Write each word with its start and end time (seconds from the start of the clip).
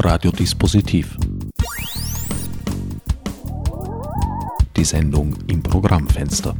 Radiodispositiv. 0.00 1.16
Die 4.76 4.84
Sendung 4.84 5.36
im 5.48 5.60
Programmfenster. 5.60 6.56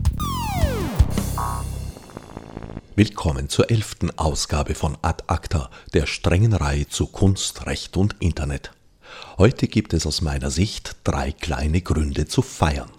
Willkommen 2.97 3.49
zur 3.49 3.71
elften 3.71 4.11
Ausgabe 4.19 4.75
von 4.75 4.99
Ad 5.03 5.23
Acta, 5.29 5.71
der 5.95 6.07
strengen 6.07 6.53
Reihe 6.53 6.89
zu 6.89 7.07
Kunst, 7.07 7.67
Recht 7.67 7.97
und 7.97 8.17
Internet. 8.19 8.73
Heute 9.39 9.69
gibt 9.69 9.95
es 9.95 10.05
aus 10.05 10.21
meiner 10.21 10.51
Sicht 10.51 10.97
drei 11.05 11.31
kleine 11.31 11.81
Gründe 11.81 12.27
zu 12.27 12.43
feiern. 12.43 12.91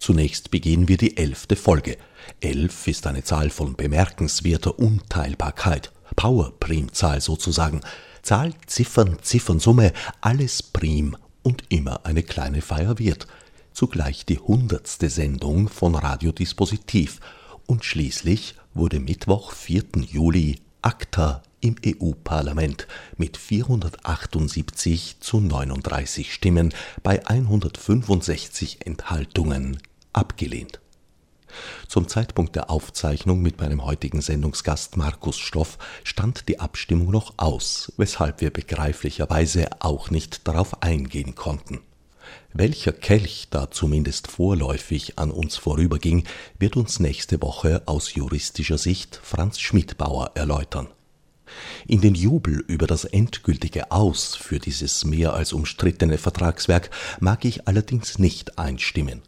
Zunächst 0.00 0.50
begehen 0.50 0.88
wir 0.88 0.96
die 0.96 1.16
elfte 1.16 1.54
Folge. 1.54 1.98
Elf 2.40 2.88
ist 2.88 3.06
eine 3.06 3.22
Zahl 3.22 3.48
von 3.48 3.76
bemerkenswerter 3.76 4.76
Unteilbarkeit, 4.76 5.92
Powerprimzahl 6.16 7.20
sozusagen. 7.20 7.80
Zahl, 8.22 8.54
Ziffern, 8.66 9.18
Ziffernsumme, 9.22 9.92
alles 10.20 10.62
prim 10.62 11.16
und 11.42 11.64
immer 11.68 12.04
eine 12.04 12.22
kleine 12.22 12.62
Feier 12.62 12.98
wert. 12.98 13.26
Zugleich 13.72 14.26
die 14.26 14.38
hundertste 14.38 15.08
Sendung 15.08 15.68
von 15.68 15.94
Radiodispositiv 15.94 17.20
und 17.66 17.84
schließlich 17.84 18.54
wurde 18.74 19.00
Mittwoch, 19.00 19.52
4. 19.52 19.84
Juli, 20.10 20.60
ACTA 20.82 21.42
im 21.60 21.76
EU-Parlament 21.84 22.86
mit 23.16 23.36
478 23.36 25.16
zu 25.20 25.40
39 25.40 26.32
Stimmen 26.32 26.72
bei 27.02 27.26
165 27.26 28.86
Enthaltungen 28.86 29.78
abgelehnt. 30.12 30.80
Zum 31.86 32.08
Zeitpunkt 32.08 32.56
der 32.56 32.70
Aufzeichnung 32.70 33.40
mit 33.40 33.60
meinem 33.60 33.84
heutigen 33.84 34.20
Sendungsgast 34.20 34.96
Markus 34.96 35.38
Stoff 35.38 35.78
stand 36.04 36.48
die 36.48 36.60
Abstimmung 36.60 37.10
noch 37.10 37.34
aus, 37.36 37.92
weshalb 37.96 38.40
wir 38.40 38.50
begreiflicherweise 38.50 39.68
auch 39.80 40.10
nicht 40.10 40.46
darauf 40.46 40.82
eingehen 40.82 41.34
konnten. 41.34 41.80
Welcher 42.52 42.92
Kelch 42.92 43.48
da 43.50 43.70
zumindest 43.70 44.26
vorläufig 44.28 45.18
an 45.18 45.30
uns 45.30 45.56
vorüberging, 45.56 46.24
wird 46.58 46.76
uns 46.76 47.00
nächste 47.00 47.40
Woche 47.40 47.82
aus 47.86 48.14
juristischer 48.14 48.78
Sicht 48.78 49.20
Franz 49.22 49.60
Schmidbauer 49.60 50.32
erläutern. 50.34 50.88
In 51.86 52.00
den 52.00 52.14
Jubel 52.14 52.62
über 52.66 52.86
das 52.86 53.04
endgültige 53.04 53.90
Aus 53.90 54.34
für 54.34 54.58
dieses 54.58 55.04
mehr 55.04 55.32
als 55.32 55.52
umstrittene 55.52 56.18
Vertragswerk 56.18 56.90
mag 57.20 57.44
ich 57.44 57.66
allerdings 57.66 58.18
nicht 58.18 58.58
einstimmen. 58.58 59.22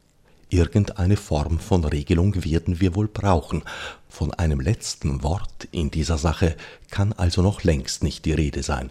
Irgendeine 0.52 1.16
Form 1.16 1.60
von 1.60 1.84
Regelung 1.84 2.44
werden 2.44 2.80
wir 2.80 2.96
wohl 2.96 3.06
brauchen. 3.06 3.62
Von 4.08 4.34
einem 4.34 4.58
letzten 4.58 5.22
Wort 5.22 5.68
in 5.70 5.92
dieser 5.92 6.18
Sache 6.18 6.56
kann 6.90 7.12
also 7.12 7.40
noch 7.40 7.62
längst 7.62 8.02
nicht 8.02 8.24
die 8.24 8.32
Rede 8.32 8.64
sein. 8.64 8.90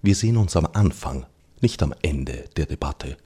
Wir 0.00 0.14
sehen 0.14 0.38
uns 0.38 0.56
am 0.56 0.66
Anfang, 0.72 1.26
nicht 1.60 1.82
am 1.82 1.94
Ende 2.00 2.46
der 2.56 2.64
Debatte. 2.64 3.18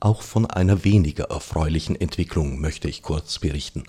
Auch 0.00 0.22
von 0.22 0.46
einer 0.46 0.84
weniger 0.84 1.24
erfreulichen 1.24 2.00
Entwicklung 2.00 2.60
möchte 2.60 2.88
ich 2.88 3.02
kurz 3.02 3.38
berichten. 3.38 3.84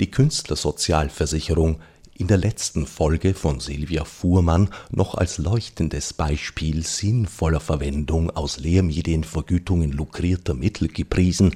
Die 0.00 0.10
Künstlersozialversicherung, 0.10 1.80
in 2.16 2.26
der 2.26 2.38
letzten 2.38 2.86
Folge 2.86 3.34
von 3.34 3.60
Silvia 3.60 4.04
Fuhrmann 4.04 4.70
noch 4.90 5.14
als 5.14 5.38
leuchtendes 5.38 6.12
Beispiel 6.12 6.84
sinnvoller 6.84 7.60
Verwendung 7.60 8.30
aus 8.30 8.58
Lehrmedienvergütungen 8.58 9.92
lukrierter 9.92 10.54
Mittel 10.54 10.88
gepriesen, 10.88 11.54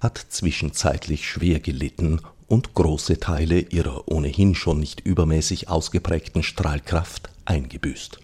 hat 0.00 0.18
zwischenzeitlich 0.28 1.28
schwer 1.28 1.60
gelitten 1.60 2.20
und 2.46 2.74
große 2.74 3.18
Teile 3.18 3.60
ihrer 3.60 4.08
ohnehin 4.08 4.54
schon 4.54 4.80
nicht 4.80 5.00
übermäßig 5.00 5.68
ausgeprägten 5.68 6.42
Strahlkraft 6.42 7.30
eingebüßt 7.44 8.20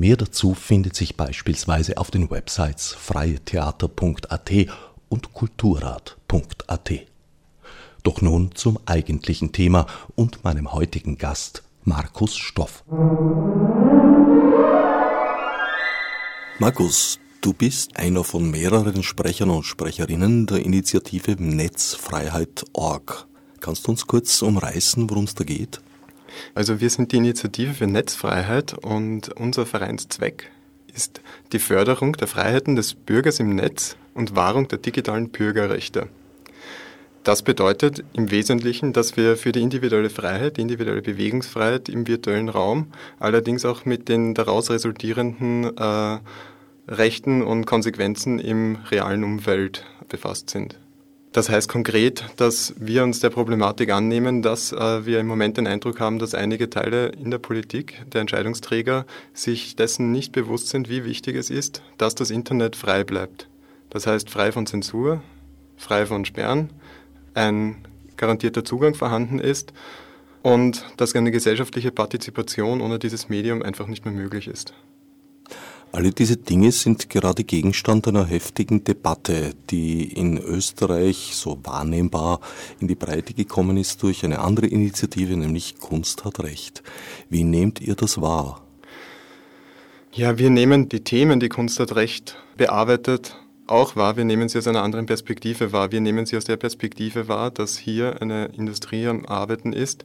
Mehr 0.00 0.16
dazu 0.16 0.54
findet 0.54 0.96
sich 0.96 1.18
beispielsweise 1.18 1.98
auf 1.98 2.10
den 2.10 2.30
Websites 2.30 2.94
freietheater.at 2.94 4.50
und 5.10 5.34
kulturrat.at. 5.34 6.90
Doch 8.02 8.22
nun 8.22 8.54
zum 8.54 8.78
eigentlichen 8.86 9.52
Thema 9.52 9.84
und 10.14 10.42
meinem 10.42 10.72
heutigen 10.72 11.18
Gast 11.18 11.64
Markus 11.84 12.34
Stoff. 12.38 12.82
Markus, 16.58 17.18
du 17.40 17.52
bist 17.52 17.96
einer 17.96 18.24
von 18.24 18.50
mehreren 18.50 19.02
Sprechern 19.02 19.50
und 19.50 19.64
Sprecherinnen 19.64 20.46
der 20.46 20.58
Initiative 20.58 21.36
Netzfreiheit.org. 21.38 23.26
Kannst 23.60 23.86
du 23.86 23.90
uns 23.90 24.06
kurz 24.06 24.42
umreißen, 24.42 25.08
worum 25.10 25.24
es 25.24 25.34
da 25.34 25.44
geht? 25.44 25.80
Also 26.54 26.80
wir 26.80 26.90
sind 26.90 27.12
die 27.12 27.16
Initiative 27.16 27.74
für 27.74 27.86
Netzfreiheit 27.86 28.74
und 28.74 29.30
unser 29.36 29.66
Vereinszweck 29.66 30.50
ist 30.94 31.20
die 31.52 31.58
Förderung 31.58 32.14
der 32.14 32.28
Freiheiten 32.28 32.76
des 32.76 32.94
Bürgers 32.94 33.40
im 33.40 33.54
Netz 33.54 33.96
und 34.14 34.36
Wahrung 34.36 34.68
der 34.68 34.78
digitalen 34.78 35.30
Bürgerrechte. 35.30 36.08
Das 37.22 37.42
bedeutet 37.42 38.02
im 38.14 38.30
Wesentlichen, 38.30 38.94
dass 38.94 39.16
wir 39.16 39.36
für 39.36 39.52
die 39.52 39.60
individuelle 39.60 40.08
Freiheit, 40.08 40.56
die 40.56 40.62
individuelle 40.62 41.02
Bewegungsfreiheit 41.02 41.90
im 41.90 42.06
virtuellen 42.06 42.48
Raum, 42.48 42.92
allerdings 43.18 43.66
auch 43.66 43.84
mit 43.84 44.08
den 44.08 44.32
daraus 44.32 44.70
resultierenden 44.70 45.76
äh, 45.76 46.18
Rechten 46.90 47.42
und 47.42 47.66
Konsequenzen 47.66 48.38
im 48.40 48.78
realen 48.90 49.24
Umfeld 49.24 49.86
befasst 50.08 50.50
sind. 50.50 50.76
Das 51.32 51.48
heißt 51.48 51.68
konkret, 51.68 52.24
dass 52.36 52.74
wir 52.76 53.04
uns 53.04 53.20
der 53.20 53.30
Problematik 53.30 53.92
annehmen, 53.92 54.42
dass 54.42 54.72
äh, 54.72 55.06
wir 55.06 55.20
im 55.20 55.28
Moment 55.28 55.58
den 55.58 55.68
Eindruck 55.68 56.00
haben, 56.00 56.18
dass 56.18 56.34
einige 56.34 56.68
Teile 56.68 57.10
in 57.10 57.30
der 57.30 57.38
Politik, 57.38 58.04
der 58.12 58.22
Entscheidungsträger, 58.22 59.06
sich 59.32 59.76
dessen 59.76 60.10
nicht 60.10 60.32
bewusst 60.32 60.70
sind, 60.70 60.90
wie 60.90 61.04
wichtig 61.04 61.36
es 61.36 61.48
ist, 61.48 61.82
dass 61.98 62.16
das 62.16 62.32
Internet 62.32 62.74
frei 62.74 63.04
bleibt. 63.04 63.48
Das 63.90 64.08
heißt 64.08 64.28
frei 64.28 64.50
von 64.50 64.66
Zensur, 64.66 65.22
frei 65.76 66.04
von 66.04 66.24
Sperren, 66.24 66.70
ein 67.34 67.76
garantierter 68.16 68.64
Zugang 68.64 68.96
vorhanden 68.96 69.38
ist 69.38 69.72
und 70.42 70.84
dass 70.96 71.14
eine 71.14 71.30
gesellschaftliche 71.30 71.92
Partizipation 71.92 72.80
ohne 72.80 72.98
dieses 72.98 73.28
Medium 73.28 73.62
einfach 73.62 73.86
nicht 73.86 74.04
mehr 74.04 74.14
möglich 74.14 74.48
ist. 74.48 74.74
Alle 75.92 76.12
diese 76.12 76.36
Dinge 76.36 76.70
sind 76.70 77.10
gerade 77.10 77.42
Gegenstand 77.42 78.06
einer 78.06 78.24
heftigen 78.24 78.84
Debatte, 78.84 79.54
die 79.70 80.04
in 80.04 80.38
Österreich 80.38 81.32
so 81.34 81.58
wahrnehmbar 81.64 82.38
in 82.78 82.86
die 82.86 82.94
Breite 82.94 83.34
gekommen 83.34 83.76
ist 83.76 84.00
durch 84.04 84.24
eine 84.24 84.38
andere 84.38 84.68
Initiative, 84.68 85.36
nämlich 85.36 85.80
Kunst 85.80 86.24
hat 86.24 86.38
Recht. 86.40 86.84
Wie 87.28 87.42
nehmt 87.42 87.80
ihr 87.80 87.96
das 87.96 88.20
wahr? 88.20 88.64
Ja, 90.12 90.38
wir 90.38 90.50
nehmen 90.50 90.88
die 90.88 91.02
Themen, 91.02 91.40
die 91.40 91.48
Kunst 91.48 91.80
hat 91.80 91.96
Recht 91.96 92.36
bearbeitet, 92.56 93.36
auch 93.66 93.96
wahr. 93.96 94.16
Wir 94.16 94.24
nehmen 94.24 94.48
sie 94.48 94.58
aus 94.58 94.68
einer 94.68 94.82
anderen 94.82 95.06
Perspektive 95.06 95.72
wahr. 95.72 95.90
Wir 95.90 96.00
nehmen 96.00 96.24
sie 96.24 96.36
aus 96.36 96.44
der 96.44 96.56
Perspektive 96.56 97.26
wahr, 97.26 97.50
dass 97.50 97.76
hier 97.76 98.22
eine 98.22 98.46
Industrie 98.56 99.08
am 99.08 99.26
Arbeiten 99.26 99.72
ist, 99.72 100.04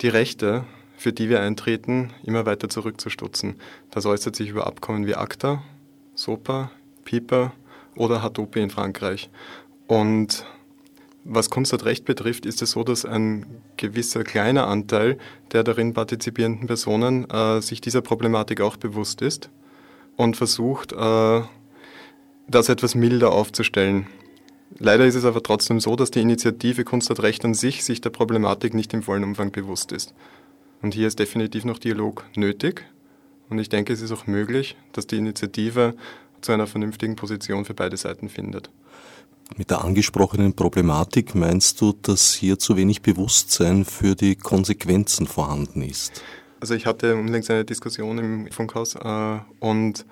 die 0.00 0.08
Rechte 0.08 0.64
für 0.96 1.12
die 1.12 1.28
wir 1.28 1.40
eintreten, 1.40 2.12
immer 2.24 2.46
weiter 2.46 2.68
zurückzustutzen. 2.68 3.56
Das 3.90 4.06
äußert 4.06 4.36
sich 4.36 4.50
über 4.50 4.66
Abkommen 4.66 5.06
wie 5.06 5.14
ACTA, 5.14 5.62
SOPA, 6.14 6.70
PIPA 7.04 7.52
oder 7.96 8.22
Hadopi 8.22 8.60
in 8.60 8.70
Frankreich. 8.70 9.30
Und 9.86 10.44
was 11.24 11.50
Kunst 11.50 11.72
und 11.72 11.84
Recht 11.84 12.04
betrifft, 12.04 12.46
ist 12.46 12.62
es 12.62 12.72
so, 12.72 12.84
dass 12.84 13.04
ein 13.04 13.46
gewisser 13.76 14.24
kleiner 14.24 14.66
Anteil 14.66 15.18
der 15.52 15.64
darin 15.64 15.94
partizipierenden 15.94 16.66
Personen 16.66 17.28
äh, 17.30 17.60
sich 17.60 17.80
dieser 17.80 18.02
Problematik 18.02 18.60
auch 18.60 18.76
bewusst 18.76 19.22
ist 19.22 19.50
und 20.16 20.36
versucht, 20.36 20.92
äh, 20.92 21.42
das 22.46 22.68
etwas 22.68 22.94
milder 22.94 23.32
aufzustellen. 23.32 24.06
Leider 24.78 25.06
ist 25.06 25.14
es 25.14 25.24
aber 25.24 25.42
trotzdem 25.42 25.80
so, 25.80 25.96
dass 25.96 26.10
die 26.10 26.20
Initiative 26.20 26.84
Kunst 26.84 27.08
und 27.08 27.22
Recht 27.22 27.44
an 27.44 27.54
sich 27.54 27.84
sich 27.84 28.00
der 28.00 28.10
Problematik 28.10 28.74
nicht 28.74 28.92
im 28.92 29.02
vollen 29.02 29.24
Umfang 29.24 29.50
bewusst 29.52 29.92
ist. 29.92 30.14
Und 30.84 30.92
hier 30.92 31.08
ist 31.08 31.18
definitiv 31.18 31.64
noch 31.64 31.78
Dialog 31.78 32.26
nötig. 32.36 32.84
Und 33.48 33.58
ich 33.58 33.70
denke, 33.70 33.94
es 33.94 34.02
ist 34.02 34.12
auch 34.12 34.26
möglich, 34.26 34.76
dass 34.92 35.06
die 35.06 35.16
Initiative 35.16 35.94
zu 36.42 36.52
einer 36.52 36.66
vernünftigen 36.66 37.16
Position 37.16 37.64
für 37.64 37.72
beide 37.72 37.96
Seiten 37.96 38.28
findet. 38.28 38.68
Mit 39.56 39.70
der 39.70 39.82
angesprochenen 39.82 40.52
Problematik 40.52 41.34
meinst 41.34 41.80
du, 41.80 41.94
dass 42.02 42.34
hier 42.34 42.58
zu 42.58 42.76
wenig 42.76 43.00
Bewusstsein 43.00 43.86
für 43.86 44.14
die 44.14 44.36
Konsequenzen 44.36 45.26
vorhanden 45.26 45.80
ist? 45.80 46.22
Also 46.60 46.74
ich 46.74 46.84
hatte 46.84 47.16
unlängst 47.16 47.50
eine 47.50 47.64
Diskussion 47.64 48.18
im 48.18 48.50
Funkhaus 48.50 48.94
äh, 48.94 49.38
und 49.60 50.04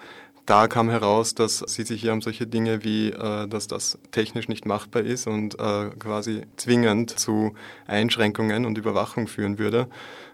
da 0.47 0.69
kam 0.69 0.89
heraus, 0.89 1.35
dass 1.35 1.59
sie 1.59 1.83
sich 1.83 2.01
hier 2.01 2.15
um 2.15 2.23
solche 2.23 2.47
Dinge 2.47 2.83
wie, 2.83 3.11
äh, 3.11 3.47
dass 3.47 3.67
das 3.67 3.99
technisch 4.11 4.49
nicht 4.49 4.65
machbar 4.65 5.03
ist 5.03 5.27
und 5.27 5.55
äh, 5.61 5.91
quasi 5.99 6.45
zwingend 6.57 7.11
zu 7.11 7.53
Einschränkungen 7.87 8.65
und 8.65 8.79
Überwachung 8.79 9.29
führen 9.29 9.59
würde 9.59 9.89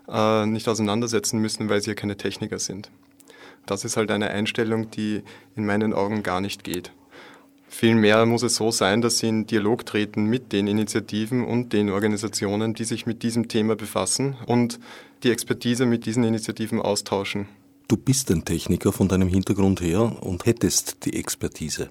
äh, 0.09 0.47
nicht 0.47 0.69
auseinandersetzen 0.69 1.39
müssen, 1.39 1.69
weil 1.69 1.81
sie 1.81 1.91
ja 1.91 1.95
keine 1.95 2.17
Techniker 2.17 2.59
sind. 2.59 2.91
Das 3.67 3.85
ist 3.85 3.97
halt 3.97 4.11
eine 4.11 4.31
Einstellung, 4.31 4.91
die 4.91 5.23
in 5.55 5.67
meinen 5.67 5.93
Augen 5.93 6.23
gar 6.23 6.41
nicht 6.41 6.65
geht. 6.65 6.93
Vielmehr 7.69 8.25
muss 8.25 8.43
es 8.43 8.57
so 8.57 8.71
sein, 8.71 9.03
dass 9.03 9.19
sie 9.19 9.29
in 9.29 9.47
Dialog 9.47 9.85
treten 9.85 10.25
mit 10.25 10.53
den 10.53 10.67
Initiativen 10.67 11.45
und 11.45 11.75
den 11.75 11.91
Organisationen, 11.91 12.73
die 12.73 12.85
sich 12.85 13.05
mit 13.05 13.23
diesem 13.23 13.49
Thema 13.49 13.77
befassen 13.77 14.37
und 14.47 14.81
die 15.23 15.31
Expertise 15.31 15.85
mit 15.85 16.07
diesen 16.07 16.25
Initiativen 16.25 16.81
austauschen. 16.81 17.47
Du 17.87 17.97
bist 17.97 18.31
ein 18.31 18.45
Techniker 18.45 18.93
von 18.93 19.09
deinem 19.09 19.29
Hintergrund 19.29 19.81
her 19.83 20.17
und 20.23 20.47
hättest 20.47 21.05
die 21.05 21.15
Expertise. 21.15 21.91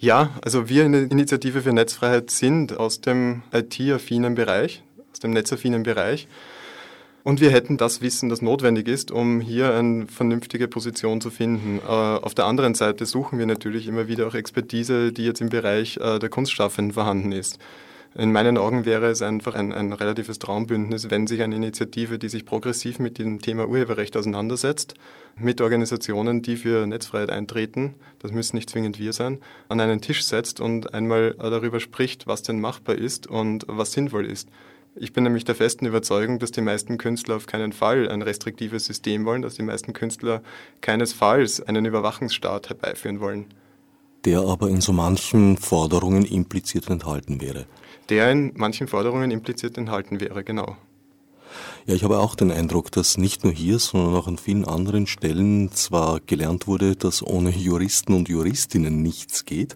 Ja, 0.00 0.30
also 0.42 0.68
wir 0.68 0.84
in 0.84 0.92
der 0.92 1.10
Initiative 1.10 1.62
für 1.62 1.72
Netzfreiheit 1.72 2.30
sind 2.30 2.76
aus 2.76 3.00
dem 3.00 3.42
IT-affinen 3.52 4.34
Bereich, 4.34 4.82
aus 5.12 5.20
dem 5.20 5.32
netzaffinen 5.32 5.82
Bereich. 5.82 6.28
Und 7.28 7.42
wir 7.42 7.50
hätten 7.50 7.76
das 7.76 8.00
Wissen, 8.00 8.30
das 8.30 8.40
notwendig 8.40 8.88
ist, 8.88 9.10
um 9.10 9.42
hier 9.42 9.74
eine 9.74 10.06
vernünftige 10.06 10.66
Position 10.66 11.20
zu 11.20 11.28
finden. 11.28 11.78
Äh, 11.86 11.90
auf 11.90 12.34
der 12.34 12.46
anderen 12.46 12.74
Seite 12.74 13.04
suchen 13.04 13.38
wir 13.38 13.44
natürlich 13.44 13.86
immer 13.86 14.08
wieder 14.08 14.26
auch 14.26 14.34
Expertise, 14.34 15.12
die 15.12 15.26
jetzt 15.26 15.42
im 15.42 15.50
Bereich 15.50 15.98
äh, 15.98 16.18
der 16.18 16.30
Kunstschaffenden 16.30 16.94
vorhanden 16.94 17.32
ist. 17.32 17.58
In 18.14 18.32
meinen 18.32 18.56
Augen 18.56 18.86
wäre 18.86 19.10
es 19.10 19.20
einfach 19.20 19.54
ein, 19.54 19.74
ein 19.74 19.92
relatives 19.92 20.38
Traumbündnis, 20.38 21.10
wenn 21.10 21.26
sich 21.26 21.42
eine 21.42 21.54
Initiative, 21.54 22.18
die 22.18 22.30
sich 22.30 22.46
progressiv 22.46 22.98
mit 22.98 23.18
dem 23.18 23.42
Thema 23.42 23.68
Urheberrecht 23.68 24.16
auseinandersetzt, 24.16 24.94
mit 25.36 25.60
Organisationen, 25.60 26.40
die 26.40 26.56
für 26.56 26.86
Netzfreiheit 26.86 27.28
eintreten, 27.28 27.96
das 28.20 28.32
müssen 28.32 28.56
nicht 28.56 28.70
zwingend 28.70 28.98
wir 28.98 29.12
sein, 29.12 29.36
an 29.68 29.80
einen 29.80 30.00
Tisch 30.00 30.24
setzt 30.24 30.60
und 30.62 30.94
einmal 30.94 31.34
darüber 31.38 31.78
spricht, 31.78 32.26
was 32.26 32.40
denn 32.40 32.58
machbar 32.58 32.94
ist 32.94 33.26
und 33.26 33.66
was 33.68 33.92
sinnvoll 33.92 34.24
ist. 34.24 34.48
Ich 35.00 35.12
bin 35.12 35.24
nämlich 35.24 35.44
der 35.44 35.54
festen 35.54 35.86
Überzeugung, 35.86 36.38
dass 36.38 36.50
die 36.50 36.60
meisten 36.60 36.98
Künstler 36.98 37.36
auf 37.36 37.46
keinen 37.46 37.72
Fall 37.72 38.08
ein 38.08 38.22
restriktives 38.22 38.84
System 38.84 39.24
wollen, 39.24 39.42
dass 39.42 39.54
die 39.54 39.62
meisten 39.62 39.92
Künstler 39.92 40.42
keinesfalls 40.80 41.60
einen 41.60 41.84
Überwachungsstaat 41.84 42.68
herbeiführen 42.68 43.20
wollen. 43.20 43.46
Der 44.24 44.40
aber 44.40 44.68
in 44.68 44.80
so 44.80 44.92
manchen 44.92 45.56
Forderungen 45.56 46.24
impliziert 46.24 46.90
enthalten 46.90 47.40
wäre 47.40 47.66
der 48.08 48.30
in 48.30 48.52
manchen 48.56 48.88
Forderungen 48.88 49.30
impliziert 49.30 49.76
enthalten 49.76 50.20
wäre, 50.20 50.44
genau. 50.44 50.76
Ja, 51.88 51.94
ich 51.94 52.04
habe 52.04 52.18
auch 52.18 52.34
den 52.34 52.50
Eindruck, 52.50 52.92
dass 52.92 53.16
nicht 53.16 53.44
nur 53.44 53.52
hier, 53.54 53.78
sondern 53.78 54.14
auch 54.14 54.26
an 54.26 54.36
vielen 54.36 54.66
anderen 54.66 55.06
Stellen 55.06 55.72
zwar 55.72 56.20
gelernt 56.20 56.66
wurde, 56.66 56.96
dass 56.96 57.22
ohne 57.22 57.48
Juristen 57.48 58.12
und 58.12 58.28
Juristinnen 58.28 59.00
nichts 59.00 59.46
geht. 59.46 59.74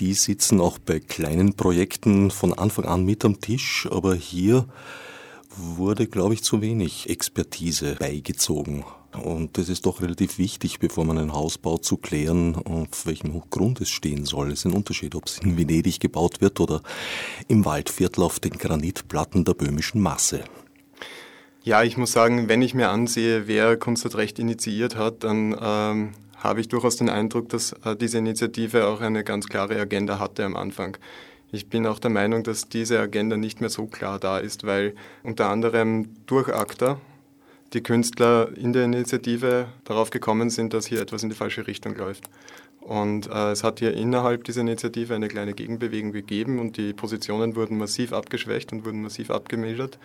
Die 0.00 0.14
sitzen 0.14 0.60
auch 0.60 0.78
bei 0.78 0.98
kleinen 0.98 1.54
Projekten 1.54 2.32
von 2.32 2.54
Anfang 2.54 2.86
an 2.86 3.04
mit 3.04 3.24
am 3.24 3.40
Tisch, 3.40 3.86
aber 3.88 4.16
hier 4.16 4.66
wurde, 5.56 6.08
glaube 6.08 6.34
ich, 6.34 6.42
zu 6.42 6.60
wenig 6.60 7.08
Expertise 7.08 7.94
beigezogen. 8.00 8.84
Und 9.22 9.58
das 9.58 9.68
ist 9.68 9.86
doch 9.86 10.02
relativ 10.02 10.38
wichtig, 10.38 10.80
bevor 10.80 11.04
man 11.04 11.18
ein 11.18 11.32
Haus 11.32 11.56
baut, 11.56 11.84
zu 11.84 11.98
klären, 11.98 12.56
auf 12.56 13.06
welchem 13.06 13.40
Grund 13.48 13.80
es 13.80 13.90
stehen 13.90 14.24
soll. 14.24 14.50
Es 14.50 14.60
ist 14.60 14.64
ein 14.64 14.72
Unterschied, 14.72 15.14
ob 15.14 15.26
es 15.26 15.38
in 15.38 15.56
Venedig 15.56 16.00
gebaut 16.00 16.40
wird 16.40 16.58
oder 16.58 16.82
im 17.46 17.64
Waldviertel 17.64 18.24
auf 18.24 18.40
den 18.40 18.54
Granitplatten 18.54 19.44
der 19.44 19.54
böhmischen 19.54 20.00
Masse. 20.00 20.42
Ja, 21.68 21.82
ich 21.82 21.98
muss 21.98 22.12
sagen, 22.12 22.48
wenn 22.48 22.62
ich 22.62 22.72
mir 22.72 22.88
ansehe, 22.88 23.46
wer 23.46 23.76
Kunst 23.76 24.02
und 24.06 24.16
Recht 24.16 24.38
initiiert 24.38 24.96
hat, 24.96 25.22
dann 25.22 25.54
ähm, 25.60 26.14
habe 26.38 26.62
ich 26.62 26.68
durchaus 26.68 26.96
den 26.96 27.10
Eindruck, 27.10 27.50
dass 27.50 27.72
äh, 27.84 27.94
diese 27.94 28.16
Initiative 28.16 28.86
auch 28.86 29.02
eine 29.02 29.22
ganz 29.22 29.48
klare 29.48 29.78
Agenda 29.78 30.18
hatte 30.18 30.46
am 30.46 30.56
Anfang. 30.56 30.96
Ich 31.52 31.68
bin 31.68 31.86
auch 31.86 31.98
der 31.98 32.10
Meinung, 32.10 32.42
dass 32.42 32.70
diese 32.70 32.98
Agenda 32.98 33.36
nicht 33.36 33.60
mehr 33.60 33.68
so 33.68 33.84
klar 33.84 34.18
da 34.18 34.38
ist, 34.38 34.64
weil 34.64 34.94
unter 35.22 35.50
anderem 35.50 36.08
durch 36.24 36.48
ACTA 36.48 36.98
die 37.74 37.82
Künstler 37.82 38.48
in 38.56 38.72
der 38.72 38.84
Initiative 38.84 39.66
darauf 39.84 40.08
gekommen 40.08 40.48
sind, 40.48 40.72
dass 40.72 40.86
hier 40.86 41.02
etwas 41.02 41.22
in 41.22 41.28
die 41.28 41.36
falsche 41.36 41.66
Richtung 41.66 41.94
läuft. 41.96 42.30
Und 42.80 43.26
äh, 43.26 43.50
es 43.50 43.62
hat 43.62 43.80
hier 43.80 43.92
innerhalb 43.92 44.44
dieser 44.44 44.62
Initiative 44.62 45.14
eine 45.14 45.28
kleine 45.28 45.52
Gegenbewegung 45.52 46.12
gegeben 46.12 46.60
und 46.60 46.78
die 46.78 46.94
Positionen 46.94 47.56
wurden 47.56 47.76
massiv 47.76 48.14
abgeschwächt 48.14 48.72
und 48.72 48.86
wurden 48.86 49.02
massiv 49.02 49.30
abgemildert. 49.30 49.98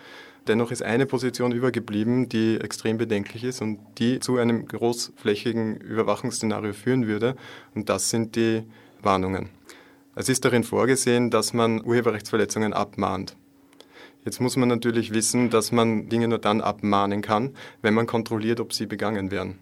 Dennoch 0.46 0.70
ist 0.70 0.82
eine 0.82 1.06
Position 1.06 1.52
übergeblieben, 1.52 2.28
die 2.28 2.58
extrem 2.60 2.98
bedenklich 2.98 3.44
ist 3.44 3.62
und 3.62 3.78
die 3.98 4.20
zu 4.20 4.36
einem 4.36 4.66
großflächigen 4.66 5.76
Überwachungsszenario 5.76 6.74
führen 6.74 7.06
würde. 7.06 7.34
Und 7.74 7.88
das 7.88 8.10
sind 8.10 8.36
die 8.36 8.62
Warnungen. 9.02 9.48
Es 10.14 10.28
ist 10.28 10.44
darin 10.44 10.62
vorgesehen, 10.62 11.30
dass 11.30 11.54
man 11.54 11.82
Urheberrechtsverletzungen 11.82 12.74
abmahnt. 12.74 13.36
Jetzt 14.24 14.40
muss 14.40 14.56
man 14.56 14.68
natürlich 14.68 15.12
wissen, 15.14 15.48
dass 15.48 15.72
man 15.72 16.08
Dinge 16.08 16.28
nur 16.28 16.38
dann 16.38 16.60
abmahnen 16.60 17.22
kann, 17.22 17.54
wenn 17.80 17.94
man 17.94 18.06
kontrolliert, 18.06 18.60
ob 18.60 18.72
sie 18.72 18.86
begangen 18.86 19.30
werden. 19.30 19.58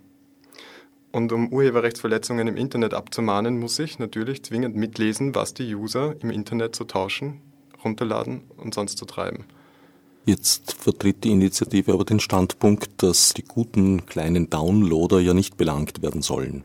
Und 1.12 1.32
um 1.32 1.52
Urheberrechtsverletzungen 1.52 2.48
im 2.48 2.56
Internet 2.56 2.94
abzumahnen, 2.94 3.58
muss 3.58 3.78
ich 3.78 3.98
natürlich 3.98 4.42
zwingend 4.42 4.74
mitlesen, 4.74 5.34
was 5.34 5.54
die 5.54 5.74
User 5.74 6.16
im 6.20 6.30
Internet 6.30 6.74
zu 6.74 6.84
tauschen, 6.84 7.40
runterladen 7.84 8.42
und 8.56 8.74
sonst 8.74 8.98
zu 8.98 9.04
treiben. 9.04 9.44
Jetzt 10.24 10.74
vertritt 10.74 11.24
die 11.24 11.32
Initiative 11.32 11.92
aber 11.92 12.04
den 12.04 12.20
Standpunkt, 12.20 13.02
dass 13.02 13.34
die 13.34 13.42
guten 13.42 14.06
kleinen 14.06 14.48
Downloader 14.50 15.18
ja 15.18 15.34
nicht 15.34 15.56
belangt 15.56 16.02
werden 16.02 16.22
sollen. 16.22 16.64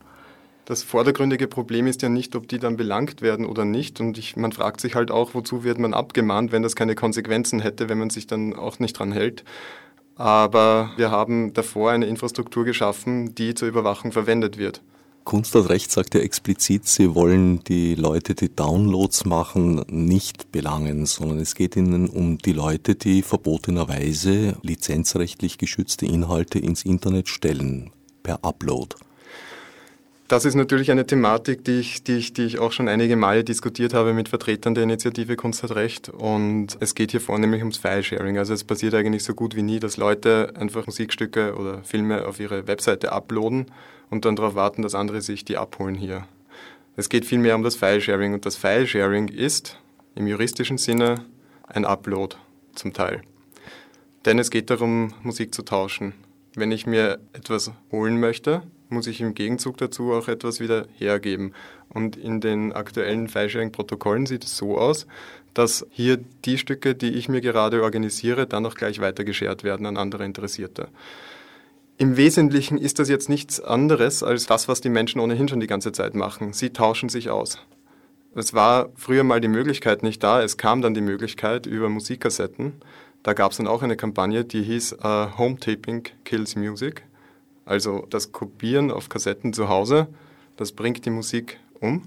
Das 0.66 0.84
vordergründige 0.84 1.48
Problem 1.48 1.88
ist 1.88 2.02
ja 2.02 2.10
nicht, 2.10 2.36
ob 2.36 2.48
die 2.50 2.60
dann 2.60 2.76
belangt 2.76 3.22
werden 3.22 3.46
oder 3.46 3.64
nicht. 3.64 4.02
Und 4.02 4.18
ich, 4.18 4.36
man 4.36 4.52
fragt 4.52 4.82
sich 4.82 4.96
halt 4.96 5.12
auch, 5.12 5.34
wozu 5.34 5.64
wird 5.64 5.80
man 5.80 5.94
abgemahnt, 5.94 6.52
wenn 6.52 6.62
das 6.62 6.76
keine 6.76 6.94
Konsequenzen 6.94 7.62
hätte, 7.62 7.88
wenn 7.90 7.98
man 7.98 8.10
sich 8.10 8.28
dann 8.28 8.54
auch 8.54 8.78
nicht 8.80 9.00
dran 9.00 9.14
hält. 9.14 9.44
Aber 10.18 10.92
wir 10.98 11.10
haben 11.10 11.54
davor 11.54 11.92
eine 11.92 12.08
Infrastruktur 12.08 12.66
geschaffen, 12.66 13.34
die 13.34 13.56
zur 13.56 13.70
Überwachung 13.70 14.12
verwendet 14.12 14.58
wird. 14.58 14.82
Kunst 15.28 15.58
und 15.58 15.68
Recht 15.68 15.92
sagt 15.92 16.16
ja 16.16 16.22
explizit, 16.22 16.88
sie 16.88 17.14
wollen 17.14 17.62
die 17.66 17.96
Leute, 17.96 18.34
die 18.34 18.48
Downloads 18.48 19.26
machen, 19.26 19.84
nicht 19.90 20.54
belangen, 20.54 21.06
sondern 21.06 21.40
es 21.40 21.54
geht 21.54 21.76
ihnen 21.76 22.08
um 22.08 22.38
die 22.38 22.54
Leute, 22.54 22.96
die 22.96 23.22
verbotenerweise 23.24 24.56
lizenzrechtlich 24.62 25.58
geschützte 25.58 26.06
Inhalte 26.06 26.60
ins 26.60 26.86
Internet 26.86 27.28
stellen, 27.28 27.90
per 28.24 28.46
Upload. 28.46 28.96
Das 30.30 30.46
ist 30.46 30.56
natürlich 30.56 30.92
eine 30.92 31.06
Thematik, 31.06 31.66
die 31.66 31.80
ich, 31.80 32.04
die, 32.04 32.16
ich, 32.16 32.32
die 32.32 32.44
ich 32.44 32.60
auch 32.60 32.72
schon 32.72 32.88
einige 32.88 33.18
Male 33.18 33.44
diskutiert 33.44 33.94
habe 33.94 34.14
mit 34.14 34.30
Vertretern 34.30 34.76
der 34.76 34.86
Initiative 34.86 35.36
Kunst 35.36 35.62
hat 35.62 35.76
Recht. 35.76 36.08
Und 36.08 36.78
es 36.80 36.96
geht 36.96 37.12
hier 37.12 37.22
vornehmlich 37.22 37.62
ums 37.62 37.78
File-Sharing. 37.78 38.38
Also 38.38 38.54
es 38.54 38.64
passiert 38.64 38.94
eigentlich 38.94 39.26
so 39.26 39.34
gut 39.34 39.58
wie 39.58 39.62
nie, 39.62 39.82
dass 39.82 39.98
Leute 39.98 40.54
einfach 40.58 40.86
Musikstücke 40.86 41.56
oder 41.56 41.84
Filme 41.84 42.26
auf 42.26 42.40
ihre 42.40 42.66
Webseite 42.68 43.12
uploaden 43.12 43.66
und 44.10 44.26
dann 44.26 44.36
darauf 44.36 44.56
warten, 44.56 44.82
dass 44.82 44.96
andere 44.96 45.22
sich 45.22 45.46
die 45.46 45.58
abholen 45.58 45.96
hier. 45.96 46.28
Es 46.96 47.10
geht 47.10 47.26
vielmehr 47.26 47.56
um 47.56 47.64
das 47.64 47.76
File-Sharing. 47.76 48.34
Und 48.34 48.46
das 48.46 48.56
File-Sharing 48.56 49.28
ist 49.28 49.78
im 50.16 50.28
juristischen 50.28 50.78
Sinne 50.78 51.24
ein 51.68 51.86
Upload 51.86 52.36
zum 52.74 52.94
Teil. 52.94 53.22
Denn 54.26 54.40
es 54.40 54.50
geht 54.50 54.70
darum, 54.70 55.14
Musik 55.22 55.54
zu 55.54 55.62
tauschen. 55.62 56.14
Wenn 56.56 56.72
ich 56.72 56.88
mir 56.88 57.20
etwas 57.34 57.72
holen 57.92 58.20
möchte, 58.20 58.64
muss 58.90 59.06
ich 59.06 59.22
im 59.22 59.36
Gegenzug 59.36 59.78
dazu 59.78 60.14
auch 60.14 60.28
etwas 60.28 60.60
wieder 60.60 60.88
hergeben. 60.98 61.54
Und 61.90 62.18
in 62.18 62.42
den 62.42 62.74
aktuellen 62.74 63.28
File-Sharing-Protokollen 63.28 64.26
sieht 64.26 64.44
es 64.44 64.58
so 64.58 64.78
aus, 64.78 65.06
dass 65.54 65.86
hier 65.92 66.18
die 66.46 66.58
Stücke, 66.58 66.96
die 66.96 67.14
ich 67.14 67.30
mir 67.30 67.42
gerade 67.42 67.84
organisiere, 67.84 68.48
dann 68.48 68.66
auch 68.66 68.76
gleich 68.76 69.00
weitergeschert 69.00 69.64
werden 69.64 69.86
an 69.86 69.98
andere 69.98 70.26
Interessierte. 70.26 70.88
Im 72.00 72.16
Wesentlichen 72.16 72.78
ist 72.78 73.00
das 73.00 73.10
jetzt 73.10 73.28
nichts 73.28 73.60
anderes 73.60 74.22
als 74.22 74.46
das, 74.46 74.68
was 74.68 74.82
die 74.82 74.90
Menschen 74.90 75.20
ohnehin 75.20 75.48
schon 75.48 75.60
die 75.60 75.66
ganze 75.66 75.92
Zeit 75.92 76.14
machen. 76.14 76.54
Sie 76.54 76.70
tauschen 76.70 77.10
sich 77.10 77.32
aus. 77.32 77.58
Es 78.36 78.54
war 78.54 78.90
früher 78.96 79.24
mal 79.24 79.42
die 79.42 79.48
Möglichkeit 79.48 80.04
nicht 80.04 80.22
da, 80.22 80.44
es 80.44 80.58
kam 80.58 80.84
dann 80.84 80.94
die 80.94 81.02
Möglichkeit 81.02 81.66
über 81.66 81.90
Musikkassetten. 81.90 82.74
Da 83.24 83.34
gab 83.34 83.50
es 83.50 83.58
dann 83.58 83.66
auch 83.66 83.82
eine 83.82 83.98
Kampagne, 83.98 84.46
die 84.46 84.62
hieß 84.62 84.98
uh, 85.04 85.40
Home 85.40 85.58
Taping 85.58 86.04
Kills 86.24 86.56
Music. 86.56 87.04
Also 87.66 88.06
das 88.12 88.32
Kopieren 88.32 88.92
auf 88.92 89.10
Kassetten 89.10 89.52
zu 89.52 89.68
Hause, 89.68 90.08
das 90.56 90.74
bringt 90.74 91.04
die 91.04 91.10
Musik 91.10 91.60
um. 91.80 92.04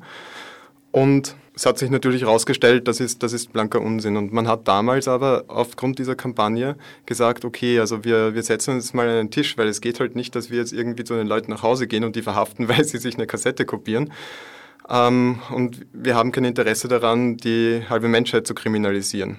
Und 0.93 1.37
es 1.55 1.67
hat 1.67 1.79
sich 1.79 1.91
natürlich 1.91 2.23
herausgestellt, 2.23 2.89
das 2.89 3.01
ist, 3.01 3.23
das 3.23 3.33
ist 3.33 3.53
blanker 3.53 3.81
Unsinn. 3.81 4.17
Und 4.17 4.33
man 4.33 4.49
hat 4.49 4.67
damals 4.67 5.09
aber 5.09 5.45
aufgrund 5.49 5.99
dieser 5.99 6.15
Kampagne 6.15 6.77
gesagt, 7.07 7.45
okay, 7.45 7.79
also 7.79 8.05
wir, 8.05 8.35
wir 8.35 8.43
setzen 8.43 8.75
uns 8.75 8.95
mal 8.95 9.09
an 9.09 9.17
den 9.17 9.31
Tisch, 9.31 9.59
weil 9.59 9.69
es 9.69 9.81
geht 9.81 10.01
halt 10.01 10.17
nicht, 10.17 10.35
dass 10.35 10.51
wir 10.51 10.59
jetzt 10.59 10.73
irgendwie 10.73 11.05
zu 11.05 11.15
den 11.15 11.27
Leuten 11.27 11.51
nach 11.51 11.63
Hause 11.63 11.87
gehen 11.87 12.05
und 12.05 12.17
die 12.17 12.23
verhaften, 12.23 12.69
weil 12.71 12.85
sie 12.85 12.99
sich 12.99 13.17
eine 13.17 13.27
Kassette 13.27 13.65
kopieren. 13.65 14.13
Ähm, 14.89 15.41
und 15.55 15.87
wir 15.93 16.17
haben 16.17 16.33
kein 16.33 16.45
Interesse 16.45 16.89
daran, 16.89 17.37
die 17.37 17.83
halbe 17.89 18.09
Menschheit 18.09 18.47
zu 18.47 18.55
kriminalisieren. 18.55 19.39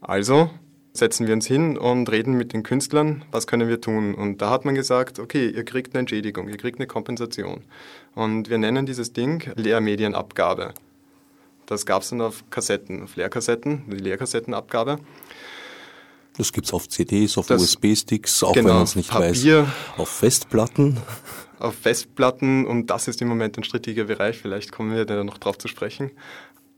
Also 0.00 0.50
setzen 0.92 1.26
wir 1.26 1.34
uns 1.34 1.46
hin 1.46 1.78
und 1.78 2.10
reden 2.10 2.34
mit 2.34 2.52
den 2.52 2.62
Künstlern, 2.62 3.24
was 3.30 3.46
können 3.46 3.68
wir 3.68 3.80
tun. 3.80 4.14
Und 4.14 4.42
da 4.42 4.50
hat 4.50 4.64
man 4.64 4.74
gesagt, 4.74 5.18
okay, 5.18 5.48
ihr 5.48 5.64
kriegt 5.64 5.94
eine 5.94 6.00
Entschädigung, 6.00 6.48
ihr 6.48 6.58
kriegt 6.58 6.78
eine 6.78 6.86
Kompensation. 6.86 7.62
Und 8.14 8.50
wir 8.50 8.58
nennen 8.58 8.84
dieses 8.84 9.12
Ding 9.12 9.50
Lehrmedienabgabe. 9.56 10.74
Das 11.66 11.86
gab 11.86 12.02
es 12.02 12.10
dann 12.10 12.20
auf 12.20 12.44
Kassetten, 12.50 13.02
auf 13.02 13.16
Lehrkassetten, 13.16 13.84
die 13.86 13.96
Lehrkassettenabgabe. 13.96 14.98
Das 16.36 16.52
gibt 16.52 16.66
es 16.66 16.72
auf 16.72 16.88
CDs, 16.88 17.36
auf 17.36 17.50
USB-Sticks, 17.50 18.42
auch 18.42 18.52
genau, 18.52 18.68
wenn 18.68 18.74
man 18.76 18.84
es 18.84 18.96
nicht 18.96 19.10
Papier, 19.10 19.64
weiß, 19.64 19.98
auf 19.98 20.08
Festplatten. 20.08 20.98
Auf 21.58 21.74
Festplatten 21.74 22.66
und 22.66 22.86
das 22.88 23.06
ist 23.06 23.20
im 23.22 23.28
Moment 23.28 23.56
ein 23.58 23.64
strittiger 23.64 24.04
Bereich, 24.04 24.38
vielleicht 24.38 24.72
kommen 24.72 24.94
wir 24.94 25.04
da 25.04 25.22
noch 25.24 25.38
drauf 25.38 25.58
zu 25.58 25.68
sprechen. 25.68 26.10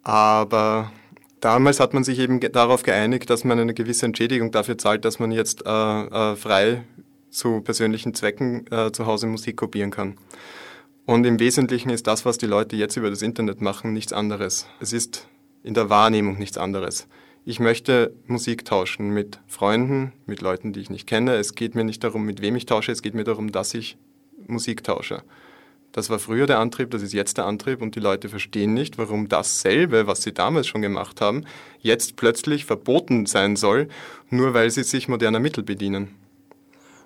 Aber 0.03 0.93
Damals 1.45 1.79
hat 1.79 1.93
man 1.93 2.05
sich 2.05 2.21
eben 2.21 2.41
darauf 2.41 2.85
geeinigt, 2.85 3.29
dass 3.29 3.45
man 3.45 3.59
eine 3.59 3.75
gewisse 3.75 4.07
Entschädigung 4.07 4.51
dafür 4.51 4.79
zahlt, 4.79 5.05
dass 5.05 5.19
man 5.19 5.31
jetzt 5.31 5.67
äh, 5.67 5.71
äh, 5.71 6.37
frei 6.37 6.85
zu 7.29 7.61
persönlichen 7.61 8.15
Zwecken 8.15 8.65
äh, 8.73 8.93
zu 8.93 9.05
Hause 9.05 9.27
Musik 9.27 9.59
kopieren 9.59 9.91
kann. 9.91 10.17
Und 11.05 11.27
im 11.27 11.39
Wesentlichen 11.39 11.91
ist 11.91 12.07
das, 12.07 12.25
was 12.25 12.39
die 12.39 12.47
Leute 12.47 12.77
jetzt 12.77 12.97
über 12.97 13.11
das 13.11 13.21
Internet 13.21 13.61
machen, 13.61 13.93
nichts 13.93 14.15
anderes. 14.15 14.67
Es 14.81 14.95
ist 14.95 15.29
in 15.63 15.75
der 15.75 15.91
Wahrnehmung 15.91 16.39
nichts 16.39 16.57
anderes. 16.57 17.09
Ich 17.45 17.61
möchte 17.61 18.15
Musik 18.27 18.65
tauschen 18.65 19.11
mit 19.11 19.39
Freunden, 19.47 20.15
mit 20.25 20.41
Leuten, 20.41 20.73
die 20.73 20.81
ich 20.81 20.89
nicht 20.89 21.07
kenne. 21.07 21.35
Es 21.35 21.55
geht 21.55 21.75
mir 21.75 21.85
nicht 21.85 22.03
darum, 22.05 22.25
mit 22.25 22.41
wem 22.41 22.57
ich 22.57 22.65
tausche, 22.65 22.91
es 22.91 23.03
geht 23.03 23.13
mir 23.13 23.25
darum, 23.25 23.53
dass 23.53 23.75
ich 23.75 23.99
Musik 24.47 24.83
tausche. 24.83 25.23
Das 25.95 26.11
war 26.11 26.19
früher 26.19 26.49
der 26.49 26.59
Antrieb, 26.59 26.91
das 26.91 27.03
ist 27.03 27.13
jetzt 27.13 27.39
der 27.39 27.47
Antrieb 27.47 27.81
und 27.81 27.95
die 27.95 28.01
Leute 28.01 28.29
verstehen 28.29 28.75
nicht, 28.75 28.99
warum 28.99 29.29
dasselbe, 29.29 30.09
was 30.09 30.23
sie 30.23 30.33
damals 30.33 30.67
schon 30.67 30.83
gemacht 30.83 31.21
haben, 31.21 31.45
jetzt 31.83 32.17
plötzlich 32.17 32.65
verboten 32.65 33.27
sein 33.27 33.55
soll, 33.55 33.89
nur 34.29 34.55
weil 34.55 34.73
sie 34.73 34.83
sich 34.83 35.07
moderner 35.07 35.39
Mittel 35.39 35.63
bedienen. 35.63 36.09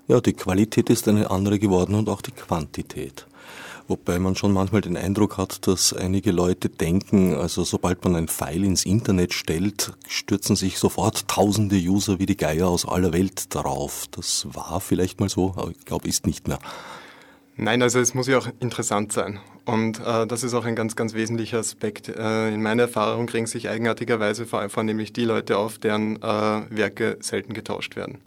Ja, 0.07 0.23
die 0.23 0.33
Qualität 0.33 0.89
ist 0.89 1.07
eine 1.07 1.31
andere 1.31 1.59
geworden 1.59 1.95
und 1.97 2.09
auch 2.09 2.23
die 2.23 2.31
Quantität. 2.31 3.27
Wobei 3.89 4.19
man 4.19 4.37
schon 4.37 4.55
manchmal 4.55 4.81
den 4.81 4.97
Eindruck 4.97 5.37
hat, 5.37 5.67
dass 5.67 5.93
einige 5.93 6.33
Leute 6.33 6.71
denken, 6.71 7.35
also 7.35 7.65
sobald 7.65 8.03
man 8.05 8.17
ein 8.17 8.29
File 8.29 8.65
ins 8.65 8.87
Internet 8.87 9.35
stellt, 9.35 9.93
stürzen 10.09 10.57
sich 10.57 10.79
sofort 10.79 11.29
tausende 11.29 11.77
User 11.77 12.19
wie 12.19 12.27
die 12.27 12.39
Geier 12.39 12.69
aus 12.69 12.89
aller 12.89 13.13
Welt 13.13 13.55
darauf. 13.55 14.07
Das 14.13 14.47
war 14.51 14.81
vielleicht 14.81 15.21
mal 15.21 15.29
so, 15.29 15.53
aber 15.57 15.73
ich 15.73 15.85
glaube, 15.85 16.09
ist 16.09 16.27
nicht 16.27 16.49
mehr. 16.49 16.59
Nein, 17.61 17.83
also 17.83 17.99
es 17.99 18.15
muss 18.15 18.29
ja 18.29 18.39
auch 18.39 18.49
interessant 18.61 19.13
sein. 19.13 19.41
Und 19.65 19.99
äh, 19.99 20.29
das 20.29 20.45
ist 20.45 20.55
auch 20.55 20.65
ein 20.65 20.77
ganz, 20.77 20.95
ganz 20.95 21.13
wesentlicher 21.15 21.59
Aspekt. 21.59 22.09
Äh, 22.09 22.55
in 22.55 22.63
meiner 22.63 22.85
Erfahrung 22.85 23.27
kriegen 23.27 23.49
sich 23.49 23.69
eigenartigerweise 23.69 24.47
vornehmlich 24.47 25.13
die 25.13 25.25
Leute 25.25 25.59
auf, 25.59 25.79
deren 25.79 26.23
äh, 26.23 26.23
Werke 26.23 27.19
selten 27.21 27.55
getauscht 27.55 27.97
werden. 27.97 28.19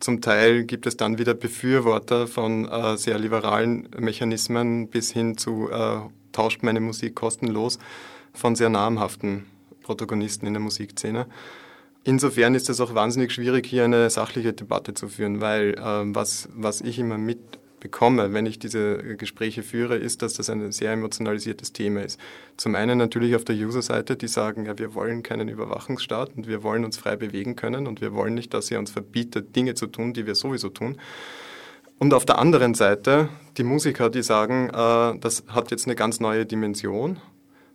Zum 0.00 0.20
Teil 0.20 0.64
gibt 0.64 0.86
es 0.86 0.96
dann 0.96 1.18
wieder 1.18 1.34
Befürworter 1.34 2.26
von 2.26 2.66
äh, 2.68 2.96
sehr 2.96 3.20
liberalen 3.20 3.88
Mechanismen 3.96 4.88
bis 4.88 5.12
hin 5.12 5.38
zu 5.38 5.70
äh, 5.70 6.00
tauscht 6.32 6.64
meine 6.64 6.80
Musik 6.80 7.14
kostenlos 7.14 7.78
von 8.32 8.56
sehr 8.56 8.68
namhaften 8.68 9.46
Protagonisten 9.82 10.46
in 10.46 10.54
der 10.54 10.60
Musikszene. 10.60 11.26
Insofern 12.02 12.56
ist 12.56 12.68
es 12.68 12.80
auch 12.80 12.94
wahnsinnig 12.96 13.30
schwierig, 13.30 13.64
hier 13.66 13.84
eine 13.84 14.10
sachliche 14.10 14.54
Debatte 14.54 14.94
zu 14.94 15.06
führen, 15.06 15.40
weil 15.40 15.74
äh, 15.74 16.14
was, 16.14 16.48
was 16.52 16.80
ich 16.80 16.98
immer 16.98 17.16
mit 17.16 17.60
bekomme, 17.80 18.32
wenn 18.32 18.46
ich 18.46 18.58
diese 18.58 18.98
Gespräche 19.16 19.62
führe, 19.62 19.96
ist, 19.96 20.22
dass 20.22 20.34
das 20.34 20.50
ein 20.50 20.70
sehr 20.70 20.92
emotionalisiertes 20.92 21.72
Thema 21.72 22.02
ist. 22.02 22.20
Zum 22.56 22.74
einen 22.74 22.98
natürlich 22.98 23.34
auf 23.34 23.44
der 23.44 23.56
User-Seite, 23.56 24.16
die 24.16 24.28
sagen, 24.28 24.66
ja, 24.66 24.78
wir 24.78 24.94
wollen 24.94 25.22
keinen 25.22 25.48
Überwachungsstaat 25.48 26.36
und 26.36 26.46
wir 26.46 26.62
wollen 26.62 26.84
uns 26.84 26.98
frei 26.98 27.16
bewegen 27.16 27.56
können 27.56 27.86
und 27.86 28.00
wir 28.00 28.12
wollen 28.14 28.34
nicht, 28.34 28.54
dass 28.54 28.70
ihr 28.70 28.78
uns 28.78 28.90
verbietet, 28.90 29.56
Dinge 29.56 29.74
zu 29.74 29.86
tun, 29.86 30.12
die 30.12 30.26
wir 30.26 30.34
sowieso 30.34 30.68
tun. 30.68 30.98
Und 31.98 32.14
auf 32.14 32.24
der 32.24 32.38
anderen 32.38 32.74
Seite 32.74 33.28
die 33.56 33.64
Musiker, 33.64 34.08
die 34.08 34.22
sagen, 34.22 34.70
äh, 34.70 35.18
das 35.18 35.44
hat 35.48 35.70
jetzt 35.70 35.86
eine 35.86 35.96
ganz 35.96 36.20
neue 36.20 36.46
Dimension. 36.46 37.18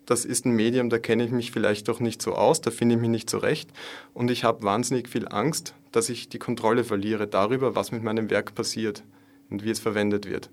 Das 0.06 0.24
ist 0.24 0.46
ein 0.46 0.52
Medium, 0.52 0.90
da 0.90 1.00
kenne 1.00 1.26
ich 1.26 1.32
mich 1.32 1.52
vielleicht 1.52 1.88
doch 1.88 2.00
nicht 2.00 2.22
so 2.22 2.34
aus, 2.34 2.62
da 2.62 2.70
finde 2.70 2.96
ich 2.96 3.02
mich 3.02 3.10
nicht 3.10 3.30
so 3.30 3.40
recht. 3.40 3.70
Und 4.14 4.30
ich 4.30 4.44
habe 4.44 4.64
wahnsinnig 4.64 5.10
viel 5.10 5.28
Angst, 5.28 5.74
dass 5.92 6.10
ich 6.10 6.30
die 6.30 6.38
Kontrolle 6.40 6.84
verliere 6.84 7.28
darüber, 7.28 7.76
was 7.76 7.92
mit 7.92 8.04
meinem 8.04 8.30
Werk 8.30 8.54
passiert 8.54 9.04
und 9.50 9.64
wie 9.64 9.70
es 9.72 9.80
verwendet 9.80 10.30
wird. 10.30 10.50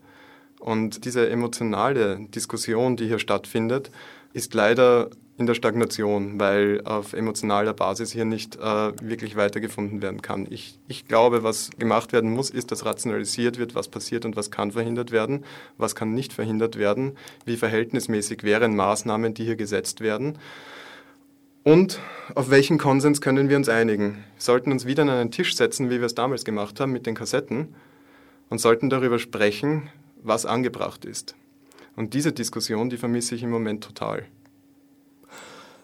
Und 0.61 1.05
diese 1.05 1.29
emotionale 1.29 2.21
Diskussion, 2.29 2.97
die 2.97 3.09
hier 3.09 3.19
stattfindet, 3.19 3.91
ist 4.33 4.55
leider 4.55 5.11
in 5.39 5.47
der 5.47 5.55
Stagnation, 5.55 6.39
weil 6.39 6.83
auf 6.85 7.15
emotionaler 7.15 7.73
Basis 7.73 8.13
hier 8.13 8.25
nicht 8.25 8.57
äh, 8.57 8.93
wirklich 9.03 9.35
weitergefunden 9.35 10.03
werden 10.03 10.23
kann. 10.23 10.47
Ich, 10.51 10.79
ich 10.87 11.09
glaube, 11.09 11.43
was 11.43 11.71
gemacht 11.79 12.13
werden 12.13 12.31
muss, 12.31 12.51
ist, 12.51 12.71
dass 12.71 12.85
rationalisiert 12.85 13.59
wird, 13.59 13.75
was 13.75 13.89
passiert 13.89 14.25
und 14.25 14.37
was 14.37 14.51
kann 14.51 14.73
verhindert 14.73 15.11
werden, 15.11 15.45
was 15.79 15.95
kann 15.95 16.15
nicht 16.15 16.33
verhindert 16.33 16.79
werden, 16.79 17.17
wie 17.45 17.57
verhältnismäßig 17.57 18.45
wären 18.45 18.77
Maßnahmen, 18.77 19.35
die 19.35 19.45
hier 19.45 19.57
gesetzt 19.57 20.01
werden. 20.01 20.39
Und 21.65 21.99
auf 22.35 22.51
welchen 22.51 22.79
Konsens 22.79 23.21
können 23.21 23.49
wir 23.49 23.57
uns 23.57 23.69
einigen? 23.69 24.15
Wir 24.15 24.23
sollten 24.39 24.71
uns 24.71 24.87
wieder 24.87 25.03
an 25.03 25.11
einen 25.11 25.31
Tisch 25.31 25.57
setzen, 25.57 25.91
wie 25.91 25.99
wir 25.99 26.07
es 26.07 26.15
damals 26.15 26.45
gemacht 26.45 26.79
haben 26.79 26.93
mit 26.93 27.07
den 27.07 27.15
Kassetten 27.15 27.75
und 28.53 28.59
sollten 28.59 28.91
darüber 28.91 29.19
sprechen, 29.19 29.89
was 30.23 30.45
angebracht 30.45 31.07
ist. 31.07 31.35
Und 31.97 32.13
diese 32.13 32.33
Diskussion, 32.33 32.91
die 32.91 32.99
vermisse 32.99 33.35
ich 33.35 33.43
im 33.43 33.49
Moment 33.49 33.83
total. 33.83 34.27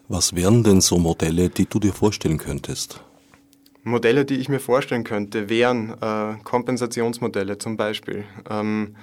Was 0.07 0.35
wären 0.35 0.63
denn 0.63 0.79
so 0.79 0.99
Modelle, 0.99 1.49
die 1.49 1.65
du 1.65 1.79
dir 1.79 1.93
vorstellen 1.93 2.37
könntest? 2.37 3.01
Modelle, 3.81 4.23
die 4.23 4.35
ich 4.35 4.49
mir 4.49 4.59
vorstellen 4.59 5.03
könnte, 5.03 5.49
wären 5.49 5.95
äh, 5.99 6.35
Kompensationsmodelle 6.43 7.57
zum 7.57 7.75
Beispiel. 7.75 8.25
Ähm, 8.47 8.95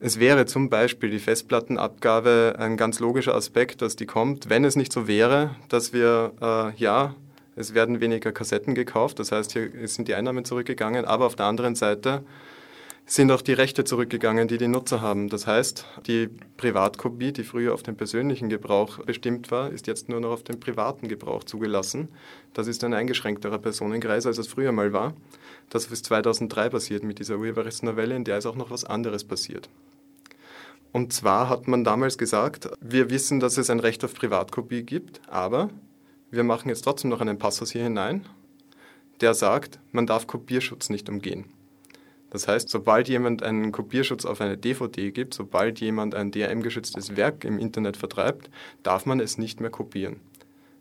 es 0.00 0.18
wäre 0.18 0.46
zum 0.46 0.70
Beispiel 0.70 1.10
die 1.10 1.18
Festplattenabgabe 1.18 2.54
ein 2.58 2.78
ganz 2.78 2.98
logischer 2.98 3.34
Aspekt, 3.34 3.82
dass 3.82 3.96
die 3.96 4.06
kommt, 4.06 4.48
wenn 4.48 4.64
es 4.64 4.74
nicht 4.74 4.90
so 4.90 5.06
wäre, 5.06 5.54
dass 5.68 5.92
wir, 5.92 6.32
äh, 6.40 6.80
ja, 6.80 7.14
es 7.56 7.74
werden 7.74 8.00
weniger 8.00 8.32
Kassetten 8.32 8.74
gekauft, 8.74 9.18
das 9.18 9.32
heißt, 9.32 9.52
hier 9.52 9.68
sind 9.86 10.08
die 10.08 10.14
Einnahmen 10.14 10.46
zurückgegangen, 10.46 11.04
aber 11.04 11.26
auf 11.26 11.36
der 11.36 11.44
anderen 11.44 11.74
Seite 11.74 12.22
sind 13.08 13.30
auch 13.30 13.40
die 13.40 13.52
Rechte 13.52 13.84
zurückgegangen, 13.84 14.48
die 14.48 14.58
die 14.58 14.66
Nutzer 14.66 15.00
haben. 15.00 15.28
Das 15.28 15.46
heißt, 15.46 15.86
die 16.08 16.28
Privatkopie, 16.56 17.32
die 17.32 17.44
früher 17.44 17.72
auf 17.72 17.84
den 17.84 17.96
persönlichen 17.96 18.48
Gebrauch 18.48 18.98
bestimmt 18.98 19.52
war, 19.52 19.70
ist 19.70 19.86
jetzt 19.86 20.08
nur 20.08 20.20
noch 20.20 20.32
auf 20.32 20.42
den 20.42 20.58
privaten 20.58 21.06
Gebrauch 21.06 21.44
zugelassen. 21.44 22.08
Das 22.52 22.66
ist 22.66 22.82
ein 22.82 22.94
eingeschränkterer 22.94 23.58
Personenkreis, 23.58 24.26
als 24.26 24.38
es 24.38 24.48
früher 24.48 24.72
mal 24.72 24.92
war. 24.92 25.14
Das 25.70 25.86
ist 25.86 26.04
2003 26.06 26.68
passiert 26.68 27.04
mit 27.04 27.20
dieser 27.20 27.36
Urheberrechtsnovelle, 27.36 28.16
in 28.16 28.24
der 28.24 28.38
ist 28.38 28.46
auch 28.46 28.56
noch 28.56 28.70
was 28.70 28.84
anderes 28.84 29.22
passiert. 29.22 29.68
Und 30.90 31.12
zwar 31.12 31.48
hat 31.48 31.68
man 31.68 31.84
damals 31.84 32.18
gesagt, 32.18 32.70
wir 32.80 33.08
wissen, 33.10 33.38
dass 33.38 33.56
es 33.56 33.70
ein 33.70 33.80
Recht 33.80 34.02
auf 34.02 34.14
Privatkopie 34.14 34.82
gibt, 34.82 35.20
aber 35.28 35.70
wir 36.32 36.42
machen 36.42 36.70
jetzt 36.70 36.82
trotzdem 36.82 37.10
noch 37.10 37.20
einen 37.20 37.38
Passus 37.38 37.70
hier 37.70 37.84
hinein, 37.84 38.26
der 39.20 39.34
sagt, 39.34 39.78
man 39.92 40.06
darf 40.06 40.26
Kopierschutz 40.26 40.90
nicht 40.90 41.08
umgehen. 41.08 41.55
Das 42.36 42.48
heißt, 42.48 42.68
sobald 42.68 43.08
jemand 43.08 43.42
einen 43.42 43.72
Kopierschutz 43.72 44.26
auf 44.26 44.42
eine 44.42 44.58
DVD 44.58 45.10
gibt, 45.10 45.32
sobald 45.32 45.80
jemand 45.80 46.14
ein 46.14 46.30
DRM-geschütztes 46.30 47.16
Werk 47.16 47.44
im 47.44 47.58
Internet 47.58 47.96
vertreibt, 47.96 48.50
darf 48.82 49.06
man 49.06 49.20
es 49.20 49.38
nicht 49.38 49.58
mehr 49.58 49.70
kopieren. 49.70 50.20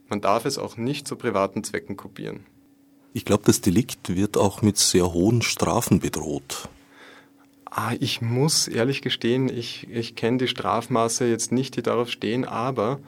Man 0.10 0.20
darf 0.20 0.44
es 0.44 0.58
auch 0.58 0.76
nicht 0.76 1.08
zu 1.08 1.16
privaten 1.16 1.64
Zwecken 1.64 1.96
kopieren. 1.96 2.46
Ich 3.14 3.24
glaube, 3.24 3.44
das 3.46 3.62
Delikt 3.62 4.14
wird 4.14 4.36
auch 4.36 4.64
mit 4.64 4.76
sehr 4.76 5.14
hohen 5.14 5.42
Strafen 5.42 6.02
bedroht. 6.02 6.68
Ah, 7.64 7.94
ich 8.02 8.22
muss 8.22 8.68
ehrlich 8.68 9.02
gestehen, 9.02 9.48
ich, 9.48 9.88
ich 9.90 10.18
kenne 10.18 10.40
die 10.40 10.50
Strafmaße 10.50 11.26
jetzt 11.26 11.54
nicht, 11.54 11.78
die 11.78 11.84
darauf 11.84 12.10
stehen, 12.10 12.44
aber 12.44 13.00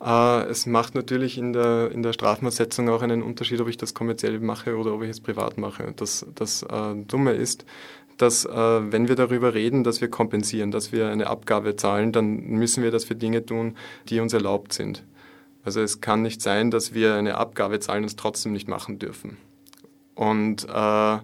es 0.00 0.66
macht 0.66 0.94
natürlich 0.94 1.38
in 1.38 1.52
der, 1.52 1.90
in 1.90 2.02
der 2.02 2.12
Strafmaßsetzung 2.12 2.88
auch 2.88 3.02
einen 3.02 3.22
Unterschied, 3.22 3.60
ob 3.60 3.68
ich 3.68 3.76
das 3.76 3.94
kommerziell 3.94 4.38
mache 4.38 4.76
oder 4.76 4.94
ob 4.94 5.02
ich 5.02 5.10
es 5.10 5.20
privat 5.20 5.58
mache. 5.58 5.92
Das, 5.96 6.24
das 6.34 6.62
äh, 6.62 6.94
Dumme 7.06 7.32
ist, 7.32 7.64
dass 8.16 8.44
äh, 8.44 8.50
wenn 8.92 9.08
wir 9.08 9.16
darüber 9.16 9.54
reden, 9.54 9.84
dass 9.84 10.00
wir 10.00 10.08
kompensieren, 10.08 10.70
dass 10.70 10.92
wir 10.92 11.08
eine 11.08 11.28
Abgabe 11.28 11.76
zahlen, 11.76 12.12
dann 12.12 12.36
müssen 12.44 12.82
wir 12.82 12.90
das 12.90 13.04
für 13.04 13.14
Dinge 13.14 13.44
tun, 13.44 13.76
die 14.08 14.20
uns 14.20 14.32
erlaubt 14.32 14.72
sind. 14.72 15.04
Also 15.64 15.80
es 15.80 16.00
kann 16.00 16.22
nicht 16.22 16.42
sein, 16.42 16.70
dass 16.70 16.94
wir 16.94 17.14
eine 17.14 17.36
Abgabe 17.36 17.80
zahlen 17.80 18.02
und 18.02 18.08
es 18.08 18.16
trotzdem 18.16 18.52
nicht 18.52 18.68
machen 18.68 18.98
dürfen. 18.98 19.36
Und 20.14 20.66
äh, 20.68 21.18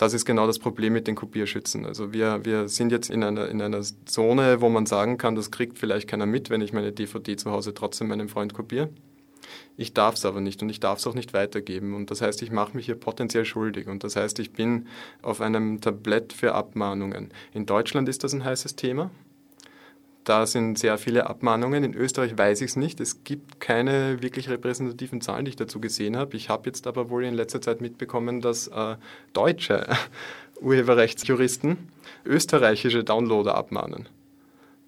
das 0.00 0.14
ist 0.14 0.24
genau 0.24 0.46
das 0.46 0.58
Problem 0.58 0.94
mit 0.94 1.06
den 1.06 1.14
Kopierschützen. 1.14 1.84
Also 1.84 2.14
wir, 2.14 2.42
wir 2.46 2.68
sind 2.68 2.90
jetzt 2.90 3.10
in 3.10 3.22
einer, 3.22 3.50
in 3.50 3.60
einer 3.60 3.82
Zone, 4.06 4.62
wo 4.62 4.70
man 4.70 4.86
sagen 4.86 5.18
kann, 5.18 5.34
das 5.34 5.50
kriegt 5.50 5.78
vielleicht 5.78 6.08
keiner 6.08 6.24
mit, 6.24 6.48
wenn 6.48 6.62
ich 6.62 6.72
meine 6.72 6.90
DVD 6.90 7.36
zu 7.36 7.50
Hause 7.50 7.74
trotzdem 7.74 8.08
meinem 8.08 8.30
Freund 8.30 8.54
kopiere. 8.54 8.88
Ich 9.76 9.92
darf 9.92 10.14
es 10.14 10.24
aber 10.24 10.40
nicht 10.40 10.62
und 10.62 10.70
ich 10.70 10.80
darf 10.80 11.00
es 11.00 11.06
auch 11.06 11.12
nicht 11.12 11.34
weitergeben. 11.34 11.92
Und 11.92 12.10
das 12.10 12.22
heißt, 12.22 12.40
ich 12.40 12.50
mache 12.50 12.74
mich 12.78 12.86
hier 12.86 12.94
potenziell 12.94 13.44
schuldig. 13.44 13.88
Und 13.88 14.02
das 14.02 14.16
heißt, 14.16 14.38
ich 14.38 14.52
bin 14.52 14.86
auf 15.20 15.42
einem 15.42 15.82
Tablett 15.82 16.32
für 16.32 16.54
Abmahnungen. 16.54 17.28
In 17.52 17.66
Deutschland 17.66 18.08
ist 18.08 18.24
das 18.24 18.32
ein 18.32 18.42
heißes 18.42 18.76
Thema. 18.76 19.10
Da 20.24 20.46
sind 20.46 20.78
sehr 20.78 20.98
viele 20.98 21.28
Abmahnungen. 21.28 21.82
In 21.82 21.94
Österreich 21.94 22.36
weiß 22.36 22.60
ich 22.60 22.70
es 22.70 22.76
nicht. 22.76 23.00
Es 23.00 23.24
gibt 23.24 23.58
keine 23.58 24.20
wirklich 24.22 24.50
repräsentativen 24.50 25.20
Zahlen, 25.20 25.46
die 25.46 25.50
ich 25.50 25.56
dazu 25.56 25.80
gesehen 25.80 26.16
habe. 26.16 26.36
Ich 26.36 26.50
habe 26.50 26.66
jetzt 26.66 26.86
aber 26.86 27.08
wohl 27.08 27.24
in 27.24 27.34
letzter 27.34 27.60
Zeit 27.60 27.80
mitbekommen, 27.80 28.40
dass 28.40 28.68
äh, 28.68 28.96
deutsche 29.32 29.86
Urheberrechtsjuristen 30.60 31.78
österreichische 32.26 33.02
Downloader 33.02 33.54
abmahnen. 33.54 34.08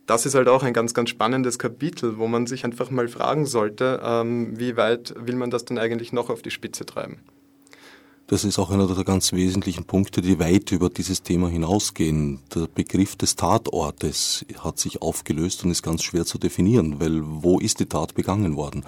Das 0.06 0.26
ist 0.26 0.34
halt 0.34 0.48
auch 0.48 0.62
ein 0.62 0.74
ganz, 0.74 0.94
ganz 0.94 1.10
spannendes 1.10 1.58
Kapitel, 1.58 2.18
wo 2.18 2.26
man 2.26 2.46
sich 2.46 2.64
einfach 2.64 2.90
mal 2.90 3.08
fragen 3.08 3.46
sollte, 3.46 4.00
ähm, 4.04 4.58
wie 4.58 4.76
weit 4.76 5.14
will 5.16 5.36
man 5.36 5.50
das 5.50 5.64
denn 5.64 5.78
eigentlich 5.78 6.12
noch 6.12 6.28
auf 6.28 6.42
die 6.42 6.50
Spitze 6.50 6.84
treiben? 6.84 7.20
Das 8.32 8.44
ist 8.44 8.58
auch 8.58 8.70
einer 8.70 8.86
der 8.86 9.04
ganz 9.04 9.34
wesentlichen 9.34 9.84
Punkte, 9.84 10.22
die 10.22 10.38
weit 10.38 10.72
über 10.72 10.88
dieses 10.88 11.22
Thema 11.22 11.50
hinausgehen. 11.50 12.38
Der 12.54 12.66
Begriff 12.66 13.14
des 13.14 13.36
Tatortes 13.36 14.46
hat 14.58 14.78
sich 14.78 15.02
aufgelöst 15.02 15.62
und 15.62 15.70
ist 15.70 15.82
ganz 15.82 16.02
schwer 16.02 16.24
zu 16.24 16.38
definieren, 16.38 16.98
weil 16.98 17.20
wo 17.22 17.58
ist 17.58 17.80
die 17.80 17.84
Tat 17.84 18.14
begangen 18.14 18.56
worden? 18.56 18.86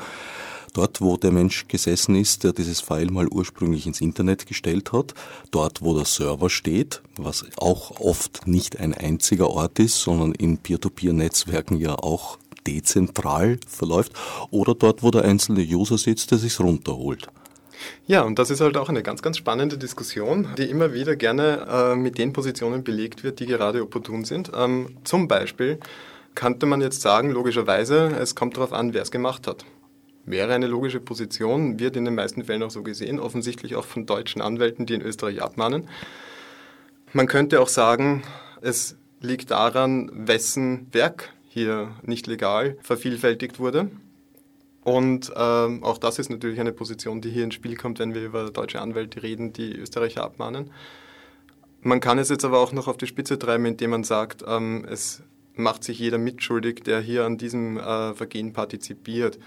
Dort, 0.73 1.03
wo 1.03 1.19
der 1.19 1.31
Mensch 1.31 1.69
gesessen 1.69 2.17
ist, 2.17 2.43
der 2.43 2.55
dieses 2.55 2.81
File 2.81 3.11
mal 3.11 3.29
ursprünglich 3.29 3.87
ins 3.87 4.01
Internet 4.01 4.47
gestellt 4.47 4.93
hat, 4.93 5.13
dort, 5.51 5.83
wo 5.83 5.95
der 5.95 6.07
Server 6.07 6.49
steht, 6.49 7.03
was 7.19 7.45
auch 7.59 8.01
oft 8.01 8.47
nicht 8.47 8.81
ein 8.81 8.95
einziger 8.95 9.51
Ort 9.51 9.79
ist, 9.79 10.01
sondern 10.01 10.33
in 10.33 10.57
Peer-to-Peer-Netzwerken 10.57 11.79
ja 11.79 11.97
auch 11.97 12.39
dezentral 12.67 13.59
verläuft, 13.69 14.15
oder 14.51 14.75
dort, 14.75 15.03
wo 15.03 15.11
der 15.11 15.25
einzelne 15.27 15.61
User 15.61 15.99
sitzt, 15.99 16.31
der 16.31 16.39
sich's 16.39 16.61
runterholt. 16.61 17.29
Ja, 18.07 18.23
und 18.23 18.39
das 18.39 18.51
ist 18.51 18.61
halt 18.61 18.77
auch 18.77 18.89
eine 18.89 19.03
ganz, 19.03 19.23
ganz 19.23 19.39
spannende 19.39 19.79
Diskussion, 19.79 20.49
die 20.57 20.71
immer 20.71 20.93
wieder 20.93 21.17
gerne 21.17 21.67
äh, 21.69 21.97
mit 21.97 22.19
den 22.19 22.33
Positionen 22.33 22.85
belegt 22.85 23.25
wird, 23.25 23.41
die 23.41 23.47
gerade 23.47 23.83
opportun 23.83 24.25
sind. 24.25 24.51
Ähm, 24.55 24.97
zum 25.05 25.29
Beispiel 25.29 25.79
könnte 26.35 26.67
man 26.67 26.81
jetzt 26.81 27.01
sagen, 27.01 27.31
logischerweise, 27.31 28.17
es 28.19 28.35
kommt 28.35 28.57
darauf 28.57 28.73
an, 28.73 28.93
wer 28.93 29.03
es 29.03 29.11
gemacht 29.11 29.47
hat. 29.47 29.65
Wäre 30.27 30.55
eine 30.55 30.67
logische 30.67 31.01
Position, 31.01 31.79
wird 31.79 31.97
in 31.97 32.05
den 32.05 32.15
meisten 32.15 32.45
Fällen 32.45 32.63
auch 32.63 32.71
so 32.71 32.83
gesehen, 32.83 33.21
offensichtlich 33.21 33.77
auch 33.77 33.85
von 33.85 34.07
deutschen 34.07 34.41
Anwälten, 34.41 34.87
die 34.87 34.95
in 34.95 35.03
Österreich 35.03 35.43
abmahnen. 35.43 35.89
Man 37.13 37.27
könnte 37.27 37.61
auch 37.61 37.69
sagen, 37.69 38.23
es 38.61 38.97
liegt 39.21 39.51
daran, 39.51 40.11
wessen 40.13 40.89
Werk 40.93 41.33
hier 41.49 41.93
nicht 42.03 42.27
legal 42.27 42.77
vervielfältigt 42.83 43.59
wurde. 43.59 43.91
Und 44.85 45.33
ähm, 45.35 45.83
auch 45.83 45.97
das 45.99 46.19
ist 46.19 46.31
natürlich 46.31 46.61
eine 46.61 46.73
Position, 46.73 47.23
die 47.23 47.31
hier 47.31 47.45
ins 47.45 47.55
Spiel 47.55 47.77
kommt, 47.77 47.99
wenn 47.99 48.15
wir 48.15 48.23
über 48.23 48.51
deutsche 48.51 48.81
Anwälte 48.81 49.23
reden, 49.23 49.53
die 49.53 49.75
Österreicher 49.75 50.23
abmahnen. 50.23 50.71
Man 51.81 52.01
kann 52.01 52.19
es 52.19 52.29
jetzt 52.29 52.45
aber 52.45 52.61
auch 52.61 52.73
noch 52.73 52.87
auf 52.87 52.99
die 52.99 53.07
Spitze 53.07 53.39
treiben, 53.39 53.65
indem 53.65 53.91
man 53.91 54.05
sagt, 54.05 54.45
ähm, 54.47 54.87
es 54.89 55.23
macht 55.55 55.85
sich 55.85 55.99
jeder 55.99 56.19
mitschuldig, 56.19 56.83
der 56.85 57.01
hier 57.01 57.25
an 57.25 57.39
diesem 57.39 57.79
äh, 57.79 58.15
Vergehen 58.15 58.53
partizipiert. 58.53 59.39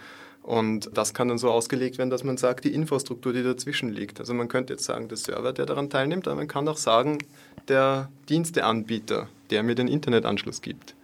Und 0.42 0.90
das 0.94 1.14
kann 1.14 1.28
dann 1.28 1.38
so 1.38 1.52
ausgelegt 1.52 1.98
werden, 1.98 2.10
dass 2.10 2.24
man 2.24 2.38
sagt, 2.38 2.64
die 2.64 2.74
Infrastruktur, 2.74 3.34
die 3.34 3.44
dazwischen 3.44 3.90
liegt. 3.90 4.20
Also 4.20 4.34
man 4.34 4.48
könnte 4.48 4.74
jetzt 4.74 4.86
sagen, 4.86 5.10
der 5.10 5.18
Server, 5.18 5.52
der 5.52 5.66
daran 5.66 5.90
teilnimmt, 5.90 6.28
aber 6.28 6.38
man 6.38 6.48
kann 6.48 6.68
auch 6.68 6.78
sagen, 6.78 7.20
der 7.68 8.10
Diensteanbieter, 8.30 9.28
der 9.50 9.64
mir 9.64 9.76
den 9.76 9.90
Internetanschluss 9.90 10.62
gibt. 10.62 10.96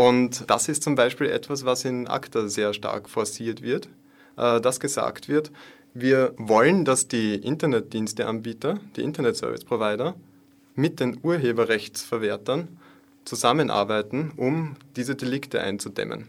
Und 0.00 0.48
das 0.48 0.70
ist 0.70 0.82
zum 0.82 0.94
Beispiel 0.94 1.26
etwas, 1.26 1.66
was 1.66 1.84
in 1.84 2.08
ACTA 2.08 2.48
sehr 2.48 2.72
stark 2.72 3.10
forciert 3.10 3.60
wird, 3.60 3.90
äh, 4.38 4.58
dass 4.58 4.80
gesagt 4.80 5.28
wird, 5.28 5.52
wir 5.92 6.32
wollen, 6.38 6.86
dass 6.86 7.06
die 7.06 7.34
Internetdiensteanbieter, 7.34 8.80
die 8.96 9.02
Internet 9.02 9.36
Service 9.36 9.62
Provider, 9.62 10.14
mit 10.74 11.00
den 11.00 11.18
Urheberrechtsverwertern 11.22 12.68
zusammenarbeiten, 13.26 14.32
um 14.38 14.76
diese 14.96 15.16
Delikte 15.16 15.60
einzudämmen. 15.60 16.28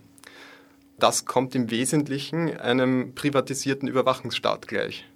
Das 1.00 1.24
kommt 1.24 1.56
im 1.56 1.72
Wesentlichen 1.72 2.58
einem 2.58 3.16
privatisierten 3.16 3.88
Überwachungsstaat 3.88 4.68
gleich. 4.68 5.08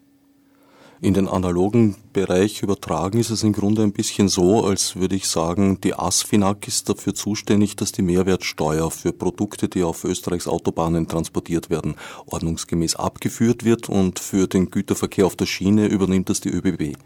In 1.02 1.14
den 1.14 1.28
analogen 1.28 1.96
Bereich 2.14 2.64
übertragen 2.64 3.20
ist 3.20 3.30
es 3.30 3.44
im 3.44 3.52
Grunde 3.52 3.84
ein 3.84 3.92
bisschen 3.92 4.30
so, 4.30 4.64
als 4.64 4.96
würde 4.96 5.16
ich 5.16 5.28
sagen, 5.28 5.82
die 5.82 5.94
ASFINAG 5.94 6.68
ist 6.68 6.88
dafür 6.88 7.14
zuständig, 7.14 7.76
dass 7.76 7.92
die 7.92 8.02
Mehrwertsteuer 8.02 8.90
für 8.90 9.12
Produkte, 9.12 9.68
die 9.68 9.84
auf 9.84 10.06
Österreichs 10.06 10.48
Autobahnen 10.48 11.08
transportiert 11.08 11.70
werden, 11.70 11.96
ordnungsgemäß 12.28 12.96
abgeführt 12.96 13.66
wird 13.66 13.90
und 13.90 14.20
für 14.20 14.48
den 14.48 14.72
Güterverkehr 14.72 15.26
auf 15.26 15.36
der 15.36 15.48
Schiene 15.48 15.88
übernimmt 15.88 16.30
das 16.30 16.40
die 16.40 16.50
ÖBB. 16.50 16.98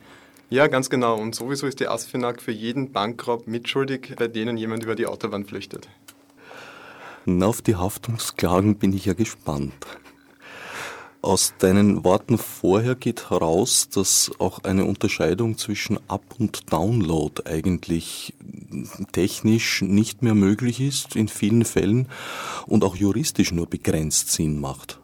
Ja, 0.51 0.67
ganz 0.67 0.89
genau. 0.89 1.17
Und 1.19 1.33
sowieso 1.33 1.65
ist 1.65 1.79
die 1.79 1.87
ASFINAG 1.87 2.41
für 2.41 2.51
jeden 2.51 2.91
Bankraub 2.91 3.47
mitschuldig, 3.47 4.15
bei 4.17 4.27
denen 4.27 4.57
jemand 4.57 4.83
über 4.83 4.95
die 4.95 5.07
Autobahn 5.07 5.45
flüchtet. 5.45 5.87
Auf 7.41 7.61
die 7.61 7.75
Haftungsklagen 7.75 8.75
bin 8.77 8.93
ich 8.93 9.05
ja 9.05 9.13
gespannt. 9.13 9.73
Aus 11.21 11.53
deinen 11.59 12.05
Worten 12.05 12.37
vorher 12.37 12.95
geht 12.95 13.29
heraus, 13.29 13.89
dass 13.89 14.31
auch 14.39 14.63
eine 14.63 14.85
Unterscheidung 14.85 15.57
zwischen 15.57 15.99
Up- 16.07 16.35
und 16.39 16.71
Download 16.71 17.41
eigentlich 17.43 18.33
technisch 19.11 19.81
nicht 19.81 20.21
mehr 20.23 20.33
möglich 20.33 20.79
ist 20.79 21.17
in 21.17 21.27
vielen 21.27 21.65
Fällen 21.65 22.07
und 22.67 22.85
auch 22.85 22.95
juristisch 22.95 23.51
nur 23.51 23.67
begrenzt 23.67 24.31
Sinn 24.31 24.61
macht. 24.61 24.99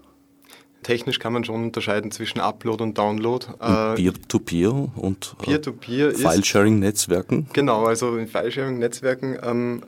Technisch 0.83 1.19
kann 1.19 1.33
man 1.33 1.43
schon 1.43 1.63
unterscheiden 1.63 2.11
zwischen 2.11 2.39
Upload 2.39 2.81
und 2.81 2.97
Download. 2.97 3.47
Äh, 3.59 3.95
Peer-to-Peer 3.95 4.69
-Peer 4.69 4.95
und 4.95 5.35
Peer-to-Peer 5.39 6.13
File-Sharing-Netzwerken? 6.13 7.47
Genau, 7.51 7.85
also 7.85 8.15
in 8.15 8.27
File-Sharing-Netzwerken 8.27 9.37
ähm, 9.43 9.83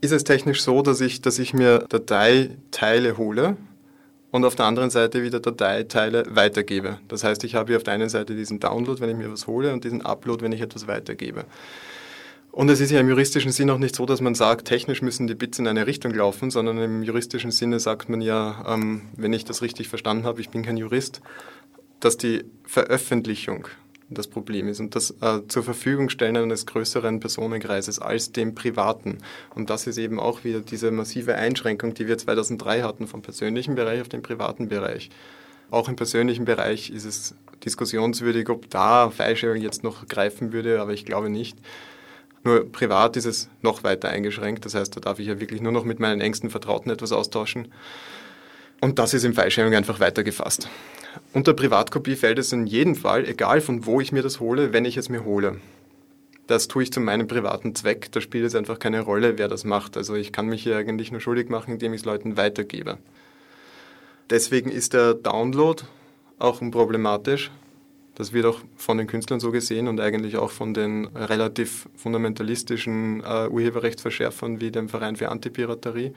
ist 0.00 0.10
es 0.10 0.24
technisch 0.24 0.62
so, 0.62 0.82
dass 0.82 1.00
ich, 1.00 1.20
dass 1.20 1.38
ich 1.38 1.54
mir 1.54 1.86
Dateiteile 1.88 3.16
hole 3.16 3.56
und 4.32 4.44
auf 4.44 4.56
der 4.56 4.64
anderen 4.64 4.90
Seite 4.90 5.22
wieder 5.22 5.38
Dateiteile 5.38 6.24
weitergebe. 6.30 6.98
Das 7.06 7.22
heißt, 7.22 7.44
ich 7.44 7.54
habe 7.54 7.68
hier 7.68 7.76
auf 7.76 7.84
der 7.84 7.94
einen 7.94 8.08
Seite 8.08 8.34
diesen 8.34 8.58
Download, 8.58 9.00
wenn 9.00 9.10
ich 9.10 9.16
mir 9.16 9.30
was 9.30 9.46
hole, 9.46 9.72
und 9.72 9.84
diesen 9.84 10.02
Upload, 10.02 10.42
wenn 10.42 10.52
ich 10.52 10.62
etwas 10.62 10.88
weitergebe. 10.88 11.44
Und 12.50 12.68
es 12.70 12.80
ist 12.80 12.90
ja 12.90 13.00
im 13.00 13.08
juristischen 13.08 13.52
Sinn 13.52 13.70
auch 13.70 13.78
nicht 13.78 13.94
so, 13.94 14.04
dass 14.04 14.20
man 14.20 14.34
sagt, 14.34 14.68
technisch 14.68 15.00
müssen 15.00 15.26
die 15.26 15.34
Bits 15.34 15.58
in 15.58 15.68
eine 15.68 15.86
Richtung 15.86 16.12
laufen, 16.12 16.50
sondern 16.50 16.78
im 16.78 17.02
juristischen 17.02 17.50
Sinne 17.50 17.78
sagt 17.78 18.08
man 18.08 18.20
ja, 18.20 18.64
ähm, 18.66 19.02
wenn 19.16 19.32
ich 19.32 19.44
das 19.44 19.62
richtig 19.62 19.88
verstanden 19.88 20.24
habe, 20.24 20.40
ich 20.40 20.48
bin 20.48 20.62
kein 20.62 20.76
Jurist, 20.76 21.20
dass 22.00 22.16
die 22.16 22.44
Veröffentlichung 22.64 23.68
das 24.14 24.28
Problem 24.28 24.68
ist 24.68 24.80
und 24.80 24.94
das 24.94 25.10
äh, 25.20 25.40
zur 25.48 25.62
Verfügung 25.62 26.08
stellen 26.08 26.36
eines 26.36 26.66
größeren 26.66 27.20
Personenkreises 27.20 27.98
als 27.98 28.32
dem 28.32 28.54
privaten. 28.54 29.18
Und 29.54 29.70
das 29.70 29.86
ist 29.86 29.98
eben 29.98 30.20
auch 30.20 30.44
wieder 30.44 30.60
diese 30.60 30.90
massive 30.90 31.34
Einschränkung, 31.34 31.94
die 31.94 32.08
wir 32.08 32.18
2003 32.18 32.82
hatten 32.82 33.06
vom 33.06 33.22
persönlichen 33.22 33.74
Bereich 33.74 34.00
auf 34.00 34.08
den 34.08 34.22
privaten 34.22 34.68
Bereich. 34.68 35.10
Auch 35.70 35.88
im 35.88 35.96
persönlichen 35.96 36.44
Bereich 36.44 36.90
ist 36.90 37.04
es 37.04 37.34
diskussionswürdig, 37.64 38.48
ob 38.48 38.68
da 38.68 39.10
File-Sharing 39.10 39.62
jetzt 39.62 39.82
noch 39.84 40.06
greifen 40.06 40.52
würde, 40.52 40.80
aber 40.80 40.92
ich 40.92 41.04
glaube 41.04 41.30
nicht. 41.30 41.56
Nur 42.44 42.70
privat 42.70 43.16
ist 43.16 43.24
es 43.24 43.48
noch 43.60 43.84
weiter 43.84 44.08
eingeschränkt. 44.08 44.64
Das 44.64 44.74
heißt, 44.74 44.96
da 44.96 45.00
darf 45.00 45.18
ich 45.18 45.28
ja 45.28 45.40
wirklich 45.40 45.60
nur 45.60 45.72
noch 45.72 45.84
mit 45.84 46.00
meinen 46.00 46.20
engsten 46.20 46.50
Vertrauten 46.50 46.90
etwas 46.90 47.12
austauschen. 47.12 47.72
Und 48.80 48.98
das 48.98 49.14
ist 49.14 49.24
im 49.24 49.32
File-Sharing 49.32 49.74
einfach 49.74 50.00
weitergefasst. 50.00 50.68
Unter 51.32 51.54
Privatkopie 51.54 52.16
fällt 52.16 52.38
es 52.38 52.52
in 52.52 52.66
jedem 52.66 52.94
Fall, 52.94 53.26
egal 53.26 53.60
von 53.60 53.86
wo 53.86 54.00
ich 54.00 54.12
mir 54.12 54.22
das 54.22 54.40
hole, 54.40 54.72
wenn 54.72 54.84
ich 54.84 54.96
es 54.96 55.08
mir 55.08 55.24
hole. 55.24 55.60
Das 56.46 56.68
tue 56.68 56.82
ich 56.82 56.92
zu 56.92 57.00
meinem 57.00 57.28
privaten 57.28 57.74
Zweck. 57.74 58.10
Da 58.12 58.20
spielt 58.20 58.44
es 58.44 58.54
einfach 58.54 58.78
keine 58.78 59.00
Rolle, 59.00 59.38
wer 59.38 59.48
das 59.48 59.64
macht. 59.64 59.96
Also 59.96 60.14
ich 60.14 60.32
kann 60.32 60.46
mich 60.46 60.62
hier 60.62 60.76
eigentlich 60.76 61.12
nur 61.12 61.20
schuldig 61.20 61.48
machen, 61.48 61.72
indem 61.74 61.94
ich 61.94 62.00
es 62.00 62.04
Leuten 62.04 62.36
weitergebe. 62.36 62.98
Deswegen 64.28 64.70
ist 64.70 64.92
der 64.92 65.14
Download 65.14 65.82
auch 66.38 66.60
unproblematisch. 66.60 67.50
Das 68.14 68.32
wird 68.32 68.44
auch 68.44 68.60
von 68.76 68.98
den 68.98 69.06
Künstlern 69.06 69.40
so 69.40 69.50
gesehen 69.52 69.88
und 69.88 70.00
eigentlich 70.00 70.36
auch 70.36 70.50
von 70.50 70.74
den 70.74 71.06
relativ 71.16 71.88
fundamentalistischen 71.96 73.22
äh, 73.24 73.48
Urheberrechtsverschärfern 73.48 74.60
wie 74.60 74.70
dem 74.70 74.88
Verein 74.88 75.16
für 75.16 75.30
Antipiraterie 75.30 76.12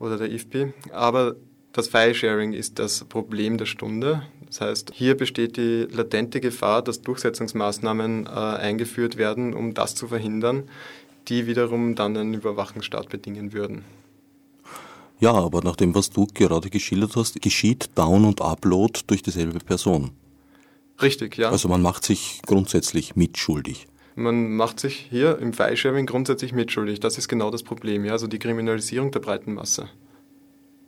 oder 0.00 0.16
der 0.18 0.32
IFPI. 0.32 0.72
Aber 0.92 1.36
das 1.74 1.88
File-Sharing 1.88 2.52
ist 2.52 2.78
das 2.78 3.04
Problem 3.04 3.58
der 3.58 3.66
Stunde. 3.66 4.22
Das 4.46 4.60
heißt, 4.60 4.92
hier 4.94 5.16
besteht 5.16 5.56
die 5.56 5.88
latente 5.90 6.40
Gefahr, 6.40 6.82
dass 6.82 7.02
Durchsetzungsmaßnahmen 7.02 8.26
äh, 8.26 8.28
eingeführt 8.28 9.16
werden, 9.16 9.52
um 9.52 9.74
das 9.74 9.96
zu 9.96 10.06
verhindern, 10.06 10.68
die 11.26 11.48
wiederum 11.48 11.96
dann 11.96 12.16
einen 12.16 12.34
Überwachungsstaat 12.34 13.08
bedingen 13.08 13.52
würden. 13.52 13.84
Ja, 15.18 15.32
aber 15.32 15.62
nach 15.62 15.74
dem, 15.74 15.94
was 15.96 16.10
du 16.10 16.28
gerade 16.32 16.70
geschildert 16.70 17.16
hast, 17.16 17.42
geschieht 17.42 17.90
Down 17.96 18.24
und 18.24 18.40
Upload 18.40 19.00
durch 19.08 19.22
dieselbe 19.22 19.58
Person. 19.58 20.12
Richtig, 21.02 21.36
ja. 21.36 21.50
Also 21.50 21.68
man 21.68 21.82
macht 21.82 22.04
sich 22.04 22.40
grundsätzlich 22.46 23.16
mitschuldig. 23.16 23.88
Man 24.14 24.54
macht 24.54 24.78
sich 24.78 25.08
hier 25.10 25.38
im 25.38 25.52
File-Sharing 25.52 26.06
grundsätzlich 26.06 26.52
mitschuldig. 26.52 27.00
Das 27.00 27.18
ist 27.18 27.26
genau 27.26 27.50
das 27.50 27.64
Problem, 27.64 28.04
ja, 28.04 28.12
also 28.12 28.28
die 28.28 28.38
Kriminalisierung 28.38 29.10
der 29.10 29.18
breiten 29.18 29.54
Masse. 29.54 29.88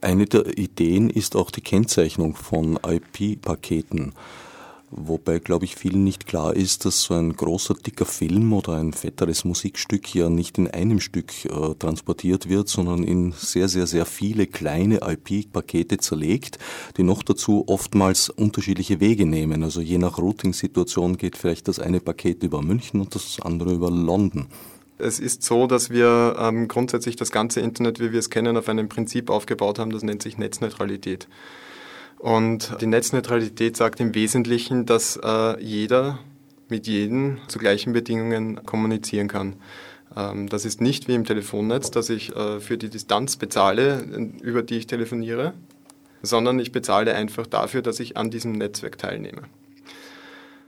Eine 0.00 0.26
der 0.26 0.58
Ideen 0.58 1.08
ist 1.10 1.36
auch 1.36 1.50
die 1.50 1.62
Kennzeichnung 1.62 2.34
von 2.34 2.78
IP-Paketen. 2.86 4.12
Wobei, 4.90 5.40
glaube 5.40 5.64
ich, 5.64 5.74
vielen 5.74 6.04
nicht 6.04 6.26
klar 6.26 6.54
ist, 6.54 6.84
dass 6.84 7.02
so 7.02 7.14
ein 7.14 7.34
großer, 7.34 7.74
dicker 7.74 8.06
Film 8.06 8.52
oder 8.52 8.74
ein 8.74 8.92
fetteres 8.92 9.44
Musikstück 9.44 10.14
ja 10.14 10.28
nicht 10.28 10.58
in 10.58 10.68
einem 10.68 11.00
Stück 11.00 11.44
äh, 11.44 11.74
transportiert 11.78 12.48
wird, 12.48 12.68
sondern 12.68 13.02
in 13.02 13.32
sehr, 13.32 13.68
sehr, 13.68 13.88
sehr 13.88 14.06
viele 14.06 14.46
kleine 14.46 15.00
IP-Pakete 15.02 15.98
zerlegt, 15.98 16.58
die 16.98 17.02
noch 17.02 17.24
dazu 17.24 17.64
oftmals 17.66 18.28
unterschiedliche 18.28 19.00
Wege 19.00 19.26
nehmen. 19.26 19.64
Also 19.64 19.80
je 19.80 19.98
nach 19.98 20.18
Routing-Situation 20.18 21.16
geht 21.16 21.36
vielleicht 21.36 21.66
das 21.66 21.80
eine 21.80 22.00
Paket 22.00 22.44
über 22.44 22.62
München 22.62 23.00
und 23.00 23.14
das 23.14 23.40
andere 23.40 23.72
über 23.72 23.90
London. 23.90 24.46
Es 24.98 25.20
ist 25.20 25.42
so, 25.42 25.66
dass 25.66 25.90
wir 25.90 26.36
ähm, 26.38 26.68
grundsätzlich 26.68 27.16
das 27.16 27.30
ganze 27.30 27.60
Internet, 27.60 28.00
wie 28.00 28.12
wir 28.12 28.18
es 28.18 28.30
kennen, 28.30 28.56
auf 28.56 28.68
einem 28.68 28.88
Prinzip 28.88 29.30
aufgebaut 29.30 29.78
haben, 29.78 29.90
das 29.90 30.02
nennt 30.02 30.22
sich 30.22 30.38
Netzneutralität. 30.38 31.28
Und 32.18 32.80
die 32.80 32.86
Netzneutralität 32.86 33.76
sagt 33.76 34.00
im 34.00 34.14
Wesentlichen, 34.14 34.86
dass 34.86 35.18
äh, 35.22 35.62
jeder 35.62 36.18
mit 36.68 36.86
jedem 36.86 37.38
zu 37.48 37.58
gleichen 37.58 37.92
Bedingungen 37.92 38.64
kommunizieren 38.64 39.28
kann. 39.28 39.56
Ähm, 40.16 40.48
das 40.48 40.64
ist 40.64 40.80
nicht 40.80 41.08
wie 41.08 41.14
im 41.14 41.24
Telefonnetz, 41.24 41.90
dass 41.90 42.08
ich 42.08 42.34
äh, 42.34 42.60
für 42.60 42.78
die 42.78 42.88
Distanz 42.88 43.36
bezahle, 43.36 44.32
über 44.42 44.62
die 44.62 44.78
ich 44.78 44.86
telefoniere, 44.86 45.52
sondern 46.22 46.58
ich 46.58 46.72
bezahle 46.72 47.14
einfach 47.14 47.46
dafür, 47.46 47.82
dass 47.82 48.00
ich 48.00 48.16
an 48.16 48.30
diesem 48.30 48.52
Netzwerk 48.52 48.98
teilnehme. 48.98 49.42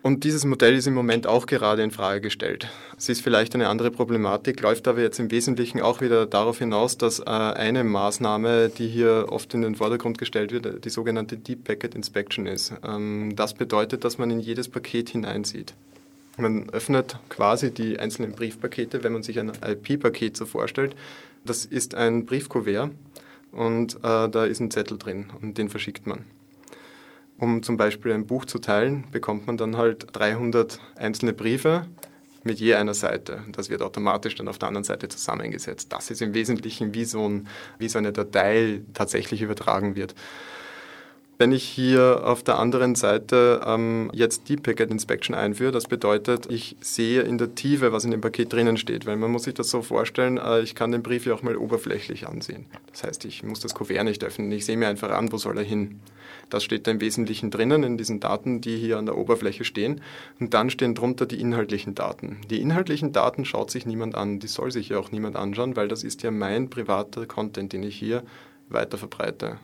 Und 0.01 0.23
dieses 0.23 0.45
Modell 0.45 0.77
ist 0.77 0.87
im 0.87 0.95
Moment 0.95 1.27
auch 1.27 1.47
gerade 1.47 1.83
in 1.83 1.91
Frage 1.91 2.21
gestellt. 2.21 2.69
Es 2.97 3.09
ist 3.09 3.21
vielleicht 3.21 3.55
eine 3.55 3.69
andere 3.69 3.91
Problematik, 3.91 4.61
läuft 4.61 4.87
aber 4.87 5.01
jetzt 5.01 5.19
im 5.19 5.31
Wesentlichen 5.31 5.81
auch 5.81 6.01
wieder 6.01 6.25
darauf 6.25 6.59
hinaus, 6.59 6.97
dass 6.99 7.19
äh, 7.19 7.25
eine 7.25 7.83
Maßnahme, 7.83 8.69
die 8.69 8.87
hier 8.87 9.27
oft 9.31 9.53
in 9.55 9.63
den 9.63 9.75
Vordergrund 9.75 10.17
gestellt 10.17 10.53
wird, 10.53 10.85
die 10.85 10.91
sogenannte 10.91 11.37
Deep 11.37 11.65
Packet 11.65 11.97
Inspection 11.97 12.47
ist. 12.47 12.75
Ähm, 12.85 13.35
das 13.35 13.55
bedeutet, 13.55 14.05
dass 14.05 14.19
man 14.19 14.31
in 14.31 14.39
jedes 14.39 14.69
Paket 14.69 15.11
hineinsieht. 15.11 15.75
Man 16.37 16.71
öffnet 16.71 17.19
quasi 17.29 17.73
die 17.73 17.99
einzelnen 17.99 18.33
Briefpakete, 18.33 19.03
wenn 19.03 19.13
man 19.13 19.25
sich 19.25 19.41
ein 19.41 19.51
IP-Paket 19.51 20.37
so 20.37 20.47
vorstellt. 20.47 20.95
Das 21.45 21.65
ist 21.65 21.97
ein 21.97 22.25
Briefkuvert 22.25 22.93
und 23.51 23.97
äh, 23.97 24.29
da 24.29 24.45
ist 24.45 24.61
ein 24.61 24.71
Zettel 24.71 24.97
drin 24.97 25.27
und 25.43 25.59
den 25.59 25.69
verschickt 25.69 26.07
man 26.07 26.25
um 27.39 27.63
zum 27.63 27.77
Beispiel 27.77 28.13
ein 28.13 28.27
Buch 28.27 28.45
zu 28.45 28.59
teilen, 28.59 29.05
bekommt 29.13 29.47
man 29.47 29.57
dann 29.57 29.77
halt 29.77 30.09
300 30.13 30.81
einzelne 30.97 31.33
Briefe 31.33 31.87
mit 32.45 32.59
je 32.61 32.75
einer 32.75 32.95
Seite. 32.95 33.45
Das 33.53 33.71
wird 33.71 33.83
automatisch 33.83 34.35
dann 34.35 34.49
auf 34.49 34.59
der 34.59 34.69
anderen 34.69 34.85
Seite 34.85 35.09
zusammengesetzt. 35.09 35.93
Das 35.93 36.11
ist 36.11 36.23
im 36.23 36.35
Wesentlichen 36.35 36.95
wie 36.95 37.05
so, 37.05 37.29
ein, 37.29 37.49
wie 37.79 37.89
so 37.89 37.99
eine 37.99 38.13
Datei 38.13 38.83
tatsächlich 38.95 39.43
übertragen 39.43 39.97
wird. 39.97 40.15
Wenn 41.41 41.53
ich 41.53 41.63
hier 41.63 42.23
auf 42.25 42.43
der 42.43 42.59
anderen 42.59 42.97
Seite 42.97 43.61
ähm, 43.65 44.11
jetzt 44.13 44.49
Deep 44.49 44.65
Packet 44.65 44.91
Inspection 44.91 45.37
einführe, 45.37 45.71
das 45.71 45.87
bedeutet, 45.87 46.51
ich 46.51 46.75
sehe 46.81 47.23
in 47.23 47.39
der 47.39 47.55
Tiefe, 47.55 47.93
was 47.93 48.05
in 48.05 48.11
dem 48.11 48.21
Paket 48.21 48.53
drinnen 48.53 48.77
steht, 48.77 49.07
weil 49.07 49.17
man 49.17 49.31
muss 49.31 49.45
sich 49.45 49.55
das 49.55 49.71
so 49.71 49.83
vorstellen, 49.83 50.39
äh, 50.39 50.63
ich 50.63 50.75
kann 50.75 50.91
den 50.91 51.05
Brief 51.05 51.27
ja 51.27 51.35
auch 51.35 51.43
mal 51.43 51.57
oberflächlich 51.57 52.27
ansehen. 52.27 52.67
Das 52.91 53.05
heißt, 53.05 53.25
ich 53.25 53.45
muss 53.45 53.61
das 53.61 53.75
Kuvert 53.75 54.03
nicht 54.03 54.25
öffnen, 54.25 54.51
ich 54.51 54.67
sehe 54.67 54.77
mir 54.77 54.89
einfach 54.89 55.13
an, 55.13 55.31
wo 55.31 55.37
soll 55.37 55.59
er 55.59 55.65
hin. 55.65 56.01
Das 56.51 56.65
steht 56.65 56.87
da 56.87 56.91
im 56.91 57.01
Wesentlichen 57.01 57.51
drinnen 57.51 57.83
in 57.83 57.99
diesen 57.99 58.21
Daten, 58.21 58.61
die 58.61 58.77
hier 58.77 58.99
an 58.99 59.07
der 59.07 59.17
Oberfläche 59.17 59.65
stehen. 59.65 60.01
Und 60.41 60.55
dann 60.55 60.71
stehen 60.71 60.95
drunter 60.95 61.27
die 61.27 61.41
inhaltlichen 61.41 61.95
Daten. 61.95 62.39
Die 62.51 62.61
inhaltlichen 62.61 63.13
Daten 63.13 63.45
schaut 63.45 63.71
sich 63.71 63.87
niemand 63.87 64.15
an, 64.15 64.39
die 64.39 64.47
soll 64.47 64.71
sich 64.71 64.91
ja 64.91 64.99
auch 64.99 65.13
niemand 65.13 65.37
anschauen, 65.37 65.77
weil 65.77 65.89
das 65.89 66.05
ist 66.05 66.23
ja 66.23 66.31
mein 66.31 66.71
privater 66.71 67.27
Content, 67.27 67.73
den 67.73 67.83
ich 67.83 67.97
hier 67.97 68.23
weiter 68.69 68.99
verbreite. 68.99 69.59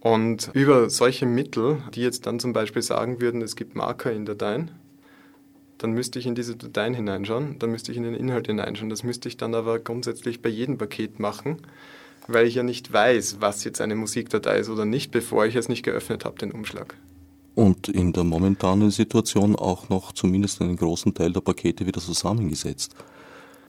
Und 0.00 0.50
über 0.52 0.90
solche 0.90 1.26
Mittel, 1.26 1.82
die 1.94 2.02
jetzt 2.02 2.26
dann 2.26 2.40
zum 2.40 2.52
Beispiel 2.52 2.82
sagen 2.82 3.20
würden, 3.20 3.40
es 3.40 3.54
gibt 3.54 3.76
Marker 3.76 4.12
in 4.12 4.26
Dateien, 4.26 4.72
dann 5.78 5.92
müsste 5.92 6.18
ich 6.18 6.26
in 6.26 6.34
diese 6.34 6.56
Dateien 6.56 6.94
hineinschauen, 6.94 7.58
dann 7.58 7.70
müsste 7.70 7.90
ich 7.92 7.98
in 7.98 8.04
den 8.04 8.14
Inhalt 8.14 8.46
hineinschauen. 8.46 8.90
Das 8.90 9.02
müsste 9.02 9.28
ich 9.28 9.36
dann 9.36 9.54
aber 9.54 9.78
grundsätzlich 9.78 10.40
bei 10.42 10.48
jedem 10.48 10.78
Paket 10.78 11.18
machen 11.18 11.58
weil 12.28 12.46
ich 12.46 12.54
ja 12.54 12.62
nicht 12.62 12.92
weiß, 12.92 13.36
was 13.40 13.64
jetzt 13.64 13.80
eine 13.80 13.96
Musikdatei 13.96 14.58
ist 14.58 14.68
oder 14.68 14.84
nicht, 14.84 15.10
bevor 15.10 15.46
ich 15.46 15.56
es 15.56 15.68
nicht 15.68 15.82
geöffnet 15.82 16.24
habe, 16.24 16.38
den 16.38 16.52
Umschlag. 16.52 16.96
Und 17.54 17.88
in 17.88 18.12
der 18.12 18.24
momentanen 18.24 18.90
Situation 18.90 19.56
auch 19.56 19.88
noch 19.88 20.12
zumindest 20.12 20.62
einen 20.62 20.76
großen 20.76 21.12
Teil 21.12 21.32
der 21.32 21.40
Pakete 21.40 21.86
wieder 21.86 22.00
zusammengesetzt. 22.00 22.94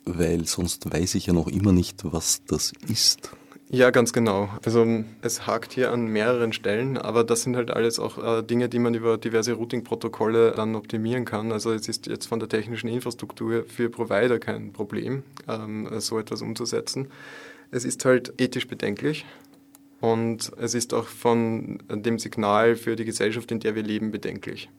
Weil 0.06 0.46
sonst 0.46 0.92
weiß 0.92 1.16
ich 1.16 1.28
ja 1.28 1.34
noch 1.34 1.48
immer 1.48 1.72
nicht, 1.72 2.02
was 2.04 2.42
das 2.46 2.74
ist. 2.88 3.32
Ja, 3.70 3.89
ganz 3.89 4.13
genau. 4.13 4.50
Also 4.63 4.86
es 5.22 5.48
hakt 5.48 5.74
hier 5.74 5.92
an 5.92 6.06
mehreren 6.06 6.54
Stellen, 6.54 6.96
aber 6.98 7.24
das 7.24 7.42
sind 7.42 7.56
halt 7.56 7.72
alles 7.72 7.98
auch 7.98 8.24
äh, 8.24 8.44
Dinge, 8.44 8.70
die 8.70 8.78
man 8.78 8.94
über 8.94 9.18
diverse 9.18 9.54
Routing-Protokolle 9.54 10.52
dann 10.52 10.76
optimieren 10.76 11.26
kann. 11.26 11.52
Also 11.52 11.72
es 11.72 11.88
ist 11.88 12.06
jetzt 12.06 12.28
von 12.28 12.39
der 12.39 12.50
technischen 12.50 12.88
Infrastruktur 12.88 13.63
für 13.63 13.89
Provider 13.89 14.38
kein 14.38 14.74
Problem, 14.74 15.24
ähm, 15.48 15.89
so 16.00 16.20
etwas 16.20 16.44
umzusetzen. 16.44 17.08
Es 17.73 17.86
ist 17.86 18.05
halt 18.05 18.39
ethisch 18.39 18.67
bedenklich 18.67 19.25
und 19.99 20.51
es 20.57 20.75
ist 20.75 20.93
auch 20.93 21.07
von 21.07 21.81
dem 21.89 22.19
Signal 22.19 22.75
für 22.75 22.95
die 22.95 23.03
Gesellschaft, 23.03 23.51
in 23.51 23.59
der 23.59 23.73
wir 23.73 23.81
leben, 23.81 24.12
bedenklich. 24.12 24.69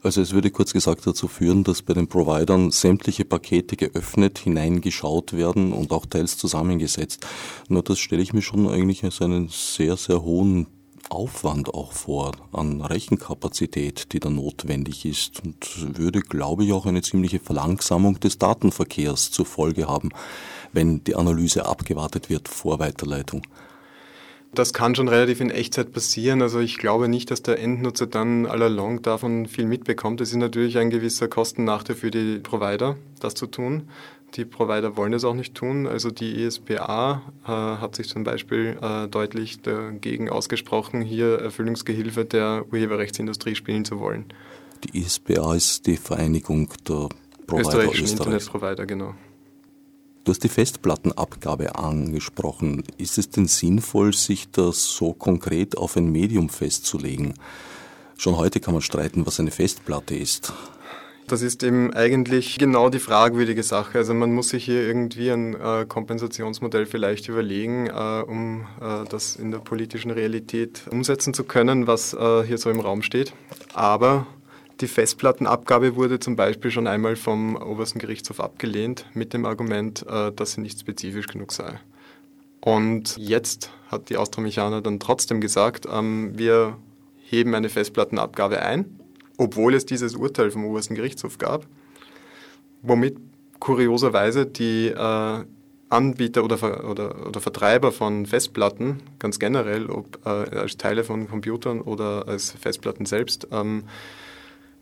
Also 0.00 0.20
es 0.20 0.32
würde 0.32 0.52
kurz 0.52 0.72
gesagt 0.72 1.04
dazu 1.04 1.26
führen, 1.26 1.64
dass 1.64 1.82
bei 1.82 1.92
den 1.94 2.06
Providern 2.06 2.70
sämtliche 2.70 3.24
Pakete 3.24 3.74
geöffnet, 3.74 4.38
hineingeschaut 4.38 5.32
werden 5.32 5.72
und 5.72 5.90
auch 5.90 6.06
teils 6.06 6.38
zusammengesetzt. 6.38 7.26
Nur 7.68 7.82
das 7.82 7.98
stelle 7.98 8.22
ich 8.22 8.32
mir 8.32 8.42
schon 8.42 8.68
eigentlich 8.68 9.02
als 9.02 9.20
einen 9.20 9.48
sehr, 9.48 9.96
sehr 9.96 10.22
hohen 10.22 10.68
Aufwand 11.08 11.74
auch 11.74 11.92
vor 11.92 12.32
an 12.52 12.82
Rechenkapazität, 12.82 14.12
die 14.12 14.20
da 14.20 14.30
notwendig 14.30 15.06
ist 15.06 15.42
und 15.42 15.98
würde, 15.98 16.20
glaube 16.20 16.64
ich, 16.64 16.72
auch 16.72 16.86
eine 16.86 17.02
ziemliche 17.02 17.40
Verlangsamung 17.40 18.20
des 18.20 18.38
Datenverkehrs 18.38 19.32
zur 19.32 19.44
Folge 19.44 19.88
haben 19.88 20.10
wenn 20.74 21.02
die 21.04 21.14
Analyse 21.14 21.66
abgewartet 21.66 22.28
wird 22.28 22.48
vor 22.48 22.78
Weiterleitung? 22.78 23.42
Das 24.54 24.72
kann 24.72 24.94
schon 24.94 25.08
relativ 25.08 25.40
in 25.40 25.50
Echtzeit 25.50 25.92
passieren. 25.92 26.40
Also 26.40 26.60
ich 26.60 26.78
glaube 26.78 27.08
nicht, 27.08 27.30
dass 27.30 27.42
der 27.42 27.58
Endnutzer 27.58 28.06
dann 28.06 28.46
allalong 28.46 29.02
davon 29.02 29.46
viel 29.46 29.66
mitbekommt. 29.66 30.20
Es 30.20 30.30
ist 30.30 30.36
natürlich 30.36 30.78
ein 30.78 30.90
gewisser 30.90 31.26
Kostennachteil 31.26 31.96
für 31.96 32.10
die 32.12 32.38
Provider, 32.38 32.96
das 33.18 33.34
zu 33.34 33.48
tun. 33.48 33.88
Die 34.34 34.44
Provider 34.44 34.96
wollen 34.96 35.12
es 35.12 35.24
auch 35.24 35.34
nicht 35.34 35.54
tun. 35.54 35.86
Also 35.86 36.10
die 36.10 36.44
ESPA 36.44 37.22
äh, 37.44 37.48
hat 37.48 37.96
sich 37.96 38.08
zum 38.08 38.22
Beispiel 38.22 38.76
äh, 38.80 39.08
deutlich 39.08 39.60
dagegen 39.62 40.28
ausgesprochen, 40.28 41.02
hier 41.02 41.38
Erfüllungsgehilfe 41.40 42.24
der 42.24 42.64
Urheberrechtsindustrie 42.70 43.54
spielen 43.56 43.84
zu 43.84 43.98
wollen. 43.98 44.26
Die 44.84 45.02
ESPA 45.02 45.54
ist 45.54 45.86
die 45.86 45.96
Vereinigung 45.96 46.68
der 46.88 47.08
Provider 47.46 47.68
Österreichischen 47.68 48.18
Internetprovider, 48.18 48.86
genau. 48.86 49.14
Du 50.24 50.30
hast 50.30 50.42
die 50.42 50.48
Festplattenabgabe 50.48 51.76
angesprochen. 51.76 52.82
Ist 52.96 53.18
es 53.18 53.28
denn 53.28 53.46
sinnvoll, 53.46 54.14
sich 54.14 54.50
das 54.50 54.84
so 54.84 55.12
konkret 55.12 55.76
auf 55.76 55.98
ein 55.98 56.10
Medium 56.10 56.48
festzulegen? 56.48 57.34
Schon 58.16 58.38
heute 58.38 58.58
kann 58.58 58.72
man 58.72 58.82
streiten, 58.82 59.26
was 59.26 59.38
eine 59.38 59.50
Festplatte 59.50 60.16
ist. 60.16 60.54
Das 61.26 61.42
ist 61.42 61.62
eben 61.62 61.92
eigentlich 61.92 62.58
genau 62.58 62.88
die 62.88 63.00
fragwürdige 63.00 63.62
Sache. 63.62 63.98
Also 63.98 64.14
man 64.14 64.32
muss 64.32 64.48
sich 64.48 64.64
hier 64.64 64.86
irgendwie 64.86 65.30
ein 65.30 65.60
äh, 65.60 65.84
Kompensationsmodell 65.86 66.86
vielleicht 66.86 67.28
überlegen, 67.28 67.88
äh, 67.88 68.24
um 68.26 68.66
äh, 68.80 69.04
das 69.08 69.36
in 69.36 69.50
der 69.50 69.58
politischen 69.58 70.10
Realität 70.10 70.84
umsetzen 70.90 71.34
zu 71.34 71.44
können, 71.44 71.86
was 71.86 72.14
äh, 72.14 72.44
hier 72.44 72.56
so 72.56 72.70
im 72.70 72.80
Raum 72.80 73.02
steht. 73.02 73.34
Aber 73.74 74.26
die 74.80 74.88
Festplattenabgabe 74.88 75.96
wurde 75.96 76.18
zum 76.18 76.36
Beispiel 76.36 76.70
schon 76.70 76.86
einmal 76.86 77.16
vom 77.16 77.56
obersten 77.56 77.98
Gerichtshof 77.98 78.40
abgelehnt 78.40 79.06
mit 79.14 79.32
dem 79.32 79.46
Argument, 79.46 80.04
äh, 80.08 80.32
dass 80.32 80.52
sie 80.52 80.60
nicht 80.60 80.80
spezifisch 80.80 81.26
genug 81.26 81.52
sei. 81.52 81.80
Und 82.60 83.16
jetzt 83.18 83.70
hat 83.88 84.08
die 84.08 84.16
Austromechaner 84.16 84.80
dann 84.80 84.98
trotzdem 84.98 85.40
gesagt, 85.40 85.86
ähm, 85.90 86.32
wir 86.36 86.78
heben 87.22 87.54
eine 87.54 87.68
Festplattenabgabe 87.68 88.62
ein, 88.62 88.98
obwohl 89.36 89.74
es 89.74 89.86
dieses 89.86 90.16
Urteil 90.16 90.50
vom 90.50 90.64
obersten 90.64 90.94
Gerichtshof 90.94 91.38
gab, 91.38 91.66
womit 92.82 93.16
kurioserweise 93.60 94.46
die 94.46 94.88
äh, 94.88 95.44
Anbieter 95.90 96.44
oder, 96.44 96.88
oder, 96.88 97.26
oder, 97.26 97.40
Vertreiber 97.40 97.92
von 97.92 98.26
Festplatten 98.26 99.02
ganz 99.18 99.38
generell, 99.38 99.86
ob 99.90 100.18
äh, 100.26 100.28
als 100.28 100.76
Teile 100.76 101.04
von 101.04 101.28
Computern 101.28 101.80
oder 101.80 102.26
als 102.26 102.50
Festplatten 102.50 103.06
selbst, 103.06 103.46
ähm, 103.52 103.84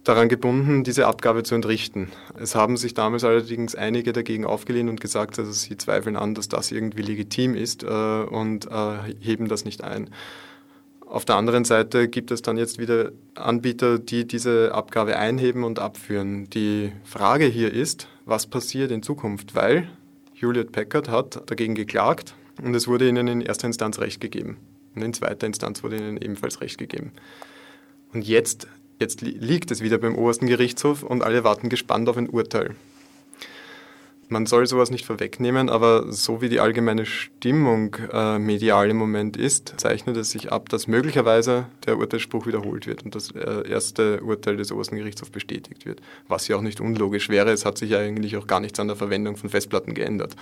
daran 0.05 0.29
gebunden, 0.29 0.83
diese 0.85 1.07
Abgabe 1.07 1.43
zu 1.43 1.55
entrichten. 1.55 2.11
Es 2.38 2.55
haben 2.55 2.77
sich 2.77 2.95
damals 2.95 3.25
allerdings 3.25 3.75
einige 3.75 4.12
dagegen 4.12 4.45
aufgelehnt 4.45 4.91
und 4.91 5.01
gesagt, 5.01 5.38
also 5.38 5.53
sie 5.53 5.77
zweifeln 5.77 6.17
an, 6.17 6.35
dass 6.35 6.49
das 6.49 6.73
irgendwie 6.73 7.03
legitim 7.03 7.55
ist 7.55 7.85
äh, 7.85 7.87
und 7.87 8.67
äh, 8.67 9.15
heben 9.21 9.49
das 9.49 9.65
nicht 9.65 9.85
ein. 9.85 10.11
Auf 11.07 11.25
der 11.25 11.37
anderen 11.37 11.65
Seite 11.65 12.09
gibt 12.09 12.31
es 12.31 12.43
dann 12.43 12.57
jetzt 12.57 12.79
wieder 12.79 13.12
Anbieter, 13.35 13.99
die 13.99 14.27
diese 14.27 14.73
Abgabe 14.75 15.19
einheben 15.19 15.62
und 15.62 15.79
abführen. 15.79 16.49
Die 16.51 16.91
Frage 17.05 17.45
hier 17.45 17.73
ist, 17.73 18.09
was 18.25 18.47
passiert 18.47 18.91
in 18.91 19.03
Zukunft, 19.03 19.55
weil 19.55 19.88
Hewlett 20.33 20.73
Packard 20.73 21.09
hat 21.09 21.51
dagegen 21.51 21.75
geklagt 21.75 22.35
und 22.62 22.75
es 22.75 22.88
wurde 22.88 23.09
ihnen 23.09 23.29
in 23.29 23.41
erster 23.43 23.67
Instanz 23.67 23.99
Recht 23.99 24.21
gegeben. 24.21 24.57
Und 24.95 25.03
in 25.03 25.12
zweiter 25.12 25.47
Instanz 25.47 25.83
wurde 25.83 25.97
ihnen 25.97 26.17
ebenfalls 26.17 26.61
Recht 26.61 26.79
gegeben. 26.79 27.12
Und 28.12 28.27
jetzt 28.27 28.67
Jetzt 28.98 29.20
liegt 29.20 29.70
es 29.70 29.81
wieder 29.81 29.98
beim 29.98 30.16
obersten 30.16 30.46
Gerichtshof 30.46 31.02
und 31.02 31.22
alle 31.22 31.44
warten 31.44 31.68
gespannt 31.68 32.09
auf 32.09 32.16
ein 32.16 32.28
Urteil. 32.28 32.76
Man 34.33 34.46
soll 34.46 34.66
sowas 34.66 34.90
nicht 34.90 35.05
vorwegnehmen, 35.05 35.68
aber 35.68 36.11
so 36.11 36.40
wie 36.40 36.48
die 36.48 36.59
allgemeine 36.59 37.05
Stimmung 37.05 37.96
äh, 38.11 38.38
medial 38.38 38.88
im 38.88 38.96
Moment 38.96 39.37
ist, 39.37 39.74
zeichnet 39.76 40.16
es 40.16 40.31
sich 40.31 40.50
ab, 40.50 40.70
dass 40.70 40.87
möglicherweise 40.87 41.66
der 41.85 41.98
Urteilsspruch 41.98 42.46
wiederholt 42.46 42.87
wird 42.87 43.05
und 43.05 43.14
das 43.14 43.31
äh, 43.33 43.68
erste 43.68 44.22
Urteil 44.22 44.57
des 44.57 44.72
obersten 44.72 44.96
Gerichtshofs 44.96 45.31
bestätigt 45.31 45.85
wird. 45.85 46.00
Was 46.28 46.48
ja 46.48 46.57
auch 46.57 46.62
nicht 46.62 46.81
unlogisch 46.81 47.28
wäre. 47.28 47.50
Es 47.50 47.66
hat 47.66 47.76
sich 47.76 47.94
eigentlich 47.94 48.38
auch 48.38 48.46
gar 48.46 48.61
nichts 48.61 48.81
an 48.81 48.87
der 48.87 48.96
Verwendung 48.96 49.37
von 49.37 49.50
Festplatten 49.50 49.92
geändert. 49.92 50.35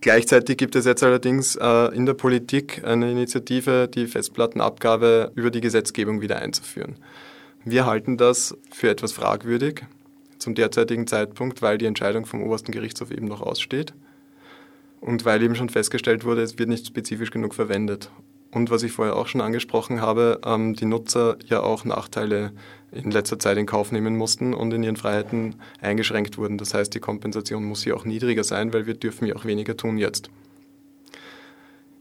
Gleichzeitig 0.00 0.56
gibt 0.56 0.76
es 0.76 0.84
jetzt 0.84 1.02
allerdings 1.02 1.56
äh, 1.56 1.94
in 1.94 2.06
der 2.06 2.14
Politik 2.14 2.84
eine 2.84 3.10
Initiative, 3.10 3.88
die 3.88 4.06
Festplattenabgabe 4.06 5.32
über 5.34 5.50
die 5.50 5.60
Gesetzgebung 5.60 6.20
wieder 6.20 6.36
einzuführen. 6.36 6.96
Wir 7.64 7.86
halten 7.86 8.16
das 8.16 8.56
für 8.70 8.88
etwas 8.88 9.12
fragwürdig 9.12 9.82
zum 10.38 10.54
derzeitigen 10.54 11.06
Zeitpunkt, 11.06 11.62
weil 11.62 11.78
die 11.78 11.86
Entscheidung 11.86 12.26
vom 12.26 12.42
obersten 12.42 12.72
Gerichtshof 12.72 13.10
eben 13.10 13.26
noch 13.26 13.40
aussteht 13.40 13.94
und 15.00 15.24
weil 15.24 15.42
eben 15.42 15.56
schon 15.56 15.68
festgestellt 15.68 16.24
wurde, 16.24 16.42
es 16.42 16.58
wird 16.58 16.68
nicht 16.68 16.86
spezifisch 16.86 17.30
genug 17.30 17.54
verwendet. 17.54 18.10
Und 18.56 18.70
was 18.70 18.82
ich 18.82 18.92
vorher 18.92 19.16
auch 19.16 19.26
schon 19.26 19.42
angesprochen 19.42 20.00
habe, 20.00 20.40
ähm, 20.46 20.74
die 20.74 20.86
Nutzer 20.86 21.36
ja 21.44 21.60
auch 21.60 21.84
Nachteile 21.84 22.52
in 22.90 23.10
letzter 23.10 23.38
Zeit 23.38 23.58
in 23.58 23.66
Kauf 23.66 23.92
nehmen 23.92 24.16
mussten 24.16 24.54
und 24.54 24.72
in 24.72 24.82
ihren 24.82 24.96
Freiheiten 24.96 25.56
eingeschränkt 25.82 26.38
wurden. 26.38 26.56
Das 26.56 26.72
heißt, 26.72 26.94
die 26.94 27.00
Kompensation 27.00 27.64
muss 27.64 27.84
hier 27.84 27.94
auch 27.94 28.06
niedriger 28.06 28.44
sein, 28.44 28.72
weil 28.72 28.86
wir 28.86 28.94
dürfen 28.94 29.26
ja 29.26 29.36
auch 29.36 29.44
weniger 29.44 29.76
tun 29.76 29.98
jetzt. 29.98 30.30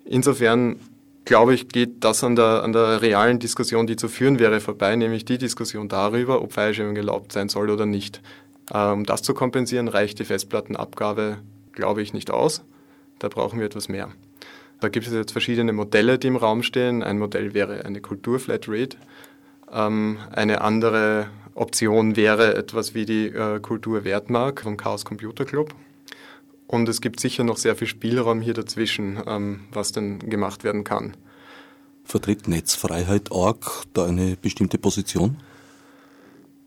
Insofern 0.06 0.78
glaube 1.26 1.54
ich, 1.54 1.68
geht 1.68 2.06
das 2.06 2.24
an 2.24 2.38
der, 2.38 2.64
an 2.64 2.72
der 2.72 3.02
realen 3.02 3.40
Diskussion, 3.40 3.86
die 3.86 3.98
zu 3.98 4.08
führen 4.08 4.40
wäre, 4.40 4.62
vorbei, 4.62 4.96
nämlich 4.96 5.26
die 5.26 5.38
Diskussion 5.38 5.90
darüber, 5.90 6.42
ob 6.42 6.54
Fallschirmung 6.54 6.96
erlaubt 6.96 7.34
sein 7.34 7.50
soll 7.50 7.70
oder 7.70 7.86
nicht. 7.86 8.22
Um 8.72 9.04
das 9.04 9.24
zu 9.24 9.34
kompensieren, 9.34 9.90
reicht 9.90 10.20
die 10.20 10.26
Festplattenabgabe, 10.26 11.40
glaube 11.74 12.02
ich, 12.02 12.14
nicht 12.14 12.32
aus. 12.32 12.64
Da 13.20 13.28
brauchen 13.28 13.60
wir 13.60 13.66
etwas 13.66 13.90
mehr. 13.90 14.10
Da 14.86 14.90
gibt 14.90 15.08
es 15.08 15.14
jetzt 15.14 15.32
verschiedene 15.32 15.74
Modelle, 15.74 16.20
die 16.20 16.28
im 16.28 16.36
Raum 16.36 16.62
stehen. 16.62 17.02
Ein 17.02 17.18
Modell 17.18 17.56
wäre 17.56 17.86
eine 17.86 18.02
Kultur-Flatrate. 18.02 18.98
Ähm, 19.72 20.20
eine 20.32 20.62
andere 20.62 21.26
Option 21.56 22.16
wäre 22.16 22.54
etwas 22.54 22.94
wie 22.94 23.08
die 23.08 23.30
äh, 23.30 23.60
Kultur-Wertmark 23.60 24.62
vom 24.62 24.78
Chaos 24.78 25.04
Computer 25.04 25.44
Club. 25.44 25.74
Und 26.68 26.88
es 26.88 27.02
gibt 27.02 27.20
sicher 27.20 27.44
noch 27.44 27.58
sehr 27.58 27.76
viel 27.76 27.88
Spielraum 27.88 28.42
hier 28.42 28.54
dazwischen, 28.54 29.20
ähm, 29.26 29.62
was 29.72 29.92
denn 29.92 30.20
gemacht 30.20 30.64
werden 30.64 30.84
kann. 30.84 31.18
Vertritt 32.04 32.48
Netzfreiheit.org 32.48 33.86
da 33.94 34.06
eine 34.06 34.38
bestimmte 34.40 34.78
Position? 34.78 35.38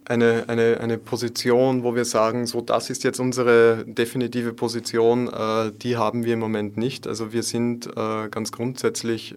Eine, 0.09 0.45
eine, 0.49 0.81
eine 0.81 0.97
Position, 0.97 1.83
wo 1.83 1.95
wir 1.95 2.07
sagen, 2.07 2.47
so 2.47 2.63
das 2.63 2.89
ist 2.89 3.05
jetzt 3.05 3.21
unsere 3.21 3.85
definitive 3.87 4.55
Position, 4.55 5.29
äh, 5.29 5.71
die 5.71 5.99
haben 5.99 6.25
wir 6.25 6.33
im 6.33 6.39
Moment 6.39 6.79
nicht. 6.79 7.07
Also 7.07 7.35
wir 7.35 7.43
sind 7.43 7.87
äh, 7.89 8.29
ganz 8.31 8.51
grundsätzlich, 8.51 9.35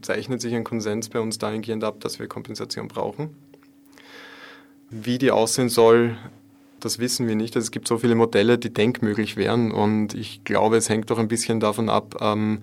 zeichnet 0.00 0.40
sich 0.40 0.54
ein 0.54 0.64
Konsens 0.64 1.10
bei 1.10 1.20
uns 1.20 1.36
dahingehend 1.36 1.84
ab, 1.84 2.00
dass 2.00 2.18
wir 2.18 2.26
Kompensation 2.26 2.88
brauchen. 2.88 3.36
Wie 4.88 5.18
die 5.18 5.30
aussehen 5.30 5.68
soll, 5.68 6.16
das 6.80 6.98
wissen 6.98 7.28
wir 7.28 7.36
nicht. 7.36 7.54
Also 7.54 7.66
es 7.66 7.70
gibt 7.70 7.86
so 7.86 7.98
viele 7.98 8.14
Modelle, 8.14 8.56
die 8.56 8.72
denkmöglich 8.72 9.36
wären 9.36 9.72
und 9.72 10.14
ich 10.14 10.42
glaube, 10.44 10.78
es 10.78 10.88
hängt 10.88 11.10
doch 11.10 11.18
ein 11.18 11.28
bisschen 11.28 11.60
davon 11.60 11.90
ab, 11.90 12.16
ähm, 12.20 12.62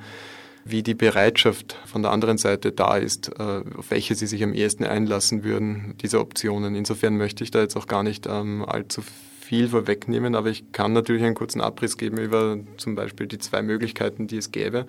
wie 0.65 0.83
die 0.83 0.93
Bereitschaft 0.93 1.77
von 1.85 2.01
der 2.01 2.11
anderen 2.11 2.37
Seite 2.37 2.71
da 2.71 2.97
ist, 2.97 3.31
äh, 3.39 3.63
auf 3.77 3.89
welche 3.89 4.15
sie 4.15 4.27
sich 4.27 4.43
am 4.43 4.53
ehesten 4.53 4.85
einlassen 4.85 5.43
würden, 5.43 5.95
diese 6.01 6.19
Optionen. 6.19 6.75
Insofern 6.75 7.17
möchte 7.17 7.43
ich 7.43 7.51
da 7.51 7.59
jetzt 7.59 7.75
auch 7.75 7.87
gar 7.87 8.03
nicht 8.03 8.27
ähm, 8.27 8.63
allzu 8.65 9.01
viel 9.39 9.69
vorwegnehmen, 9.69 10.35
aber 10.35 10.49
ich 10.49 10.71
kann 10.71 10.93
natürlich 10.93 11.23
einen 11.23 11.33
kurzen 11.33 11.61
Abriss 11.61 11.97
geben 11.97 12.17
über 12.17 12.57
zum 12.77 12.95
Beispiel 12.95 13.25
die 13.25 13.39
zwei 13.39 13.61
Möglichkeiten, 13.61 14.27
die 14.27 14.37
es 14.37 14.51
gäbe. 14.51 14.85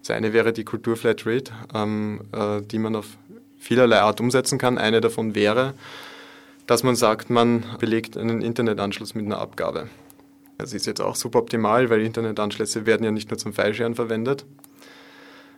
Das 0.00 0.10
eine 0.10 0.32
wäre 0.32 0.52
die 0.52 0.64
Kulturflatrate, 0.64 1.52
ähm, 1.74 2.20
äh, 2.32 2.62
die 2.62 2.78
man 2.78 2.94
auf 2.94 3.06
vielerlei 3.58 4.00
Art 4.00 4.20
umsetzen 4.20 4.58
kann. 4.58 4.78
Eine 4.78 5.00
davon 5.00 5.34
wäre, 5.34 5.74
dass 6.68 6.84
man 6.84 6.94
sagt, 6.94 7.30
man 7.30 7.64
belegt 7.80 8.16
einen 8.16 8.42
Internetanschluss 8.42 9.14
mit 9.14 9.26
einer 9.26 9.38
Abgabe. 9.38 9.88
Das 10.58 10.72
ist 10.72 10.86
jetzt 10.86 11.00
auch 11.00 11.16
suboptimal, 11.16 11.90
weil 11.90 12.00
Internetanschlüsse 12.02 12.86
werden 12.86 13.04
ja 13.04 13.10
nicht 13.10 13.30
nur 13.30 13.38
zum 13.38 13.52
Fallscheren 13.52 13.94
verwendet. 13.94 14.46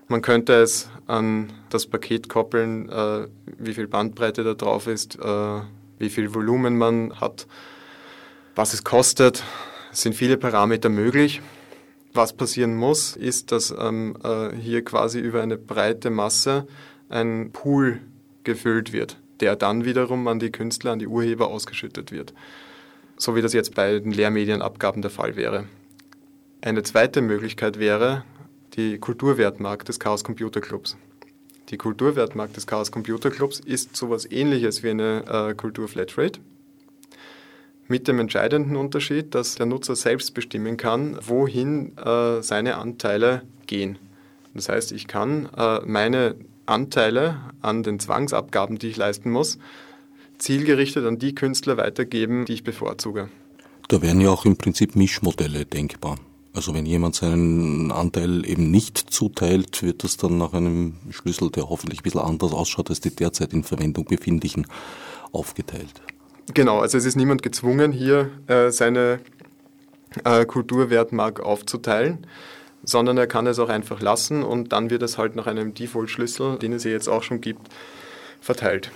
Man 0.09 0.23
könnte 0.23 0.55
es 0.55 0.88
an 1.07 1.53
das 1.71 1.87
Paket 1.87 2.29
koppeln, 2.29 2.88
äh, 2.88 3.29
wie 3.59 3.75
viel 3.75 3.87
Bandbreite 3.87 4.42
da 4.42 4.55
drauf 4.55 4.87
ist, 4.87 5.18
äh, 5.18 5.61
wie 5.99 6.09
viel 6.09 6.35
Volumen 6.35 6.79
man 6.79 7.21
hat, 7.21 7.47
was 8.55 8.73
es 8.73 8.85
kostet. 8.85 9.44
Es 9.92 10.03
sind 10.03 10.14
viele 10.14 10.37
Parameter 10.37 10.88
möglich. 10.88 11.42
Was 12.14 12.33
passieren 12.33 12.75
muss, 12.75 13.16
ist, 13.16 13.53
dass 13.53 13.75
ähm, 13.79 14.16
äh, 14.25 14.55
hier 14.57 14.83
quasi 14.83 15.21
über 15.21 15.42
eine 15.42 15.59
breite 15.59 16.11
Masse 16.11 16.66
ein 17.11 17.51
Pool 17.53 18.01
gefüllt 18.44 18.92
wird 18.92 19.18
der 19.40 19.57
dann 19.57 19.85
wiederum 19.85 20.27
an 20.29 20.38
die 20.38 20.51
Künstler, 20.51 20.92
an 20.92 20.99
die 20.99 21.07
Urheber 21.07 21.49
ausgeschüttet 21.49 22.12
wird. 22.12 22.35
So 23.16 23.35
wie 23.35 23.42
das 23.42 23.53
jetzt 23.53 23.75
bei 23.75 23.99
den 23.99 24.12
Lehrmedienabgaben 24.12 25.03
der 25.03 25.11
Fall 25.11 25.37
wäre. 25.37 25.64
Eine 26.61 26.83
zweite 26.83 27.21
Möglichkeit 27.21 27.79
wäre 27.79 28.25
die 28.79 28.99
Kulturwertmarkt 28.99 29.88
des 29.88 29.99
Chaos 29.99 30.23
Computer 30.23 30.61
Clubs. 30.61 30.97
Die 31.71 31.77
Kulturwertmarkt 31.77 32.57
des 32.57 32.67
Chaos 32.67 32.93
Computer 32.93 33.31
Clubs 33.31 33.61
ist 33.61 33.97
sowas 33.97 34.31
ähnliches 34.31 34.83
wie 34.83 34.91
eine 34.91 35.25
äh, 35.51 35.55
Kultur-Flatrate. 35.55 36.41
Mit 37.88 38.07
dem 38.07 38.21
entscheidenden 38.21 38.77
Unterschied, 38.77 39.35
dass 39.35 39.57
der 39.57 39.67
Nutzer 39.67 39.97
selbst 39.97 40.33
bestimmen 40.33 40.77
kann, 40.77 41.19
wohin 41.27 41.97
äh, 41.99 42.41
seine 42.43 42.77
Anteile 42.77 43.43
gehen. 43.67 43.99
Das 44.55 44.69
heißt, 44.69 44.93
ich 44.93 45.09
kann 45.09 45.49
äh, 45.57 45.81
meine 45.85 46.37
Anteile 46.67 47.41
an 47.61 47.83
den 47.83 47.99
Zwangsabgaben, 47.99 48.79
die 48.79 48.88
ich 48.88 48.97
leisten 48.97 49.31
muss, 49.31 49.59
zielgerichtet 50.38 51.05
an 51.05 51.19
die 51.19 51.35
Künstler 51.35 51.77
weitergeben, 51.79 52.45
die 52.45 52.55
ich 52.55 52.64
bevorzuge. 52.64 53.29
Da 53.88 54.01
wären 54.03 54.21
ja 54.21 54.31
auch 54.31 54.45
im 54.45 54.57
Prinzip 54.57 54.95
Mischmodelle 54.95 55.64
denkbar. 55.67 56.19
Also 56.55 56.75
wenn 56.75 56.87
jemand 56.87 57.15
seinen 57.15 57.93
Anteil 57.93 58.45
eben 58.47 58.71
nicht 58.71 58.99
zuteilt, 58.99 59.83
wird 59.83 60.03
das 60.03 60.17
dann 60.17 60.39
nach 60.39 60.55
einem 60.55 60.95
Schlüssel, 61.11 61.51
der 61.51 61.69
hoffentlich 61.69 62.01
ein 62.01 62.03
bisschen 62.05 62.21
anders 62.21 62.53
ausschaut 62.53 62.91
als 62.91 63.01
die 63.01 63.15
derzeit 63.15 63.53
in 63.53 63.65
Verwendung 63.65 64.05
befindlichen, 64.07 64.67
aufgeteilt. 65.31 66.03
Genau, 66.55 66.79
also 66.79 66.97
es 66.97 67.05
ist 67.05 67.17
niemand 67.17 67.43
gezwungen, 67.43 67.93
hier 67.93 68.31
äh, 68.47 68.71
seine 68.71 69.21
äh, 70.25 70.47
Kulturwertmark 70.47 71.41
aufzuteilen 71.41 72.27
sondern 72.83 73.19
er 73.19 73.27
kann 73.27 73.47
es 73.47 73.59
auch 73.59 73.69
einfach 73.69 74.01
lassen 74.01 74.43
und 74.43 74.73
dann 74.73 74.91
wird 74.91 75.03
es 75.03 75.19
halt 75.19 75.37
nach 75.37 75.47
einem 75.47 75.75
Default-Schlüssel, 75.75 76.59
den 76.59 76.73
es 76.73 76.85
ja 76.85 76.91
jetzt 76.91 77.09
auch 77.09 77.23
schon 77.23 77.41
gibt, 77.41 77.69
verteilt. 78.41 78.91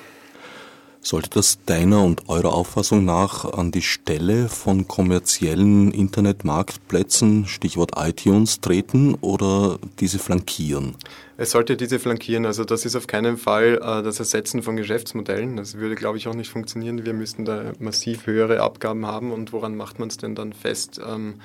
Sollte 1.05 1.31
das 1.31 1.59
deiner 1.67 2.05
und 2.05 2.29
eurer 2.29 2.55
Auffassung 2.55 3.05
nach 3.05 3.45
an 3.45 3.73
die 3.73 3.83
Stelle 3.83 4.49
von 4.49 4.87
kommerziellen 4.87 5.91
Internetmarktplätzen, 5.91 7.47
Stichwort 7.47 7.95
iTunes, 7.97 8.61
treten 8.61 9.17
oder 9.21 9.81
diese 9.99 10.21
flankieren? 10.21 10.95
Es 11.37 11.51
sollte 11.51 11.77
diese 11.77 11.99
flankieren. 11.99 12.47
Also 12.47 12.63
das 12.63 12.85
ist 12.85 12.95
auf 12.95 13.09
keinen 13.09 13.37
Fall 13.37 13.81
äh, 13.83 14.05
das 14.05 14.21
Ersetzen 14.21 14.63
von 14.63 14.77
Geschäftsmodellen. 14.77 15.57
Das 15.57 15.75
würde, 15.75 15.97
glaube 15.97 16.19
ich, 16.19 16.29
auch 16.29 16.35
nicht 16.35 16.51
funktionieren. 16.51 17.05
Wir 17.05 17.15
müssten 17.15 17.45
da 17.45 17.73
massiv 17.81 18.29
höhere 18.29 18.61
Abgaben 18.61 19.05
haben. 19.05 19.33
Und 19.33 19.53
woran 19.53 19.75
macht 19.75 19.99
man 19.99 20.07
es 20.07 20.19
denn 20.19 20.37
dann 20.37 20.53
fest? 20.53 21.01
Ähm, 21.05 21.41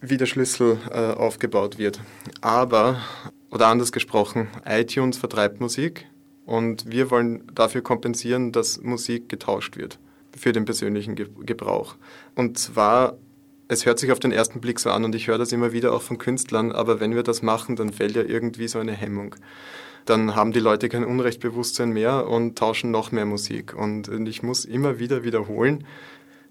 wie 0.00 0.16
der 0.16 0.24
Schlüssel 0.24 0.78
äh, 0.90 1.12
aufgebaut 1.12 1.76
wird. 1.76 2.00
Aber, 2.40 3.02
oder 3.50 3.66
anders 3.66 3.92
gesprochen, 3.92 4.48
iTunes 4.64 5.18
vertreibt 5.18 5.60
Musik 5.60 6.06
und 6.50 6.90
wir 6.90 7.12
wollen 7.12 7.44
dafür 7.54 7.80
kompensieren, 7.80 8.50
dass 8.50 8.80
Musik 8.80 9.28
getauscht 9.28 9.76
wird 9.76 10.00
für 10.36 10.50
den 10.50 10.64
persönlichen 10.64 11.14
Gebrauch. 11.14 11.94
Und 12.34 12.58
zwar, 12.58 13.16
es 13.68 13.86
hört 13.86 14.00
sich 14.00 14.10
auf 14.10 14.18
den 14.18 14.32
ersten 14.32 14.60
Blick 14.60 14.80
so 14.80 14.90
an 14.90 15.04
und 15.04 15.14
ich 15.14 15.28
höre 15.28 15.38
das 15.38 15.52
immer 15.52 15.72
wieder 15.72 15.92
auch 15.92 16.02
von 16.02 16.18
Künstlern, 16.18 16.72
aber 16.72 16.98
wenn 16.98 17.14
wir 17.14 17.22
das 17.22 17.42
machen, 17.42 17.76
dann 17.76 17.92
fällt 17.92 18.16
ja 18.16 18.24
irgendwie 18.24 18.66
so 18.66 18.80
eine 18.80 18.90
Hemmung. 18.90 19.36
Dann 20.06 20.34
haben 20.34 20.50
die 20.50 20.58
Leute 20.58 20.88
kein 20.88 21.04
Unrechtbewusstsein 21.04 21.90
mehr 21.90 22.26
und 22.26 22.58
tauschen 22.58 22.90
noch 22.90 23.12
mehr 23.12 23.26
Musik. 23.26 23.72
Und 23.72 24.08
ich 24.26 24.42
muss 24.42 24.64
immer 24.64 24.98
wieder 24.98 25.22
wiederholen, 25.22 25.86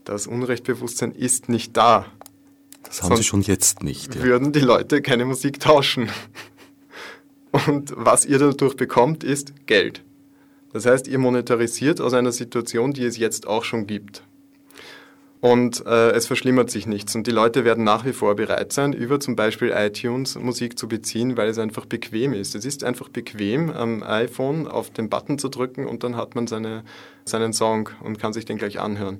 das 0.05 0.27
Unrechtbewusstsein 0.27 1.11
ist 1.11 1.49
nicht 1.49 1.75
da. 1.75 2.05
Das 2.83 3.03
haben 3.03 3.17
sie 3.17 3.25
schon 3.25 3.41
jetzt 3.41 3.83
nicht. 3.83 4.15
Ja. 4.15 4.23
Würden 4.23 4.53
die 4.53 4.61
Leute 4.61 5.01
keine 5.01 5.25
Musik 5.25 5.59
tauschen. 5.59 6.09
Und 7.51 7.93
was 7.95 8.25
ihr 8.25 8.39
dadurch 8.39 8.75
bekommt, 8.75 9.23
ist 9.23 9.53
Geld. 9.65 10.03
Das 10.71 10.85
heißt, 10.85 11.07
ihr 11.07 11.17
monetarisiert 11.17 11.99
aus 11.99 12.13
einer 12.13 12.31
Situation, 12.31 12.93
die 12.93 13.03
es 13.03 13.17
jetzt 13.17 13.47
auch 13.47 13.63
schon 13.63 13.87
gibt. 13.87 14.23
Und 15.41 15.85
äh, 15.85 16.11
es 16.11 16.27
verschlimmert 16.27 16.69
sich 16.69 16.85
nichts. 16.85 17.15
Und 17.15 17.25
die 17.25 17.31
Leute 17.31 17.63
werden 17.63 17.85
nach 17.85 18.05
wie 18.05 18.11
vor 18.11 18.35
bereit 18.35 18.73
sein, 18.73 18.91
über 18.91 19.19
zum 19.21 19.37
Beispiel 19.37 19.73
iTunes 19.73 20.35
Musik 20.35 20.77
zu 20.77 20.87
beziehen, 20.87 21.37
weil 21.37 21.47
es 21.47 21.57
einfach 21.57 21.85
bequem 21.85 22.33
ist. 22.33 22.55
Es 22.55 22.65
ist 22.65 22.83
einfach 22.83 23.07
bequem, 23.07 23.69
am 23.69 24.03
iPhone 24.03 24.67
auf 24.67 24.89
den 24.89 25.09
Button 25.09 25.39
zu 25.39 25.47
drücken 25.47 25.87
und 25.87 26.03
dann 26.03 26.17
hat 26.17 26.35
man 26.35 26.45
seine, 26.47 26.83
seinen 27.23 27.53
Song 27.53 27.89
und 28.03 28.19
kann 28.19 28.33
sich 28.33 28.45
den 28.45 28.57
gleich 28.57 28.79
anhören 28.79 29.19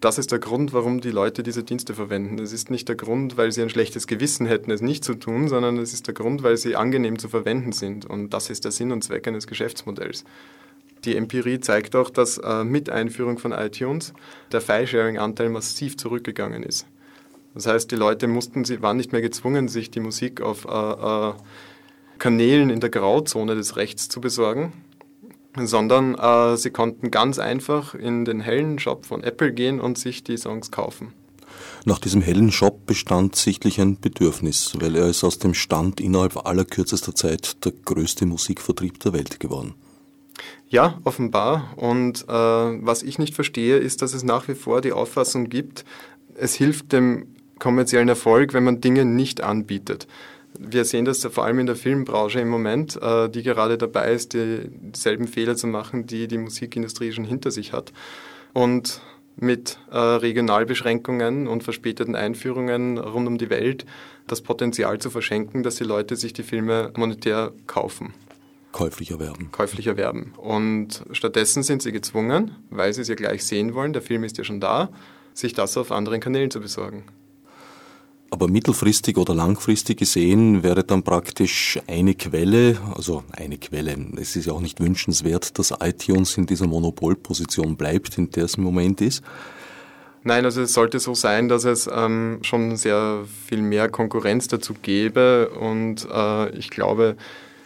das 0.00 0.18
ist 0.18 0.32
der 0.32 0.38
Grund, 0.38 0.72
warum 0.72 1.00
die 1.00 1.10
Leute 1.10 1.42
diese 1.42 1.62
Dienste 1.62 1.94
verwenden. 1.94 2.38
Es 2.38 2.52
ist 2.52 2.70
nicht 2.70 2.88
der 2.88 2.96
Grund, 2.96 3.36
weil 3.36 3.52
sie 3.52 3.62
ein 3.62 3.68
schlechtes 3.68 4.06
Gewissen 4.06 4.46
hätten, 4.46 4.70
es 4.70 4.80
nicht 4.80 5.04
zu 5.04 5.14
tun, 5.14 5.48
sondern 5.48 5.76
es 5.78 5.92
ist 5.92 6.06
der 6.06 6.14
Grund, 6.14 6.42
weil 6.42 6.56
sie 6.56 6.74
angenehm 6.74 7.18
zu 7.18 7.28
verwenden 7.28 7.72
sind. 7.72 8.06
Und 8.06 8.30
das 8.30 8.48
ist 8.48 8.64
der 8.64 8.72
Sinn 8.72 8.92
und 8.92 9.04
Zweck 9.04 9.28
eines 9.28 9.46
Geschäftsmodells. 9.46 10.24
Die 11.04 11.16
Empirie 11.16 11.60
zeigt 11.60 11.96
auch, 11.96 12.10
dass 12.10 12.38
äh, 12.38 12.64
mit 12.64 12.88
Einführung 12.88 13.38
von 13.38 13.52
iTunes 13.52 14.14
der 14.52 14.60
File-Sharing-Anteil 14.60 15.50
massiv 15.50 15.96
zurückgegangen 15.96 16.62
ist. 16.62 16.86
Das 17.54 17.66
heißt, 17.66 17.90
die 17.90 17.96
Leute 17.96 18.26
mussten, 18.26 18.64
sie 18.64 18.80
waren 18.80 18.96
nicht 18.96 19.12
mehr 19.12 19.22
gezwungen, 19.22 19.68
sich 19.68 19.90
die 19.90 20.00
Musik 20.00 20.40
auf 20.40 20.66
äh, 20.66 21.30
äh, 21.30 21.32
Kanälen 22.18 22.70
in 22.70 22.80
der 22.80 22.90
Grauzone 22.90 23.54
des 23.54 23.76
Rechts 23.76 24.08
zu 24.08 24.20
besorgen, 24.20 24.72
sondern 25.56 26.14
äh, 26.14 26.56
sie 26.56 26.70
konnten 26.70 27.10
ganz 27.10 27.38
einfach 27.38 27.94
in 27.94 28.24
den 28.24 28.40
hellen 28.40 28.78
Shop 28.78 29.06
von 29.06 29.22
Apple 29.22 29.52
gehen 29.52 29.80
und 29.80 29.98
sich 29.98 30.22
die 30.24 30.36
Songs 30.36 30.70
kaufen. 30.70 31.12
Nach 31.84 31.98
diesem 31.98 32.20
hellen 32.20 32.52
Shop 32.52 32.86
bestand 32.86 33.36
sichtlich 33.36 33.80
ein 33.80 33.98
Bedürfnis, 33.98 34.76
weil 34.78 34.96
er 34.96 35.06
ist 35.06 35.24
aus 35.24 35.38
dem 35.38 35.54
Stand 35.54 36.00
innerhalb 36.00 36.46
aller 36.46 36.64
kürzester 36.64 37.14
Zeit 37.14 37.64
der 37.64 37.72
größte 37.72 38.26
Musikvertrieb 38.26 39.00
der 39.00 39.12
Welt 39.12 39.40
geworden. 39.40 39.74
Ja, 40.68 40.98
offenbar. 41.04 41.74
Und 41.76 42.24
äh, 42.28 42.32
was 42.32 43.02
ich 43.02 43.18
nicht 43.18 43.34
verstehe, 43.34 43.78
ist, 43.78 44.02
dass 44.02 44.14
es 44.14 44.22
nach 44.22 44.46
wie 44.48 44.54
vor 44.54 44.80
die 44.80 44.92
Auffassung 44.92 45.48
gibt, 45.48 45.84
es 46.34 46.54
hilft 46.54 46.92
dem 46.92 47.34
kommerziellen 47.58 48.08
Erfolg, 48.08 48.54
wenn 48.54 48.64
man 48.64 48.80
Dinge 48.80 49.04
nicht 49.04 49.42
anbietet. 49.42 50.06
Wir 50.58 50.84
sehen 50.84 51.04
das 51.04 51.24
vor 51.24 51.44
allem 51.44 51.60
in 51.60 51.66
der 51.66 51.76
Filmbranche 51.76 52.40
im 52.40 52.48
Moment, 52.48 53.00
äh, 53.00 53.28
die 53.28 53.42
gerade 53.42 53.78
dabei 53.78 54.12
ist, 54.12 54.34
dieselben 54.34 55.26
Fehler 55.26 55.56
zu 55.56 55.66
machen, 55.66 56.06
die 56.06 56.28
die 56.28 56.38
Musikindustrie 56.38 57.12
schon 57.12 57.24
hinter 57.24 57.50
sich 57.50 57.72
hat. 57.72 57.92
Und 58.52 59.00
mit 59.36 59.78
äh, 59.90 59.96
Regionalbeschränkungen 59.96 61.48
und 61.48 61.64
verspäteten 61.64 62.14
Einführungen 62.14 62.98
rund 62.98 63.26
um 63.26 63.38
die 63.38 63.48
Welt 63.48 63.86
das 64.26 64.42
Potenzial 64.42 64.98
zu 64.98 65.10
verschenken, 65.10 65.62
dass 65.62 65.76
die 65.76 65.84
Leute 65.84 66.16
sich 66.16 66.32
die 66.32 66.42
Filme 66.42 66.92
monetär 66.96 67.52
kaufen. 67.66 68.12
Käuflich 68.72 69.10
erwerben. 69.10 69.50
Käuflich 69.50 69.86
erwerben. 69.86 70.32
Und 70.36 71.04
stattdessen 71.12 71.62
sind 71.62 71.82
sie 71.82 71.90
gezwungen, 71.90 72.54
weil 72.70 72.92
sie 72.92 73.00
es 73.00 73.08
ja 73.08 73.14
gleich 73.14 73.44
sehen 73.44 73.74
wollen, 73.74 73.92
der 73.92 74.02
Film 74.02 74.22
ist 74.22 74.38
ja 74.38 74.44
schon 74.44 74.60
da, 74.60 74.90
sich 75.34 75.54
das 75.54 75.76
auf 75.76 75.90
anderen 75.90 76.20
Kanälen 76.20 76.50
zu 76.50 76.60
besorgen. 76.60 77.04
Aber 78.32 78.46
mittelfristig 78.46 79.16
oder 79.16 79.34
langfristig 79.34 79.98
gesehen 79.98 80.62
wäre 80.62 80.84
dann 80.84 81.02
praktisch 81.02 81.80
eine 81.88 82.14
Quelle, 82.14 82.78
also 82.94 83.24
eine 83.32 83.58
Quelle, 83.58 83.96
es 84.20 84.36
ist 84.36 84.46
ja 84.46 84.52
auch 84.52 84.60
nicht 84.60 84.80
wünschenswert, 84.80 85.58
dass 85.58 85.74
iTunes 85.80 86.36
in 86.36 86.46
dieser 86.46 86.68
Monopolposition 86.68 87.76
bleibt, 87.76 88.18
in 88.18 88.30
der 88.30 88.44
es 88.44 88.54
im 88.54 88.62
Moment 88.62 89.00
ist. 89.00 89.22
Nein, 90.22 90.44
also 90.44 90.62
es 90.62 90.74
sollte 90.74 91.00
so 91.00 91.14
sein, 91.14 91.48
dass 91.48 91.64
es 91.64 91.88
ähm, 91.92 92.38
schon 92.42 92.76
sehr 92.76 93.24
viel 93.46 93.62
mehr 93.62 93.88
Konkurrenz 93.88 94.48
dazu 94.48 94.74
gäbe 94.74 95.48
und 95.48 96.06
äh, 96.12 96.50
ich 96.50 96.70
glaube, 96.70 97.16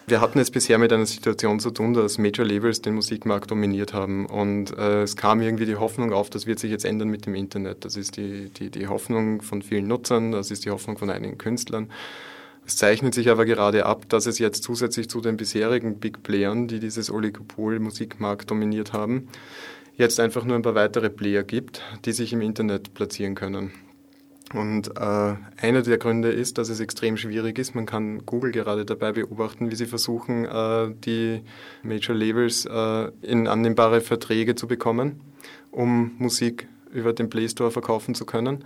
wir 0.07 0.21
hatten 0.21 0.39
es 0.39 0.51
bisher 0.51 0.79
mit 0.79 0.93
einer 0.93 1.07
Situation 1.07 1.61
zu 1.61 1.71
tun, 1.71 1.95
dass 1.95 2.19
Major 2.19 2.45
Labels 2.45 2.83
den 2.83 2.95
Musikmarkt 2.95 3.51
dominiert 3.51 3.95
haben 3.95 4.27
und 4.27 4.77
äh, 4.77 5.03
es 5.03 5.17
kam 5.17 5.41
irgendwie 5.41 5.65
die 5.65 5.77
Hoffnung 5.77 6.13
auf, 6.13 6.29
das 6.29 6.47
wird 6.47 6.59
sich 6.59 6.71
jetzt 6.71 6.85
ändern 6.85 7.09
mit 7.09 7.25
dem 7.25 7.35
Internet. 7.35 7.85
Das 7.85 7.97
ist 7.97 8.17
die, 8.17 8.51
die, 8.51 8.71
die 8.71 8.87
Hoffnung 8.89 9.41
von 9.41 9.63
vielen 9.63 9.87
Nutzern, 9.87 10.33
das 10.33 10.51
ist 10.51 10.65
die 10.67 10.71
Hoffnung 10.71 10.99
von 10.99 11.09
einigen 11.09 11.39
Künstlern. 11.39 11.91
Es 12.67 12.77
zeichnet 12.77 13.15
sich 13.15 13.31
aber 13.31 13.45
gerade 13.45 13.87
ab, 13.87 14.09
dass 14.09 14.27
es 14.27 14.39
jetzt 14.39 14.63
zusätzlich 14.63 15.09
zu 15.09 15.21
den 15.21 15.37
bisherigen 15.37 15.99
Big 15.99 16.23
Playern, 16.23 16.67
die 16.67 16.81
dieses 16.81 17.11
Oligopol-Musikmarkt 17.11 18.51
dominiert 18.51 18.93
haben, 18.93 19.29
jetzt 19.97 20.19
einfach 20.21 20.45
nur 20.45 20.57
ein 20.57 20.63
paar 20.63 20.75
weitere 20.75 21.11
Player 21.11 21.45
gibt, 21.45 21.83
die 22.05 22.13
sich 22.13 22.33
im 22.33 22.41
Internet 22.41 22.95
platzieren 22.95 23.35
können. 23.35 23.73
Und 24.55 24.97
äh, 24.97 25.35
einer 25.61 25.83
der 25.83 25.99
Gründe 25.99 26.31
ist, 26.31 26.59
dass 26.59 26.69
es 26.69 26.79
extrem 26.79 27.17
schwierig 27.17 27.59
ist. 27.59 27.75
Man 27.75 27.87
kann 27.87 28.25
Google 28.25 28.53
gerade 28.53 28.85
dabei 28.85 29.11
beobachten, 29.11 29.73
wie 29.73 29.75
sie 29.75 29.87
versuchen, 29.87 30.45
äh, 30.45 30.95
die 31.05 31.43
Major 31.83 32.15
Labels 32.15 32.65
äh, 32.65 33.11
in 33.23 33.49
annehmbare 33.49 34.01
Verträge 34.01 34.55
zu 34.55 34.69
bekommen, 34.69 35.21
um 35.73 36.13
Musik 36.19 36.69
über 36.93 37.13
den 37.13 37.29
Play 37.31 37.49
Store 37.49 37.73
verkaufen 37.73 38.15
zu 38.15 38.27
können. 38.27 38.65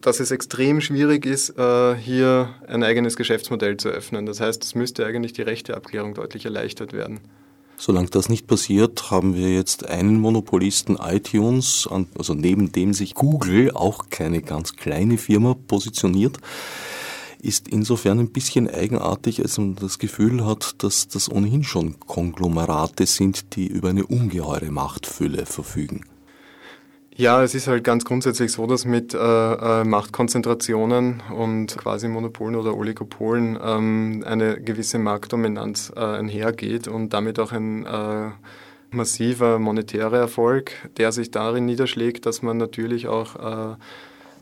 Dass 0.00 0.18
es 0.18 0.30
extrem 0.30 0.80
schwierig 0.80 1.26
ist, 1.26 1.58
äh, 1.58 1.94
hier 1.94 2.54
ein 2.66 2.82
eigenes 2.82 3.16
Geschäftsmodell 3.16 3.76
zu 3.76 3.90
öffnen. 3.90 4.24
Das 4.24 4.40
heißt, 4.40 4.64
es 4.64 4.74
müsste 4.74 5.04
eigentlich 5.04 5.34
die 5.34 5.42
rechte 5.42 5.76
Abklärung 5.76 6.14
deutlich 6.14 6.46
erleichtert 6.46 6.94
werden. 6.94 7.20
Solange 7.78 8.08
das 8.08 8.28
nicht 8.28 8.48
passiert, 8.48 9.10
haben 9.10 9.36
wir 9.36 9.54
jetzt 9.54 9.88
einen 9.88 10.20
Monopolisten 10.20 10.96
iTunes, 10.96 11.88
also 12.18 12.34
neben 12.34 12.72
dem 12.72 12.92
sich 12.92 13.14
Google, 13.14 13.70
auch 13.72 14.10
keine 14.10 14.42
ganz 14.42 14.74
kleine 14.74 15.16
Firma, 15.16 15.54
positioniert 15.54 16.38
ist 17.40 17.68
insofern 17.68 18.18
ein 18.18 18.30
bisschen 18.30 18.68
eigenartig, 18.68 19.40
als 19.40 19.58
man 19.58 19.76
das 19.76 19.98
Gefühl 19.98 20.44
hat, 20.44 20.82
dass 20.82 21.08
das 21.08 21.30
ohnehin 21.30 21.64
schon 21.64 22.00
Konglomerate 22.00 23.06
sind, 23.06 23.54
die 23.54 23.66
über 23.66 23.90
eine 23.90 24.06
ungeheure 24.06 24.70
Machtfülle 24.70 25.46
verfügen. 25.46 26.04
Ja, 27.18 27.42
es 27.42 27.56
ist 27.56 27.66
halt 27.66 27.82
ganz 27.82 28.04
grundsätzlich 28.04 28.52
so, 28.52 28.68
dass 28.68 28.84
mit 28.84 29.12
äh, 29.12 29.18
äh, 29.18 29.82
Machtkonzentrationen 29.82 31.20
und 31.36 31.76
quasi 31.76 32.06
Monopolen 32.06 32.54
oder 32.54 32.76
Oligopolen 32.76 33.58
ähm, 33.60 34.22
eine 34.24 34.60
gewisse 34.60 35.00
Marktdominanz 35.00 35.92
äh, 35.96 35.98
einhergeht 35.98 36.86
und 36.86 37.12
damit 37.12 37.40
auch 37.40 37.50
ein 37.50 37.84
äh, 37.86 38.30
massiver 38.92 39.58
monetärer 39.58 40.16
Erfolg, 40.16 40.70
der 40.96 41.10
sich 41.10 41.32
darin 41.32 41.66
niederschlägt, 41.66 42.24
dass 42.24 42.42
man 42.42 42.56
natürlich 42.56 43.08
auch 43.08 43.72
äh, 43.72 43.76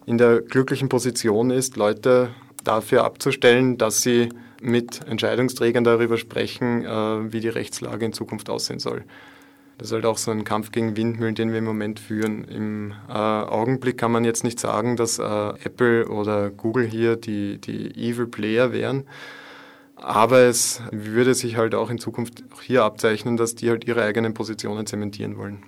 in 0.05 0.19
der 0.19 0.43
glücklichen 0.43 0.91
Position 0.91 1.49
ist, 1.49 1.79
Leute 1.79 2.29
dafür 2.63 3.05
abzustellen, 3.05 3.79
dass 3.79 4.03
sie 4.03 4.29
mit 4.61 5.01
Entscheidungsträgern 5.09 5.83
darüber 5.83 6.19
sprechen, 6.19 6.85
äh, 6.85 7.33
wie 7.33 7.41
die 7.41 7.49
Rechtslage 7.49 8.05
in 8.05 8.13
Zukunft 8.13 8.51
aussehen 8.51 8.81
soll. 8.81 9.03
Das 9.79 9.89
ist 9.89 9.93
halt 9.93 10.07
auch 10.07 10.17
so 10.17 10.31
ein 10.31 10.45
Kampf 10.45 10.73
gegen 10.73 10.97
Windmühlen, 10.97 11.35
den 11.35 11.51
wir 11.51 11.59
im 11.59 11.65
Moment 11.65 12.01
führen. 12.01 12.45
Im 12.45 12.95
äh, 13.09 13.13
Augenblick 13.13 13.99
kann 13.99 14.11
man 14.11 14.25
jetzt 14.25 14.43
nicht 14.43 14.59
sagen, 14.59 14.97
dass 14.97 15.19
äh, 15.19 15.23
Apple 15.23 16.09
oder 16.09 16.51
Google 16.51 16.87
hier 16.87 17.17
die, 17.17 17.59
die 17.59 17.91
Evil 17.91 18.27
Player 18.27 18.73
wären. 18.73 19.05
Aber 19.97 20.41
es 20.41 20.81
würde 20.93 21.35
sich 21.35 21.57
halt 21.57 21.75
auch 21.75 21.91
in 21.91 21.99
Zukunft 21.99 22.45
hier 22.63 22.85
abzeichnen, 22.85 23.37
dass 23.37 23.55
die 23.55 23.69
halt 23.69 23.87
ihre 23.87 24.03
eigenen 24.03 24.35
Positionen 24.35 24.87
zementieren 24.87 25.37
wollen. 25.37 25.63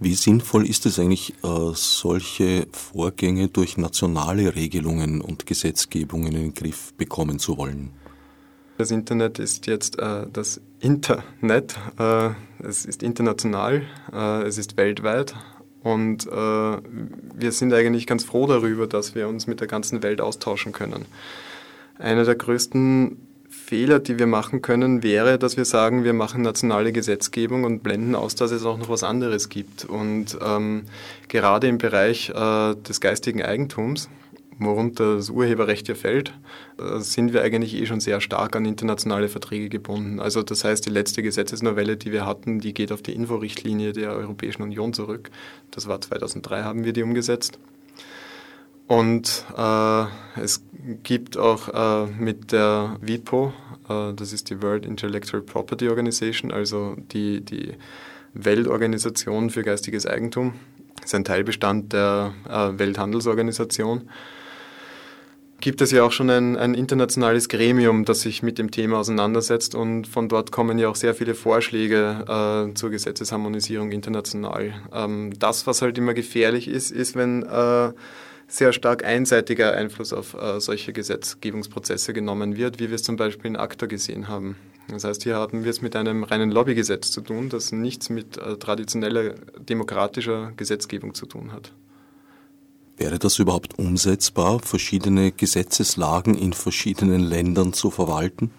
Wie 0.00 0.14
sinnvoll 0.14 0.66
ist 0.66 0.86
es 0.86 0.98
eigentlich, 0.98 1.34
äh, 1.42 1.72
solche 1.74 2.66
Vorgänge 2.72 3.48
durch 3.48 3.78
nationale 3.78 4.54
Regelungen 4.54 5.20
und 5.20 5.46
Gesetzgebungen 5.46 6.28
in 6.34 6.42
den 6.42 6.54
Griff 6.54 6.92
bekommen 6.94 7.38
zu 7.38 7.56
wollen? 7.56 7.90
Das 8.78 8.92
Internet 8.92 9.40
ist 9.40 9.66
jetzt 9.66 9.98
äh, 9.98 10.26
das 10.32 10.60
Internet. 10.78 11.76
Äh, 11.98 12.30
es 12.62 12.86
ist 12.86 13.02
international, 13.02 13.82
äh, 14.12 14.42
es 14.44 14.56
ist 14.56 14.76
weltweit 14.76 15.34
und 15.82 16.26
äh, 16.28 16.30
wir 16.30 17.50
sind 17.50 17.72
eigentlich 17.72 18.06
ganz 18.06 18.22
froh 18.22 18.46
darüber, 18.46 18.86
dass 18.86 19.16
wir 19.16 19.26
uns 19.26 19.48
mit 19.48 19.58
der 19.58 19.66
ganzen 19.66 20.04
Welt 20.04 20.20
austauschen 20.20 20.70
können. 20.70 21.06
Einer 21.98 22.24
der 22.24 22.36
größten 22.36 23.16
Fehler, 23.48 23.98
die 23.98 24.16
wir 24.16 24.28
machen 24.28 24.62
können, 24.62 25.02
wäre, 25.02 25.40
dass 25.40 25.56
wir 25.56 25.64
sagen, 25.64 26.04
wir 26.04 26.12
machen 26.12 26.42
nationale 26.42 26.92
Gesetzgebung 26.92 27.64
und 27.64 27.82
blenden 27.82 28.14
aus, 28.14 28.36
dass 28.36 28.52
es 28.52 28.64
auch 28.64 28.78
noch 28.78 28.88
was 28.88 29.02
anderes 29.02 29.48
gibt. 29.48 29.86
Und 29.86 30.38
ähm, 30.40 30.84
gerade 31.26 31.66
im 31.66 31.78
Bereich 31.78 32.30
äh, 32.30 32.74
des 32.76 33.00
geistigen 33.00 33.42
Eigentums 33.42 34.08
worunter 34.58 35.16
das 35.16 35.30
Urheberrecht 35.30 35.88
ja 35.88 35.94
fällt, 35.94 36.32
äh, 36.78 37.00
sind 37.00 37.32
wir 37.32 37.42
eigentlich 37.42 37.74
eh 37.74 37.86
schon 37.86 38.00
sehr 38.00 38.20
stark 38.20 38.56
an 38.56 38.64
internationale 38.64 39.28
Verträge 39.28 39.68
gebunden. 39.68 40.20
Also 40.20 40.42
das 40.42 40.64
heißt, 40.64 40.84
die 40.86 40.90
letzte 40.90 41.22
Gesetzesnovelle, 41.22 41.96
die 41.96 42.12
wir 42.12 42.26
hatten, 42.26 42.60
die 42.60 42.74
geht 42.74 42.92
auf 42.92 43.02
die 43.02 43.14
Inforichtlinie 43.14 43.92
der 43.92 44.12
Europäischen 44.12 44.62
Union 44.62 44.92
zurück. 44.92 45.30
Das 45.70 45.86
war 45.86 46.00
2003, 46.00 46.62
haben 46.62 46.84
wir 46.84 46.92
die 46.92 47.02
umgesetzt. 47.02 47.58
Und 48.88 49.44
äh, 49.56 50.04
es 50.40 50.64
gibt 51.02 51.36
auch 51.36 51.68
äh, 51.68 52.10
mit 52.18 52.52
der 52.52 52.96
WIPO, 53.02 53.52
äh, 53.88 54.14
das 54.14 54.32
ist 54.32 54.48
die 54.48 54.62
World 54.62 54.86
Intellectual 54.86 55.42
Property 55.42 55.90
Organization, 55.90 56.50
also 56.50 56.96
die, 57.12 57.42
die 57.42 57.74
Weltorganisation 58.32 59.50
für 59.50 59.62
geistiges 59.62 60.06
Eigentum, 60.06 60.54
ist 61.04 61.14
ein 61.14 61.24
Teilbestand 61.24 61.92
der 61.92 62.32
äh, 62.48 62.78
Welthandelsorganisation 62.78 64.08
gibt 65.60 65.80
es 65.80 65.90
ja 65.90 66.04
auch 66.04 66.12
schon 66.12 66.30
ein, 66.30 66.56
ein, 66.56 66.74
internationales 66.74 67.48
Gremium, 67.48 68.04
das 68.04 68.20
sich 68.20 68.42
mit 68.42 68.58
dem 68.58 68.70
Thema 68.70 68.98
auseinandersetzt 68.98 69.74
und 69.74 70.06
von 70.06 70.28
dort 70.28 70.52
kommen 70.52 70.78
ja 70.78 70.88
auch 70.88 70.96
sehr 70.96 71.14
viele 71.14 71.34
Vorschläge 71.34 72.24
äh, 72.70 72.74
zur 72.74 72.90
Gesetzesharmonisierung 72.90 73.90
international. 73.90 74.74
Ähm, 74.92 75.32
das, 75.38 75.66
was 75.66 75.82
halt 75.82 75.98
immer 75.98 76.14
gefährlich 76.14 76.68
ist, 76.68 76.90
ist, 76.90 77.16
wenn 77.16 77.42
äh, 77.42 77.92
sehr 78.46 78.72
stark 78.72 79.04
einseitiger 79.04 79.72
Einfluss 79.72 80.12
auf 80.12 80.34
äh, 80.34 80.60
solche 80.60 80.92
Gesetzgebungsprozesse 80.92 82.12
genommen 82.12 82.56
wird, 82.56 82.78
wie 82.78 82.88
wir 82.88 82.94
es 82.94 83.02
zum 83.02 83.16
Beispiel 83.16 83.50
in 83.50 83.56
ACTA 83.56 83.86
gesehen 83.86 84.28
haben. 84.28 84.56
Das 84.88 85.04
heißt, 85.04 85.22
hier 85.22 85.36
haben 85.36 85.64
wir 85.64 85.70
es 85.70 85.82
mit 85.82 85.94
einem 85.96 86.24
reinen 86.24 86.50
Lobbygesetz 86.50 87.10
zu 87.10 87.20
tun, 87.20 87.50
das 87.50 87.72
nichts 87.72 88.08
mit 88.08 88.38
äh, 88.38 88.56
traditioneller 88.56 89.34
demokratischer 89.58 90.52
Gesetzgebung 90.56 91.14
zu 91.14 91.26
tun 91.26 91.52
hat. 91.52 91.72
Wäre 92.98 93.18
das 93.20 93.38
überhaupt 93.38 93.78
umsetzbar, 93.78 94.58
verschiedene 94.58 95.30
Gesetzeslagen 95.30 96.34
in 96.34 96.52
verschiedenen 96.52 97.20
Ländern 97.20 97.72
zu 97.72 97.92
verwalten? 97.92 98.50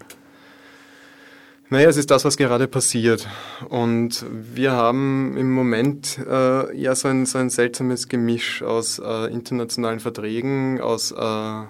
Naja, 1.70 1.90
es 1.90 1.98
ist 1.98 2.10
das, 2.10 2.24
was 2.24 2.38
gerade 2.38 2.70
passiert. 2.70 3.28
Und 3.68 4.26
wir 4.32 4.72
haben 4.72 5.36
im 5.36 5.52
Moment 5.52 6.20
äh, 6.26 6.74
ja 6.76 6.96
so 6.96 7.10
ein, 7.10 7.26
so 7.26 7.38
ein 7.38 7.50
seltsames 7.50 8.08
Gemisch 8.08 8.64
aus 8.64 9.00
äh, 9.00 9.30
internationalen 9.32 10.00
Verträgen, 10.00 10.80
aus 10.80 11.12
äh, 11.12 11.64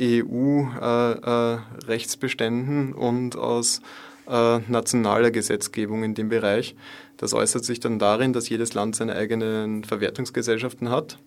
EU-Rechtsbeständen 0.00 2.88
äh, 2.88 2.90
äh, 2.92 2.94
und 2.94 3.36
aus 3.36 3.80
äh, 4.28 4.58
nationaler 4.68 5.30
Gesetzgebung 5.30 6.04
in 6.04 6.14
dem 6.14 6.28
Bereich. 6.28 6.76
Das 7.16 7.32
äußert 7.32 7.64
sich 7.64 7.80
dann 7.80 7.98
darin, 7.98 8.34
dass 8.34 8.50
jedes 8.50 8.74
Land 8.74 8.94
seine 8.94 9.14
eigenen 9.14 9.84
Verwertungsgesellschaften 9.84 10.90
hat 10.90 11.18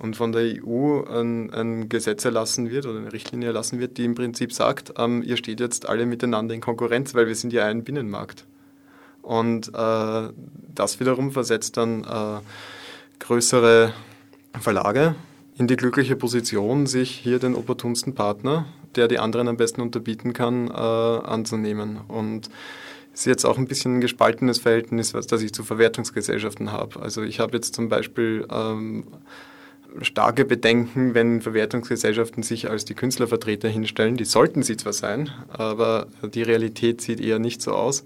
und 0.00 0.16
von 0.16 0.32
der 0.32 0.42
EU 0.64 1.02
ein, 1.02 1.52
ein, 1.52 1.88
Gesetz 1.88 2.24
erlassen 2.24 2.70
wird 2.70 2.86
oder 2.86 2.98
eine 2.98 3.12
Richtlinie 3.12 3.48
erlassen 3.48 3.78
wird, 3.78 3.98
die 3.98 4.04
im 4.04 4.14
Prinzip 4.14 4.52
sagt, 4.52 4.94
ähm, 4.98 5.22
ihr 5.22 5.36
steht 5.36 5.60
jetzt 5.60 5.88
alle 5.88 6.06
miteinander 6.06 6.54
in 6.54 6.62
Konkurrenz, 6.62 7.14
weil 7.14 7.26
wir 7.26 7.34
sind 7.34 7.52
ja 7.52 7.66
ein 7.66 7.84
Binnenmarkt. 7.84 8.46
Und 9.20 9.68
äh, 9.68 10.28
das 10.74 11.00
wiederum 11.00 11.32
versetzt 11.32 11.76
dann 11.76 12.04
äh, 12.04 12.40
größere 13.18 13.92
Verlage 14.58 15.14
in 15.58 15.66
die 15.66 15.76
glückliche 15.76 16.16
Position, 16.16 16.86
sich 16.86 17.10
hier 17.10 17.38
den 17.38 17.54
opportunsten 17.54 18.14
Partner, 18.14 18.64
der 18.96 19.06
die 19.06 19.18
anderen 19.18 19.48
am 19.48 19.58
besten 19.58 19.82
unterbieten 19.82 20.32
kann, 20.32 20.68
äh, 20.68 20.72
anzunehmen. 20.72 22.00
Und 22.08 22.48
es 23.12 23.20
ist 23.20 23.26
jetzt 23.26 23.44
auch 23.44 23.58
ein 23.58 23.68
bisschen 23.68 23.98
ein 23.98 24.00
gespaltenes 24.00 24.60
Verhältnis, 24.60 25.12
was 25.12 25.26
das 25.26 25.42
ich 25.42 25.52
zu 25.52 25.62
Verwertungsgesellschaften 25.62 26.72
habe. 26.72 27.00
Also 27.00 27.22
ich 27.22 27.38
habe 27.38 27.54
jetzt 27.54 27.74
zum 27.74 27.90
Beispiel 27.90 28.46
ähm, 28.50 29.04
starke 30.02 30.44
Bedenken, 30.44 31.14
wenn 31.14 31.40
Verwertungsgesellschaften 31.40 32.42
sich 32.42 32.70
als 32.70 32.84
die 32.84 32.94
Künstlervertreter 32.94 33.68
hinstellen. 33.68 34.16
Die 34.16 34.24
sollten 34.24 34.62
sie 34.62 34.76
zwar 34.76 34.92
sein, 34.92 35.30
aber 35.48 36.06
die 36.34 36.42
Realität 36.42 37.00
sieht 37.00 37.20
eher 37.20 37.38
nicht 37.38 37.62
so 37.62 37.72
aus. 37.72 38.04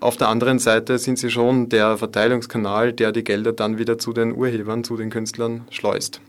Auf 0.00 0.16
der 0.16 0.28
anderen 0.28 0.58
Seite 0.58 0.98
sind 0.98 1.18
sie 1.18 1.30
schon 1.30 1.68
der 1.68 1.96
Verteilungskanal, 1.96 2.92
der 2.92 3.12
die 3.12 3.22
Gelder 3.22 3.52
dann 3.52 3.78
wieder 3.78 3.98
zu 3.98 4.12
den 4.12 4.34
Urhebern, 4.34 4.82
zu 4.82 4.96
den 4.96 5.10
Künstlern 5.10 5.62
schleust. 5.70 6.20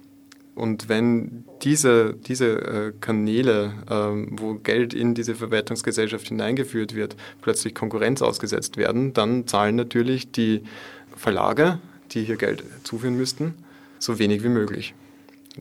Und 0.55 0.89
wenn 0.89 1.45
diese, 1.64 2.14
diese 2.14 2.61
äh, 2.61 2.93
Kanäle, 3.01 3.74
ähm, 3.89 4.36
wo 4.39 4.53
Geld 4.55 4.93
in 4.93 5.16
diese 5.16 5.34
Verwertungsgesellschaft 5.34 6.28
hineingeführt 6.28 6.93
wird, 6.93 7.16
plötzlich 7.41 7.74
Konkurrenz 7.74 8.22
ausgesetzt 8.22 8.78
werden, 8.78 9.14
dann 9.14 9.47
zahlen 9.47 9.76
natürlich 9.76 10.32
die 10.32 10.61
Verlage, 11.16 11.80
die 12.11 12.24
hier 12.24 12.38
Geld 12.38 12.64
zuführen 12.84 13.18
müssten, 13.18 13.55
so 14.04 14.20
wenig 14.20 14.43
wie 14.43 14.49
möglich. 14.49 14.93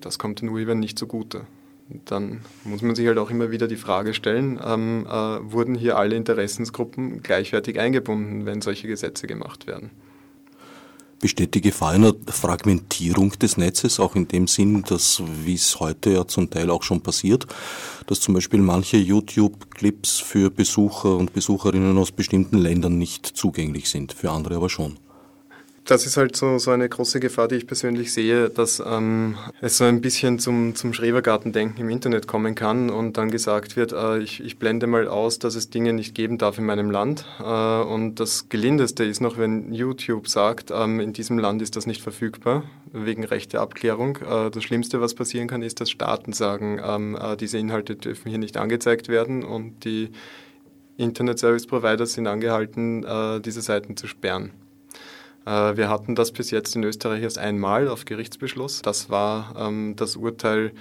Das 0.01 0.19
kommt 0.19 0.41
den 0.41 0.49
Urhebern 0.49 0.81
nicht 0.81 0.99
zugute. 0.99 1.47
Dann 2.07 2.41
muss 2.65 2.83
man 2.83 2.95
sich 2.95 3.07
halt 3.07 3.19
auch 3.19 3.31
immer 3.31 3.51
wieder 3.51 3.69
die 3.69 3.77
Frage 3.77 4.15
stellen, 4.15 4.59
ähm, 4.65 5.07
äh, 5.07 5.11
wurden 5.11 5.75
hier 5.75 5.99
alle 5.99 6.17
Interessensgruppen 6.17 7.23
gleichwertig 7.23 7.79
eingebunden, 7.79 8.47
wenn 8.47 8.63
solche 8.63 8.89
Gesetze 8.89 9.27
gemacht 9.27 9.67
werden? 9.67 9.91
Besteht 11.21 11.55
die 11.55 11.61
Gefahr 11.61 11.91
einer 11.93 12.15
Fragmentierung 12.27 13.31
des 13.39 13.57
Netzes, 13.57 14.01
auch 14.01 14.17
in 14.17 14.27
dem 14.27 14.49
Sinn, 14.49 14.83
dass, 14.83 15.23
wie 15.45 15.55
es 15.55 15.79
heute 15.79 16.11
ja 16.11 16.27
zum 16.27 16.51
Teil 16.51 16.71
auch 16.71 16.83
schon 16.83 17.01
passiert, 17.01 17.47
dass 18.07 18.21
zum 18.21 18.35
Beispiel 18.35 18.61
manche 18.61 18.97
YouTube-Clips 18.97 20.19
für 20.19 20.51
Besucher 20.51 21.17
und 21.17 21.33
Besucherinnen 21.33 21.97
aus 21.99 22.11
bestimmten 22.11 22.59
Ländern 22.59 22.99
nicht 22.99 23.27
zugänglich 23.27 23.89
sind, 23.89 24.13
für 24.13 24.31
andere 24.31 24.57
aber 24.57 24.71
schon? 24.71 24.97
Das 25.85 26.07
ist 26.07 26.17
halt 26.17 26.37
so, 26.37 26.59
so 26.59 26.71
eine 26.71 26.89
große 26.89 27.19
Gefahr, 27.19 27.49
die 27.49 27.57
ich 27.57 27.67
persönlich 27.67 28.13
sehe, 28.13 28.49
dass 28.49 28.81
ähm, 28.85 29.37
es 29.61 29.79
so 29.79 29.85
ein 29.85 30.01
bisschen 30.01 30.39
zum, 30.39 30.77
zum 30.77 30.93
Schrebergartendenken 30.93 31.81
im 31.81 31.91
Internet 31.91 32.29
kommen 32.29 32.55
kann 32.55 32.89
und 32.89 33.17
dann 33.17 33.31
gesagt 33.31 33.77
wird, 33.77 33.93
äh, 33.93 34.19
ich, 34.19 34.43
ich 34.45 34.59
blende 34.59 34.87
mal 34.87 35.09
aus, 35.09 35.41
dass 35.41 35.57
es 35.57 35.71
Dinge 35.71 35.93
nicht 35.93 36.15
geben 36.15 36.39
darf 36.39 36.59
in 36.59 36.67
meinem 36.67 36.91
Land. 36.91 37.25
Äh, 37.41 37.43
und 37.43 38.21
das 38.21 38.49
Gelindeste 38.49 39.05
ist 39.05 39.21
noch, 39.21 39.39
wenn 39.39 39.73
YouTube 39.73 40.29
sagt, 40.29 40.71
ähm, 40.71 41.01
in 41.01 41.13
diesem 41.13 41.39
Land 41.39 41.63
ist 41.63 41.75
das 41.75 41.87
nicht 41.87 42.01
verfügbar, 42.03 42.63
wegen 42.93 43.25
Rechteabklärung. 43.25 44.19
Äh, 44.19 44.51
das 44.51 44.63
Schlimmste, 44.63 45.01
was 45.01 45.15
passieren 45.15 45.49
kann, 45.49 45.63
ist, 45.63 45.81
dass 45.81 45.91
Staaten 45.91 46.33
sagen, 46.33 46.81
ähm, 46.85 47.19
äh, 47.21 47.37
diese 47.37 47.59
Inhalte 47.59 47.97
dürfen 47.97 48.29
hier 48.29 48.39
nicht 48.39 48.57
angezeigt 48.57 49.09
werden 49.09 49.43
und 49.43 49.85
die 49.85 50.11
Internet 50.97 51.41
Service 51.41 51.67
Provider 51.67 52.07
sind 52.07 52.29
angehalten, 52.29 53.03
äh, 53.03 53.41
diese 53.41 53.63
Seiten 53.63 53.97
zu 53.97 54.07
sperren. 54.07 54.53
Äh, 55.47 55.77
wir 55.77 55.89
hatten 55.89 56.15
das 56.15 56.33
bis 56.33 56.51
jetzt 56.51 56.77
in 56.77 56.85
Österreich 56.85 57.23
erst 57.23 57.39
einmal 57.39 57.89
auf 57.89 58.05
Gerichtsbeschluss. 58.05 58.83
Das 58.83 59.11
war 59.11 59.55
ähm, 59.59 59.95
das 59.97 60.17
Urteil 60.17 60.73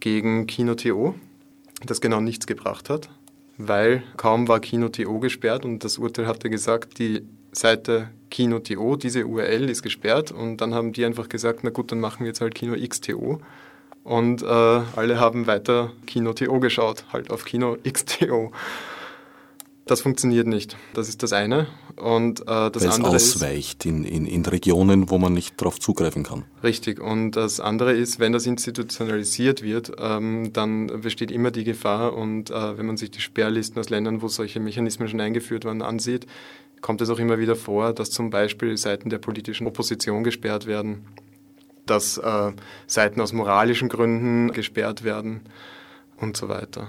gegen 0.00 0.46
Kino.to, 0.46 1.14
das 1.84 2.00
genau 2.00 2.20
nichts 2.20 2.46
gebracht 2.46 2.90
hat, 2.90 3.08
weil 3.56 4.02
kaum 4.16 4.48
war 4.48 4.60
Kino.to 4.60 5.18
gesperrt 5.20 5.64
und 5.64 5.84
das 5.84 5.98
Urteil 5.98 6.26
hatte 6.26 6.50
gesagt, 6.50 6.98
die 6.98 7.26
Seite 7.52 8.08
Kino.to, 8.30 8.96
diese 8.96 9.26
URL 9.26 9.68
ist 9.68 9.82
gesperrt 9.82 10.32
und 10.32 10.56
dann 10.56 10.74
haben 10.74 10.92
die 10.92 11.04
einfach 11.04 11.28
gesagt, 11.28 11.60
na 11.62 11.70
gut, 11.70 11.92
dann 11.92 12.00
machen 12.00 12.20
wir 12.20 12.28
jetzt 12.28 12.40
halt 12.40 12.54
Kino 12.54 12.74
XTO 12.74 13.40
und 14.04 14.42
äh, 14.42 14.46
alle 14.46 15.20
haben 15.20 15.46
weiter 15.46 15.92
Kino.to 16.06 16.58
geschaut, 16.60 17.04
halt 17.12 17.30
auf 17.30 17.44
Kino 17.44 17.76
XTO. 17.84 18.52
Das 19.86 20.00
funktioniert 20.00 20.46
nicht. 20.46 20.76
Das 20.94 21.08
ist 21.08 21.22
das 21.24 21.32
eine. 21.32 21.66
Und 21.96 22.42
äh, 22.42 22.70
das 22.70 22.84
Weil 22.84 22.90
andere 22.90 23.16
es 23.16 23.34
ausweicht 23.34 23.84
in, 23.84 24.04
in, 24.04 24.26
in 24.26 24.46
Regionen, 24.46 25.10
wo 25.10 25.18
man 25.18 25.32
nicht 25.32 25.60
darauf 25.60 25.80
zugreifen 25.80 26.22
kann. 26.22 26.44
Richtig. 26.62 27.00
Und 27.00 27.32
das 27.32 27.58
andere 27.58 27.92
ist, 27.92 28.20
wenn 28.20 28.32
das 28.32 28.46
institutionalisiert 28.46 29.62
wird, 29.62 29.92
ähm, 29.98 30.52
dann 30.52 30.86
besteht 31.00 31.32
immer 31.32 31.50
die 31.50 31.64
Gefahr. 31.64 32.14
Und 32.14 32.50
äh, 32.50 32.78
wenn 32.78 32.86
man 32.86 32.96
sich 32.96 33.10
die 33.10 33.20
Sperrlisten 33.20 33.80
aus 33.80 33.90
Ländern, 33.90 34.22
wo 34.22 34.28
solche 34.28 34.60
Mechanismen 34.60 35.08
schon 35.08 35.20
eingeführt 35.20 35.64
waren, 35.64 35.82
ansieht, 35.82 36.26
kommt 36.80 37.00
es 37.00 37.10
auch 37.10 37.18
immer 37.18 37.38
wieder 37.38 37.56
vor, 37.56 37.92
dass 37.92 38.10
zum 38.10 38.30
Beispiel 38.30 38.76
Seiten 38.76 39.10
der 39.10 39.18
politischen 39.18 39.66
Opposition 39.66 40.22
gesperrt 40.22 40.66
werden, 40.66 41.06
dass 41.86 42.18
äh, 42.18 42.52
Seiten 42.86 43.20
aus 43.20 43.32
moralischen 43.32 43.88
Gründen 43.88 44.52
gesperrt 44.52 45.02
werden 45.02 45.40
und 46.18 46.36
so 46.36 46.48
weiter. 46.48 46.88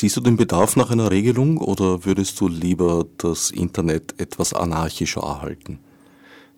Siehst 0.00 0.16
du 0.16 0.20
den 0.20 0.36
Bedarf 0.36 0.76
nach 0.76 0.92
einer 0.92 1.10
Regelung 1.10 1.58
oder 1.58 2.04
würdest 2.04 2.40
du 2.40 2.46
lieber 2.46 3.04
das 3.16 3.50
Internet 3.50 4.14
etwas 4.20 4.54
anarchischer 4.54 5.22
erhalten? 5.22 5.80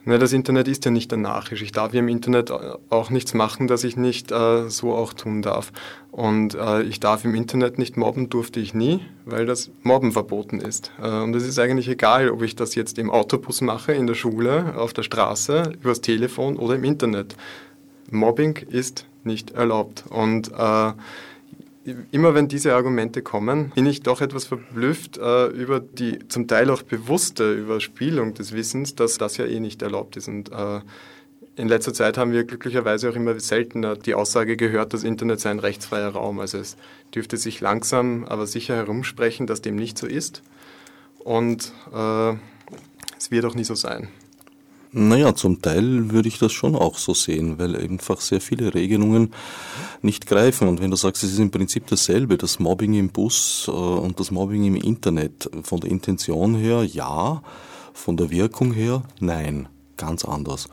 Na, 0.04 0.18
das 0.18 0.34
Internet 0.34 0.68
ist 0.68 0.84
ja 0.84 0.90
nicht 0.90 1.10
anarchisch. 1.10 1.62
Ich 1.62 1.72
darf 1.72 1.94
ja 1.94 2.00
im 2.00 2.08
Internet 2.08 2.50
auch 2.50 3.08
nichts 3.08 3.32
machen, 3.32 3.66
das 3.66 3.82
ich 3.82 3.96
nicht 3.96 4.30
äh, 4.30 4.68
so 4.68 4.92
auch 4.92 5.14
tun 5.14 5.40
darf. 5.40 5.72
Und 6.10 6.54
äh, 6.54 6.82
ich 6.82 7.00
darf 7.00 7.24
im 7.24 7.34
Internet 7.34 7.78
nicht 7.78 7.96
mobben, 7.96 8.28
durfte 8.28 8.60
ich 8.60 8.74
nie, 8.74 9.00
weil 9.24 9.46
das 9.46 9.70
Mobben 9.84 10.12
verboten 10.12 10.60
ist. 10.60 10.92
Äh, 11.02 11.08
und 11.08 11.34
es 11.34 11.46
ist 11.46 11.58
eigentlich 11.58 11.88
egal, 11.88 12.28
ob 12.28 12.42
ich 12.42 12.56
das 12.56 12.74
jetzt 12.74 12.98
im 12.98 13.08
Autobus 13.08 13.62
mache, 13.62 13.92
in 13.92 14.06
der 14.06 14.16
Schule, 14.16 14.74
auf 14.76 14.92
der 14.92 15.02
Straße, 15.02 15.72
übers 15.80 16.02
Telefon 16.02 16.58
oder 16.58 16.74
im 16.74 16.84
Internet. 16.84 17.36
Mobbing 18.10 18.58
ist 18.68 19.06
nicht 19.24 19.52
erlaubt. 19.52 20.04
Und 20.10 20.52
äh, 20.52 20.92
immer 21.84 22.34
wenn 22.34 22.48
diese 22.48 22.74
Argumente 22.74 23.22
kommen, 23.22 23.70
bin 23.74 23.86
ich 23.86 24.02
doch 24.02 24.20
etwas 24.20 24.44
verblüfft 24.44 25.18
äh, 25.18 25.46
über 25.46 25.80
die 25.80 26.18
zum 26.28 26.46
Teil 26.46 26.70
auch 26.70 26.82
bewusste 26.82 27.54
Überspielung 27.54 28.34
des 28.34 28.52
Wissens, 28.52 28.94
dass 28.94 29.18
das 29.18 29.36
ja 29.36 29.46
eh 29.46 29.60
nicht 29.60 29.82
erlaubt 29.82 30.16
ist. 30.16 30.28
Und 30.28 30.52
äh, 30.52 30.80
in 31.56 31.68
letzter 31.68 31.92
Zeit 31.92 32.16
haben 32.16 32.32
wir 32.32 32.44
glücklicherweise 32.44 33.10
auch 33.10 33.16
immer 33.16 33.38
seltener 33.40 33.96
die 33.96 34.14
Aussage 34.14 34.56
gehört, 34.56 34.94
das 34.94 35.04
Internet 35.04 35.40
sei 35.40 35.50
ein 35.50 35.58
rechtsfreier 35.58 36.10
Raum. 36.10 36.38
Also 36.38 36.58
es 36.58 36.76
dürfte 37.14 37.36
sich 37.36 37.60
langsam, 37.60 38.24
aber 38.24 38.46
sicher 38.46 38.76
herumsprechen, 38.76 39.46
dass 39.46 39.62
dem 39.62 39.76
nicht 39.76 39.98
so 39.98 40.06
ist. 40.06 40.42
Und 41.18 41.72
äh, 41.92 42.34
es 43.18 43.30
wird 43.30 43.44
auch 43.44 43.54
nie 43.54 43.64
so 43.64 43.74
sein. 43.74 44.08
Naja, 44.92 45.36
zum 45.36 45.62
Teil 45.62 46.10
würde 46.10 46.26
ich 46.26 46.40
das 46.40 46.50
schon 46.50 46.74
auch 46.74 46.98
so 46.98 47.14
sehen, 47.14 47.58
weil 47.60 47.76
einfach 47.76 48.20
sehr 48.20 48.40
viele 48.40 48.74
Regelungen 48.74 49.32
nicht 50.02 50.26
greifen. 50.26 50.66
Und 50.66 50.80
wenn 50.80 50.90
du 50.90 50.96
sagst, 50.96 51.22
es 51.22 51.32
ist 51.32 51.38
im 51.38 51.52
Prinzip 51.52 51.86
dasselbe, 51.86 52.36
das 52.36 52.58
Mobbing 52.58 52.94
im 52.94 53.10
Bus 53.10 53.66
äh, 53.68 53.70
und 53.70 54.18
das 54.18 54.32
Mobbing 54.32 54.64
im 54.64 54.74
Internet, 54.74 55.48
von 55.62 55.78
der 55.78 55.90
Intention 55.90 56.56
her 56.56 56.82
ja, 56.84 57.42
von 57.92 58.16
der 58.16 58.30
Wirkung 58.30 58.72
her 58.72 59.04
nein, 59.20 59.68
ganz 59.96 60.24
anders. 60.24 60.68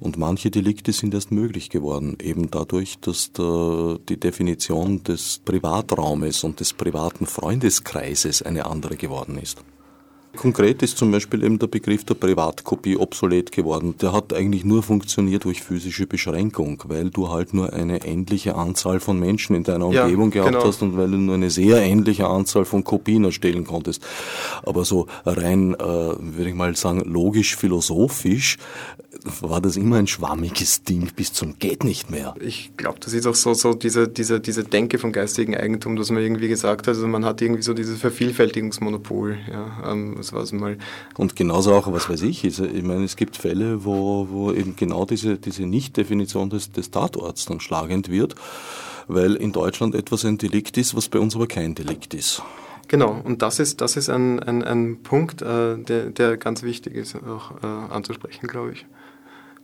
Und 0.00 0.16
manche 0.16 0.50
Delikte 0.50 0.92
sind 0.92 1.12
erst 1.12 1.32
möglich 1.32 1.70
geworden, 1.70 2.16
eben 2.22 2.50
dadurch, 2.50 3.00
dass 3.00 3.32
die 3.32 4.20
Definition 4.20 5.02
des 5.02 5.40
Privatraumes 5.44 6.44
und 6.44 6.60
des 6.60 6.72
privaten 6.72 7.26
Freundeskreises 7.26 8.42
eine 8.42 8.66
andere 8.66 8.96
geworden 8.96 9.38
ist. 9.38 9.58
Konkret 10.38 10.84
ist 10.84 10.96
zum 10.96 11.10
Beispiel 11.10 11.42
eben 11.42 11.58
der 11.58 11.66
Begriff 11.66 12.04
der 12.04 12.14
Privatkopie 12.14 12.96
obsolet 12.96 13.50
geworden. 13.50 13.96
Der 14.00 14.12
hat 14.12 14.32
eigentlich 14.32 14.64
nur 14.64 14.84
funktioniert 14.84 15.42
durch 15.44 15.62
physische 15.62 16.06
Beschränkung, 16.06 16.80
weil 16.86 17.10
du 17.10 17.28
halt 17.28 17.54
nur 17.54 17.72
eine 17.72 18.02
endliche 18.02 18.54
Anzahl 18.54 19.00
von 19.00 19.18
Menschen 19.18 19.56
in 19.56 19.64
deiner 19.64 19.86
Umgebung 19.86 20.30
ja, 20.30 20.42
gehabt 20.42 20.52
genau. 20.52 20.64
hast 20.64 20.80
und 20.82 20.96
weil 20.96 21.10
du 21.10 21.16
nur 21.16 21.34
eine 21.34 21.50
sehr 21.50 21.82
ähnliche 21.82 22.28
Anzahl 22.28 22.64
von 22.64 22.84
Kopien 22.84 23.24
erstellen 23.24 23.64
konntest. 23.64 24.00
Aber 24.62 24.84
so 24.84 25.08
rein, 25.26 25.74
äh, 25.74 25.82
würde 25.82 26.48
ich 26.48 26.54
mal 26.54 26.76
sagen, 26.76 27.00
logisch, 27.00 27.56
philosophisch 27.56 28.58
war 29.40 29.60
das 29.60 29.76
immer 29.76 29.96
ein 29.96 30.06
schwammiges 30.06 30.84
Ding 30.84 31.10
bis 31.16 31.32
zum 31.32 31.58
geht 31.58 31.82
nicht 31.82 32.10
mehr. 32.10 32.34
Ich 32.40 32.76
glaube, 32.76 32.98
das 33.00 33.14
ist 33.14 33.26
auch 33.26 33.34
so, 33.34 33.54
so 33.54 33.74
diese, 33.74 34.06
diese, 34.06 34.38
diese 34.40 34.64
Denke 34.64 34.98
vom 34.98 35.12
geistigen 35.12 35.56
Eigentum, 35.56 35.96
dass 35.96 36.10
man 36.10 36.22
irgendwie 36.22 36.48
gesagt 36.48 36.86
hat, 36.86 36.94
also 36.94 37.06
man 37.08 37.24
hat 37.24 37.42
irgendwie 37.42 37.62
so 37.62 37.74
dieses 37.74 38.00
Vervielfältigungsmonopol. 38.00 39.38
Ja, 39.50 39.92
ähm, 39.92 40.16
was 40.32 40.52
war's 40.52 40.52
mal. 40.52 40.78
Und 41.16 41.36
genauso 41.36 41.74
auch, 41.74 41.90
was 41.92 42.08
weiß 42.08 42.22
ich, 42.22 42.44
ist, 42.44 42.60
ich 42.60 42.82
meine, 42.82 43.04
es 43.04 43.16
gibt 43.16 43.36
Fälle, 43.36 43.84
wo, 43.84 44.28
wo 44.30 44.52
eben 44.52 44.76
genau 44.76 45.04
diese, 45.04 45.38
diese 45.38 45.66
Nicht-Definition 45.66 46.50
des, 46.50 46.72
des 46.72 46.90
Tatorts 46.90 47.46
dann 47.46 47.60
schlagend 47.60 48.10
wird, 48.10 48.34
weil 49.06 49.34
in 49.34 49.52
Deutschland 49.52 49.94
etwas 49.94 50.24
ein 50.24 50.38
Delikt 50.38 50.76
ist, 50.76 50.94
was 50.94 51.08
bei 51.08 51.18
uns 51.18 51.34
aber 51.34 51.46
kein 51.46 51.74
Delikt 51.74 52.14
ist. 52.14 52.42
Genau, 52.88 53.20
und 53.22 53.42
das 53.42 53.58
ist, 53.58 53.80
das 53.82 53.96
ist 53.96 54.08
ein, 54.08 54.40
ein, 54.40 54.64
ein 54.64 55.02
Punkt, 55.02 55.42
äh, 55.42 55.76
der, 55.76 56.06
der 56.06 56.36
ganz 56.38 56.62
wichtig 56.62 56.94
ist, 56.94 57.16
auch 57.16 57.62
äh, 57.62 57.66
anzusprechen, 57.66 58.46
glaube 58.48 58.72
ich 58.72 58.86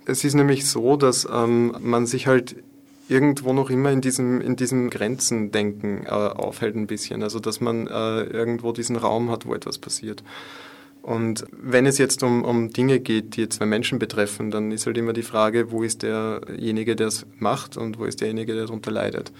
Es 0.05 0.25
ist 0.25 0.35
nämlich 0.35 0.69
so, 0.69 0.97
dass 0.97 1.27
ähm, 1.31 1.75
man 1.81 2.07
sich 2.07 2.27
halt 2.27 2.57
irgendwo 3.09 3.53
noch 3.53 3.71
immer 3.71 3.91
in 3.91 4.01
diesem, 4.01 4.41
in 4.41 4.57
diesem 4.57 4.91
Grenzendenken 4.91 6.07
äh, 6.07 6.09
aufhält 6.09 6.77
ein 6.77 6.87
bisschen. 6.87 7.23
Also 7.23 7.41
dass 7.41 7.61
man 7.61 7.87
äh, 7.87 8.23
irgendwo 8.23 8.73
diesen 8.73 8.97
Raum 8.97 9.31
hat, 9.31 9.47
wo 9.47 9.55
etwas 9.55 9.79
passiert. 9.79 10.23
Und 11.03 11.45
wenn 11.53 11.85
es 11.85 11.99
jetzt 11.99 12.23
um, 12.23 12.43
um 12.45 12.71
Dinge 12.71 12.99
geht, 12.99 13.37
die 13.37 13.49
zwei 13.51 13.67
Menschen 13.67 13.99
betreffen, 13.99 14.51
dann 14.51 14.73
ist 14.73 14.87
halt 14.87 14.97
immer 14.97 15.13
die 15.13 15.23
Frage, 15.23 15.71
wo 15.71 15.83
ist 15.83 16.03
derjenige, 16.03 16.97
der 16.97 17.09
es 17.09 17.27
macht 17.39 17.77
und 17.77 17.99
wo 17.99 18.07
ist 18.07 18.23
derjenige, 18.23 18.55
der 18.55 18.65
darunter 18.65 18.91
leidet. 18.91 19.31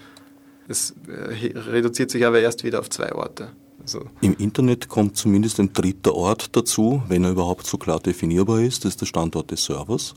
Es 0.69 0.95
äh, 1.09 1.59
reduziert 1.59 2.11
sich 2.11 2.27
aber 2.27 2.41
erst 2.41 2.65
wieder 2.65 2.81
auf 2.81 2.91
zwei 2.91 3.15
Orte. 3.15 3.49
Also 3.81 4.03
Im 4.21 4.37
Internet 4.39 4.89
kommt 4.89 5.17
zumindest 5.17 5.59
ein 5.59 5.73
dritter 5.73 6.15
Ort 6.15 6.55
dazu, 6.55 7.03
wenn 7.09 7.25
er 7.25 7.31
überhaupt 7.31 7.67
so 7.67 7.79
klar 7.79 8.01
definierbar 8.01 8.61
ist, 8.61 8.85
das 8.85 8.93
ist 8.93 9.01
der 9.01 9.07
Standort 9.07 9.51
des 9.51 9.65
Servers 9.65 10.15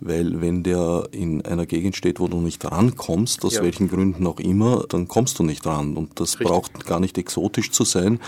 weil 0.00 0.40
wenn 0.40 0.62
der 0.62 1.08
in 1.10 1.44
einer 1.44 1.66
Gegend 1.66 1.96
steht, 1.96 2.20
wo 2.20 2.28
du 2.28 2.40
nicht 2.40 2.64
rankommst, 2.64 3.44
aus 3.44 3.54
ja. 3.54 3.62
welchen 3.62 3.88
Gründen 3.88 4.26
auch 4.26 4.40
immer, 4.40 4.84
dann 4.88 5.08
kommst 5.08 5.38
du 5.38 5.42
nicht 5.42 5.64
ran. 5.66 5.96
Und 5.96 6.20
das 6.20 6.34
Richtig. 6.34 6.48
braucht 6.48 6.86
gar 6.86 7.00
nicht 7.00 7.18
exotisch 7.18 7.70
zu 7.70 7.84
sein. 7.84 8.20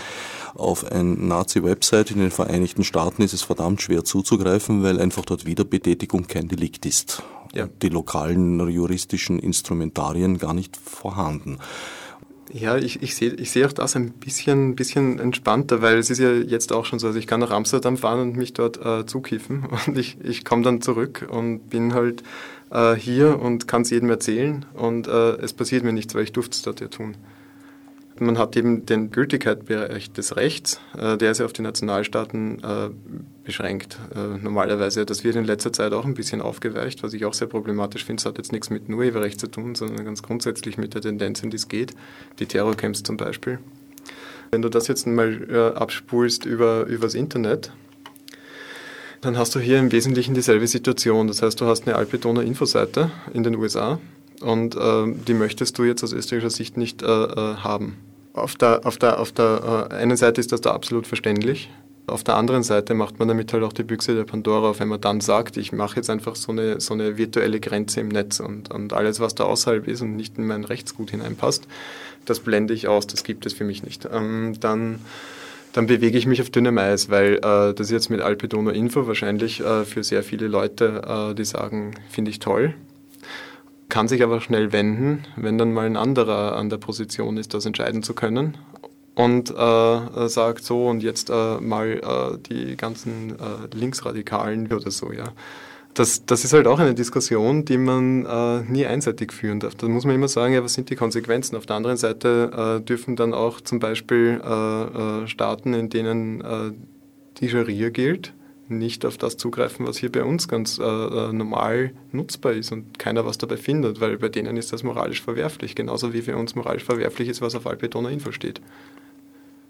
Auf 0.55 0.91
ein 0.91 1.27
Nazi-Website 1.27 2.11
in 2.11 2.19
den 2.19 2.31
Vereinigten 2.31 2.83
Staaten 2.83 3.21
ist 3.21 3.33
es 3.33 3.43
verdammt 3.43 3.81
schwer 3.81 4.03
zuzugreifen, 4.03 4.83
weil 4.83 4.99
einfach 4.99 5.25
dort 5.25 5.45
Wiederbetätigung 5.45 6.27
kein 6.27 6.47
Delikt 6.47 6.85
ist. 6.85 7.23
Ja. 7.51 7.67
die 7.81 7.89
lokalen 7.89 8.59
juristischen 8.69 9.39
Instrumentarien 9.39 10.37
gar 10.37 10.53
nicht 10.53 10.77
vorhanden. 10.77 11.57
Ja, 12.51 12.77
ich, 12.77 13.03
ich 13.03 13.15
sehe 13.15 13.33
ich 13.33 13.51
seh 13.51 13.63
auch 13.65 13.73
das 13.73 13.95
ein 13.95 14.11
bisschen, 14.11 14.75
bisschen 14.75 15.19
entspannter, 15.19 15.83
weil 15.83 15.97
es 15.99 16.09
ist 16.09 16.17
ja 16.17 16.31
jetzt 16.31 16.73
auch 16.73 16.85
schon 16.85 16.97
so, 16.97 17.07
also 17.07 17.19
ich 17.19 17.27
kann 17.27 17.39
nach 17.39 17.51
Amsterdam 17.51 17.95
fahren 17.95 18.21
und 18.21 18.37
mich 18.37 18.53
dort 18.53 18.83
äh, 18.83 19.05
zukiffen 19.05 19.67
und 19.87 19.97
ich, 19.97 20.17
ich 20.23 20.45
komme 20.45 20.63
dann 20.63 20.81
zurück 20.81 21.27
und 21.29 21.69
bin 21.69 21.93
halt 21.93 22.23
äh, 22.71 22.95
hier 22.95 23.39
und 23.39 23.67
kann 23.67 23.83
es 23.83 23.91
jedem 23.91 24.09
erzählen 24.09 24.65
und 24.73 25.07
äh, 25.07 25.37
es 25.37 25.53
passiert 25.53 25.83
mir 25.83 25.93
nichts, 25.93 26.15
weil 26.15 26.23
ich 26.23 26.31
durfte 26.31 26.55
es 26.55 26.63
dort 26.63 26.81
ja 26.81 26.87
tun. 26.87 27.15
Man 28.21 28.37
hat 28.37 28.57
eben 28.57 28.85
den 28.85 29.11
Gültigkeitsbereich 29.11 30.11
des 30.11 30.35
Rechts, 30.35 30.79
äh, 30.97 31.17
der 31.17 31.31
ist 31.31 31.39
ja 31.39 31.45
auf 31.45 31.53
die 31.53 31.61
Nationalstaaten 31.61 32.61
äh, 32.61 32.89
beschränkt. 33.45 33.97
Äh, 34.13 34.37
normalerweise, 34.43 35.05
das 35.05 35.23
wird 35.23 35.37
in 35.37 35.45
letzter 35.45 35.71
Zeit 35.71 35.93
auch 35.93 36.03
ein 36.03 36.15
bisschen 36.15 36.41
aufgeweicht, 36.41 37.01
was 37.01 37.13
ich 37.13 37.23
auch 37.23 37.33
sehr 37.33 37.47
problematisch 37.47 38.03
finde. 38.03 38.19
Es 38.19 38.25
hat 38.25 38.37
jetzt 38.37 38.51
nichts 38.51 38.69
mit 38.69 38.89
Urheberrecht 38.89 39.39
zu 39.39 39.47
tun, 39.47 39.75
sondern 39.75 40.03
ganz 40.03 40.21
grundsätzlich 40.21 40.77
mit 40.77 40.93
der 40.95 41.01
Tendenz, 41.01 41.41
in 41.43 41.49
die 41.49 41.55
es 41.55 41.69
geht. 41.69 41.93
Die 42.39 42.45
Terrorcamps 42.45 43.03
zum 43.03 43.15
Beispiel. 43.15 43.59
Wenn 44.51 44.61
du 44.61 44.69
das 44.69 44.87
jetzt 44.87 45.07
mal 45.07 45.73
abspulst 45.75 46.45
über, 46.45 46.85
übers 46.87 47.13
Internet, 47.13 47.71
dann 49.21 49.37
hast 49.37 49.53
du 49.55 49.59
hier 49.59 49.79
im 49.79 49.91
Wesentlichen 49.91 50.33
dieselbe 50.33 50.67
Situation. 50.67 51.27
Das 51.27 51.41
heißt, 51.41 51.61
du 51.61 51.65
hast 51.65 51.87
eine 51.87 51.95
Alpetoner 51.95 52.41
Infoseite 52.41 53.11
in 53.33 53.43
den 53.43 53.55
USA 53.55 53.99
und 54.41 54.75
äh, 54.75 55.13
die 55.27 55.33
möchtest 55.33 55.77
du 55.77 55.83
jetzt 55.83 56.03
aus 56.03 56.13
österreichischer 56.13 56.49
Sicht 56.49 56.77
nicht 56.77 57.01
äh, 57.01 57.05
äh 57.05 57.55
haben. 57.57 57.97
Auf 58.33 58.55
der, 58.55 58.85
auf 58.85 58.97
der, 58.97 59.19
auf 59.19 59.31
der 59.31 59.89
äh, 59.91 59.95
einen 59.95 60.17
Seite 60.17 60.39
ist 60.39 60.51
das 60.51 60.61
da 60.61 60.71
absolut 60.71 61.07
verständlich. 61.07 61.69
Auf 62.07 62.23
der 62.23 62.35
anderen 62.35 62.63
Seite 62.63 62.93
macht 62.93 63.19
man 63.19 63.27
damit 63.27 63.53
halt 63.53 63.63
auch 63.63 63.73
die 63.73 63.83
Büchse 63.83 64.15
der 64.15 64.23
Pandora 64.23 64.69
auf, 64.69 64.79
wenn 64.79 64.87
man 64.87 65.01
dann 65.01 65.21
sagt, 65.21 65.57
ich 65.57 65.71
mache 65.71 65.97
jetzt 65.97 66.09
einfach 66.09 66.35
so 66.35 66.51
eine, 66.51 66.79
so 66.79 66.93
eine 66.93 67.17
virtuelle 67.17 67.59
Grenze 67.59 68.01
im 68.01 68.07
Netz 68.07 68.39
und, 68.39 68.71
und 68.71 68.93
alles, 68.93 69.19
was 69.19 69.35
da 69.35 69.43
außerhalb 69.43 69.87
ist 69.87 70.01
und 70.01 70.15
nicht 70.15 70.37
in 70.37 70.47
mein 70.47 70.63
Rechtsgut 70.63 71.11
hineinpasst, 71.11 71.67
das 72.25 72.39
blende 72.39 72.73
ich 72.73 72.87
aus, 72.87 73.07
das 73.07 73.23
gibt 73.23 73.45
es 73.45 73.53
für 73.53 73.63
mich 73.63 73.83
nicht. 73.83 74.07
Ähm, 74.11 74.55
dann, 74.59 74.99
dann 75.73 75.87
bewege 75.87 76.17
ich 76.17 76.25
mich 76.25 76.41
auf 76.41 76.49
dünnem 76.49 76.77
Eis, 76.77 77.09
weil 77.09 77.35
äh, 77.43 77.73
das 77.73 77.91
jetzt 77.91 78.09
mit 78.09 78.21
Alpedono 78.21 78.71
Info 78.71 79.07
wahrscheinlich 79.07 79.59
äh, 79.61 79.85
für 79.85 80.03
sehr 80.03 80.23
viele 80.23 80.47
Leute, 80.47 81.29
äh, 81.31 81.35
die 81.35 81.45
sagen, 81.45 81.93
finde 82.09 82.31
ich 82.31 82.39
toll, 82.39 82.73
kann 83.89 84.07
sich 84.07 84.23
aber 84.23 84.39
schnell 84.41 84.71
wenden, 84.71 85.25
wenn 85.35 85.57
dann 85.57 85.73
mal 85.73 85.85
ein 85.85 85.97
anderer 85.97 86.55
an 86.55 86.69
der 86.69 86.77
Position 86.77 87.37
ist, 87.37 87.53
das 87.53 87.65
entscheiden 87.65 88.03
zu 88.03 88.13
können 88.13 88.57
und 89.15 89.49
äh, 89.49 90.27
sagt 90.29 90.63
so 90.63 90.87
und 90.87 91.03
jetzt 91.03 91.29
äh, 91.29 91.59
mal 91.59 91.87
äh, 91.87 92.37
die 92.49 92.77
ganzen 92.77 93.31
äh, 93.31 93.75
Linksradikalen 93.75 94.71
oder 94.71 94.91
so, 94.91 95.11
ja. 95.11 95.25
Das, 95.95 96.25
das 96.25 96.45
ist 96.45 96.53
halt 96.53 96.67
auch 96.67 96.79
eine 96.79 96.93
Diskussion, 96.93 97.65
die 97.65 97.77
man 97.77 98.25
äh, 98.25 98.61
nie 98.61 98.85
einseitig 98.85 99.33
führen 99.33 99.59
darf. 99.59 99.75
Da 99.75 99.87
muss 99.89 100.05
man 100.05 100.15
immer 100.15 100.29
sagen, 100.29 100.53
ja, 100.53 100.63
was 100.63 100.73
sind 100.75 100.89
die 100.89 100.95
Konsequenzen? 100.95 101.57
Auf 101.57 101.65
der 101.65 101.75
anderen 101.75 101.97
Seite 101.97 102.77
äh, 102.79 102.85
dürfen 102.85 103.15
dann 103.15 103.33
auch 103.33 103.59
zum 103.59 103.79
Beispiel 103.79 104.39
Staaten, 105.25 105.73
in 105.73 105.89
denen 105.89 106.87
die 107.39 107.49
Scharia 107.49 107.89
gilt, 107.89 108.33
nicht 108.69 109.05
auf 109.05 109.17
das 109.17 109.37
zugreifen, 109.37 109.87
was 109.87 109.97
hier 109.97 110.11
bei 110.11 110.23
uns 110.23 110.47
ganz 110.47 110.77
äh, 110.77 110.83
äh, 110.83 111.33
normal 111.33 111.91
nutzbar 112.11 112.53
ist 112.53 112.71
und 112.71 112.99
keiner 112.99 113.25
was 113.25 113.37
dabei 113.37 113.57
findet, 113.57 113.99
weil 113.99 114.17
bei 114.17 114.29
denen 114.29 114.57
ist 114.57 114.71
das 114.71 114.83
moralisch 114.83 115.21
verwerflich, 115.21 115.75
genauso 115.75 116.13
wie 116.13 116.21
für 116.21 116.37
uns 116.37 116.55
moralisch 116.55 116.83
verwerflich 116.83 117.29
ist, 117.29 117.41
was 117.41 117.55
auf 117.55 117.67
Alpetoner 117.67 118.09
Info 118.09 118.31
steht. 118.31 118.61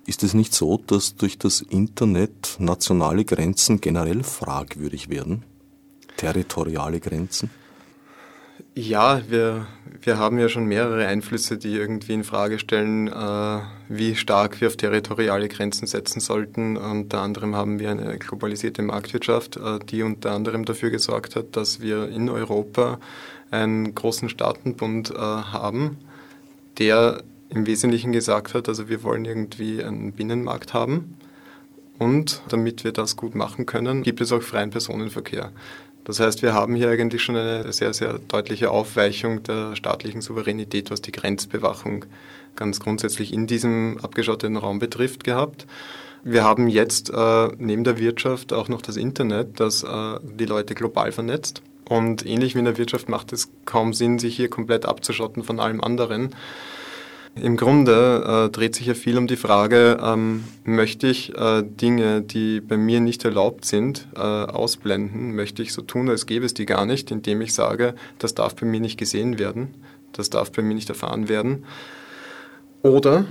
Ist 0.05 0.23
es 0.23 0.33
nicht 0.33 0.53
so, 0.53 0.81
dass 0.87 1.15
durch 1.15 1.37
das 1.37 1.61
Internet 1.61 2.55
nationale 2.59 3.25
Grenzen 3.25 3.79
generell 3.79 4.23
fragwürdig 4.23 5.09
werden? 5.09 5.43
Territoriale 6.17 6.99
Grenzen? 6.99 7.49
Ja, 8.79 9.21
wir, 9.27 9.67
wir 10.03 10.17
haben 10.17 10.39
ja 10.39 10.47
schon 10.47 10.63
mehrere 10.63 11.05
Einflüsse, 11.05 11.57
die 11.57 11.75
irgendwie 11.75 12.13
in 12.13 12.23
Frage 12.23 12.59
stellen, 12.59 13.09
äh, 13.09 13.59
wie 13.89 14.15
stark 14.15 14.61
wir 14.61 14.69
auf 14.69 14.77
territoriale 14.77 15.49
Grenzen 15.49 15.85
setzen 15.85 16.21
sollten. 16.21 16.77
Unter 16.77 17.19
anderem 17.19 17.57
haben 17.57 17.79
wir 17.79 17.91
eine 17.91 18.17
globalisierte 18.17 18.81
Marktwirtschaft, 18.81 19.57
äh, 19.57 19.79
die 19.79 20.01
unter 20.01 20.31
anderem 20.31 20.63
dafür 20.63 20.91
gesorgt 20.91 21.35
hat, 21.35 21.57
dass 21.57 21.81
wir 21.81 22.07
in 22.07 22.29
Europa 22.29 23.01
einen 23.51 23.93
großen 23.95 24.29
Staatenbund 24.29 25.11
äh, 25.11 25.17
haben, 25.17 25.97
der 26.77 27.21
im 27.49 27.67
Wesentlichen 27.67 28.13
gesagt 28.13 28.53
hat, 28.53 28.69
also 28.69 28.87
wir 28.87 29.03
wollen 29.03 29.25
irgendwie 29.25 29.83
einen 29.83 30.13
Binnenmarkt 30.13 30.73
haben. 30.73 31.17
Und 31.97 32.41
damit 32.47 32.85
wir 32.85 32.93
das 32.93 33.17
gut 33.17 33.35
machen 33.35 33.65
können, 33.65 34.03
gibt 34.03 34.21
es 34.21 34.31
auch 34.31 34.41
freien 34.41 34.69
Personenverkehr. 34.69 35.51
Das 36.09 36.19
heißt, 36.19 36.41
wir 36.41 36.55
haben 36.55 36.73
hier 36.73 36.89
eigentlich 36.89 37.21
schon 37.21 37.35
eine 37.35 37.71
sehr, 37.71 37.93
sehr 37.93 38.17
deutliche 38.17 38.71
Aufweichung 38.71 39.43
der 39.43 39.75
staatlichen 39.75 40.21
Souveränität, 40.21 40.89
was 40.89 41.03
die 41.03 41.11
Grenzbewachung 41.11 42.05
ganz 42.55 42.79
grundsätzlich 42.79 43.31
in 43.31 43.45
diesem 43.45 43.99
abgeschotteten 44.01 44.57
Raum 44.57 44.79
betrifft, 44.79 45.23
gehabt. 45.23 45.67
Wir 46.23 46.43
haben 46.43 46.67
jetzt 46.67 47.11
äh, 47.11 47.49
neben 47.59 47.83
der 47.83 47.99
Wirtschaft 47.99 48.53
auch 48.53 48.69
noch 48.69 48.81
das 48.81 48.97
Internet, 48.97 49.59
das 49.59 49.83
äh, 49.83 50.19
die 50.23 50.47
Leute 50.47 50.73
global 50.73 51.11
vernetzt. 51.11 51.61
Und 51.87 52.25
ähnlich 52.25 52.55
wie 52.55 52.59
in 52.59 52.65
der 52.65 52.79
Wirtschaft 52.79 53.07
macht 53.07 53.31
es 53.31 53.51
kaum 53.65 53.93
Sinn, 53.93 54.17
sich 54.17 54.35
hier 54.35 54.49
komplett 54.49 54.87
abzuschotten 54.87 55.43
von 55.43 55.59
allem 55.59 55.79
anderen. 55.79 56.35
Im 57.41 57.57
Grunde 57.57 58.47
äh, 58.47 58.49
dreht 58.49 58.75
sich 58.75 58.87
ja 58.87 58.93
viel 58.93 59.17
um 59.17 59.27
die 59.27 59.35
Frage, 59.35 59.97
ähm, 60.03 60.43
möchte 60.63 61.07
ich 61.07 61.35
äh, 61.37 61.63
Dinge, 61.63 62.21
die 62.21 62.59
bei 62.59 62.77
mir 62.77 62.99
nicht 62.99 63.23
erlaubt 63.23 63.65
sind, 63.65 64.07
äh, 64.15 64.19
ausblenden? 64.19 65.35
Möchte 65.35 65.61
ich 65.61 65.73
so 65.73 65.81
tun, 65.81 66.09
als 66.09 66.25
gäbe 66.25 66.45
es 66.45 66.53
die 66.53 66.65
gar 66.65 66.85
nicht, 66.85 67.11
indem 67.11 67.41
ich 67.41 67.53
sage, 67.53 67.95
das 68.17 68.35
darf 68.35 68.55
bei 68.55 68.65
mir 68.65 68.79
nicht 68.79 68.97
gesehen 68.97 69.39
werden, 69.39 69.73
das 70.11 70.29
darf 70.29 70.51
bei 70.51 70.61
mir 70.61 70.73
nicht 70.73 70.89
erfahren 70.89 71.29
werden? 71.29 71.65
Oder 72.81 73.25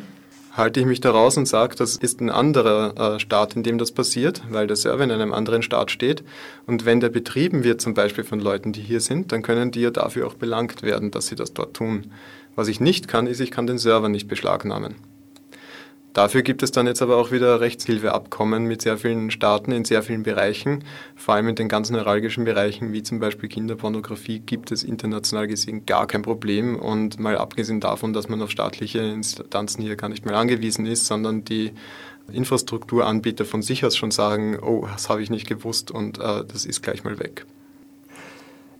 halte 0.52 0.80
ich 0.80 0.86
mich 0.86 1.00
da 1.00 1.12
raus 1.12 1.36
und 1.36 1.46
sage, 1.46 1.76
das 1.76 1.96
ist 1.96 2.20
ein 2.20 2.30
anderer 2.30 3.14
äh, 3.14 3.20
Staat, 3.20 3.56
in 3.56 3.62
dem 3.62 3.78
das 3.78 3.92
passiert, 3.92 4.42
weil 4.50 4.66
der 4.66 4.76
Server 4.76 5.04
in 5.04 5.10
einem 5.10 5.32
anderen 5.32 5.62
Staat 5.62 5.90
steht. 5.90 6.24
Und 6.66 6.84
wenn 6.84 7.00
der 7.00 7.10
betrieben 7.10 7.62
wird, 7.62 7.80
zum 7.80 7.94
Beispiel 7.94 8.24
von 8.24 8.40
Leuten, 8.40 8.72
die 8.72 8.82
hier 8.82 9.00
sind, 9.00 9.32
dann 9.32 9.42
können 9.42 9.70
die 9.70 9.80
ja 9.80 9.90
dafür 9.90 10.26
auch 10.26 10.34
belangt 10.34 10.82
werden, 10.82 11.10
dass 11.10 11.28
sie 11.28 11.36
das 11.36 11.54
dort 11.54 11.74
tun. 11.74 12.10
Was 12.58 12.66
ich 12.66 12.80
nicht 12.80 13.06
kann, 13.06 13.28
ist, 13.28 13.38
ich 13.38 13.52
kann 13.52 13.68
den 13.68 13.78
Server 13.78 14.08
nicht 14.08 14.26
beschlagnahmen. 14.26 14.96
Dafür 16.12 16.42
gibt 16.42 16.64
es 16.64 16.72
dann 16.72 16.88
jetzt 16.88 17.00
aber 17.02 17.16
auch 17.16 17.30
wieder 17.30 17.60
Rechtshilfeabkommen 17.60 18.64
mit 18.64 18.82
sehr 18.82 18.98
vielen 18.98 19.30
Staaten 19.30 19.70
in 19.70 19.84
sehr 19.84 20.02
vielen 20.02 20.24
Bereichen. 20.24 20.82
Vor 21.14 21.34
allem 21.34 21.46
in 21.46 21.54
den 21.54 21.68
ganz 21.68 21.90
neuralgischen 21.90 22.44
Bereichen 22.44 22.92
wie 22.92 23.04
zum 23.04 23.20
Beispiel 23.20 23.48
Kinderpornografie 23.48 24.40
gibt 24.40 24.72
es 24.72 24.82
international 24.82 25.46
gesehen 25.46 25.86
gar 25.86 26.08
kein 26.08 26.22
Problem. 26.22 26.74
Und 26.74 27.20
mal 27.20 27.38
abgesehen 27.38 27.78
davon, 27.78 28.12
dass 28.12 28.28
man 28.28 28.42
auf 28.42 28.50
staatliche 28.50 28.98
Instanzen 28.98 29.82
hier 29.82 29.94
gar 29.94 30.08
nicht 30.08 30.26
mehr 30.26 30.34
angewiesen 30.34 30.84
ist, 30.84 31.06
sondern 31.06 31.44
die 31.44 31.70
Infrastrukturanbieter 32.32 33.44
von 33.44 33.62
sich 33.62 33.84
aus 33.84 33.96
schon 33.96 34.10
sagen, 34.10 34.58
oh, 34.58 34.88
das 34.92 35.08
habe 35.08 35.22
ich 35.22 35.30
nicht 35.30 35.46
gewusst 35.46 35.92
und 35.92 36.18
äh, 36.18 36.44
das 36.44 36.64
ist 36.64 36.82
gleich 36.82 37.04
mal 37.04 37.20
weg. 37.20 37.46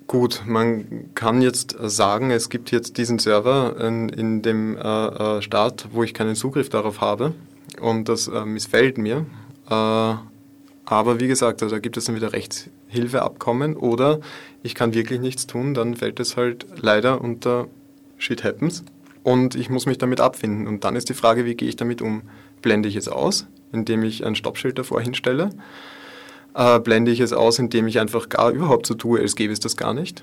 Gut, 0.08 0.44
man 0.46 1.10
kann 1.14 1.42
jetzt 1.42 1.76
sagen, 1.78 2.30
es 2.30 2.48
gibt 2.48 2.70
jetzt 2.70 2.96
diesen 2.96 3.18
Server 3.18 3.76
in, 3.78 4.08
in 4.08 4.40
dem 4.40 4.74
äh, 4.74 4.80
äh, 4.80 5.42
Staat, 5.42 5.88
wo 5.92 6.02
ich 6.02 6.14
keinen 6.14 6.34
Zugriff 6.34 6.70
darauf 6.70 7.02
habe 7.02 7.34
und 7.78 8.08
das 8.08 8.26
äh, 8.26 8.46
missfällt 8.46 8.96
mir. 8.96 9.26
Äh, 9.68 10.14
aber 10.86 11.20
wie 11.20 11.28
gesagt, 11.28 11.62
also 11.62 11.74
da 11.74 11.78
gibt 11.78 11.98
es 11.98 12.06
dann 12.06 12.16
wieder 12.16 12.32
Rechtshilfeabkommen 12.32 13.76
oder 13.76 14.20
ich 14.62 14.74
kann 14.74 14.94
wirklich 14.94 15.20
nichts 15.20 15.46
tun, 15.46 15.74
dann 15.74 15.94
fällt 15.94 16.20
es 16.20 16.38
halt 16.38 16.64
leider 16.80 17.20
unter 17.20 17.68
Shit 18.16 18.44
Happens 18.44 18.84
und 19.24 19.56
ich 19.56 19.68
muss 19.68 19.84
mich 19.84 19.98
damit 19.98 20.22
abfinden. 20.22 20.66
Und 20.66 20.84
dann 20.84 20.96
ist 20.96 21.10
die 21.10 21.14
Frage, 21.14 21.44
wie 21.44 21.54
gehe 21.54 21.68
ich 21.68 21.76
damit 21.76 22.00
um? 22.00 22.22
Blende 22.62 22.88
ich 22.88 22.96
es 22.96 23.08
aus, 23.08 23.46
indem 23.72 24.02
ich 24.04 24.24
ein 24.24 24.36
Stoppschild 24.36 24.78
davor 24.78 25.02
hinstelle? 25.02 25.50
Äh, 26.54 26.80
blende 26.80 27.10
ich 27.10 27.20
es 27.20 27.32
aus, 27.32 27.58
indem 27.58 27.86
ich 27.86 28.00
einfach 28.00 28.28
gar 28.28 28.50
überhaupt 28.50 28.86
so 28.86 28.94
tue, 28.94 29.20
als 29.20 29.36
gäbe 29.36 29.52
es 29.52 29.60
das 29.60 29.76
gar 29.76 29.94
nicht 29.94 30.22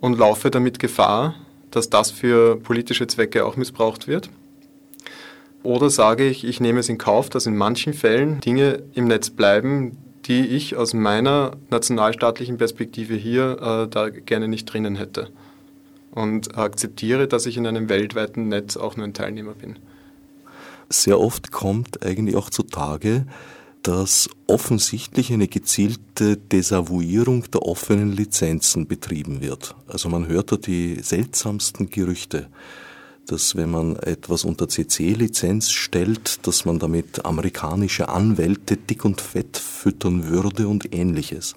und 0.00 0.18
laufe 0.18 0.50
damit 0.50 0.78
Gefahr, 0.78 1.34
dass 1.70 1.90
das 1.90 2.10
für 2.10 2.56
politische 2.56 3.06
Zwecke 3.06 3.44
auch 3.44 3.56
missbraucht 3.56 4.06
wird. 4.06 4.30
Oder 5.62 5.88
sage 5.88 6.26
ich, 6.28 6.44
ich 6.44 6.60
nehme 6.60 6.80
es 6.80 6.90
in 6.90 6.98
Kauf, 6.98 7.30
dass 7.30 7.46
in 7.46 7.56
manchen 7.56 7.94
Fällen 7.94 8.40
Dinge 8.40 8.82
im 8.92 9.06
Netz 9.06 9.30
bleiben, 9.30 9.96
die 10.26 10.46
ich 10.46 10.76
aus 10.76 10.92
meiner 10.92 11.56
nationalstaatlichen 11.70 12.58
Perspektive 12.58 13.14
hier 13.14 13.58
äh, 13.60 13.88
da 13.88 14.10
gerne 14.10 14.48
nicht 14.48 14.66
drinnen 14.66 14.96
hätte. 14.96 15.30
Und 16.10 16.56
akzeptiere, 16.56 17.26
dass 17.26 17.46
ich 17.46 17.56
in 17.56 17.66
einem 17.66 17.88
weltweiten 17.88 18.48
Netz 18.48 18.76
auch 18.76 18.96
nur 18.96 19.06
ein 19.06 19.14
Teilnehmer 19.14 19.52
bin. 19.52 19.76
Sehr 20.90 21.18
oft 21.18 21.50
kommt 21.50 22.04
eigentlich 22.04 22.36
auch 22.36 22.50
zutage, 22.50 23.24
dass 23.84 24.30
offensichtlich 24.46 25.30
eine 25.32 25.46
gezielte 25.46 26.38
Desavouierung 26.38 27.50
der 27.50 27.62
offenen 27.62 28.12
Lizenzen 28.12 28.88
betrieben 28.88 29.42
wird. 29.42 29.76
Also 29.86 30.08
man 30.08 30.26
hört 30.26 30.52
da 30.52 30.56
die 30.56 31.00
seltsamsten 31.02 31.90
Gerüchte, 31.90 32.48
dass 33.26 33.56
wenn 33.56 33.70
man 33.70 33.96
etwas 33.96 34.44
unter 34.44 34.68
CC-Lizenz 34.68 35.70
stellt, 35.70 36.46
dass 36.46 36.64
man 36.64 36.78
damit 36.78 37.26
amerikanische 37.26 38.08
Anwälte 38.08 38.78
dick 38.78 39.04
und 39.04 39.20
fett 39.20 39.58
füttern 39.58 40.28
würde 40.28 40.66
und 40.66 40.94
ähnliches. 40.94 41.54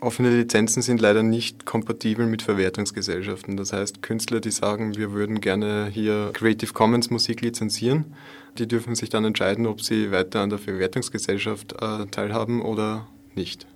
Offene 0.00 0.30
Lizenzen 0.30 0.82
sind 0.82 1.02
leider 1.02 1.22
nicht 1.22 1.66
kompatibel 1.66 2.26
mit 2.26 2.40
Verwertungsgesellschaften. 2.42 3.58
Das 3.58 3.74
heißt, 3.74 4.02
Künstler, 4.02 4.40
die 4.40 4.50
sagen, 4.50 4.96
wir 4.96 5.12
würden 5.12 5.42
gerne 5.42 5.88
hier 5.92 6.30
Creative 6.32 6.72
Commons 6.72 7.10
Musik 7.10 7.42
lizenzieren, 7.42 8.14
die 8.58 8.68
dürfen 8.68 8.94
sich 8.94 9.10
dann 9.10 9.24
entscheiden, 9.24 9.66
ob 9.66 9.82
sie 9.82 10.10
weiter 10.10 10.40
an 10.40 10.50
der 10.50 10.58
Verwertungsgesellschaft 10.58 11.74
äh, 11.80 12.06
teilhaben 12.06 12.62
oder 12.62 13.06
nicht. 13.34 13.66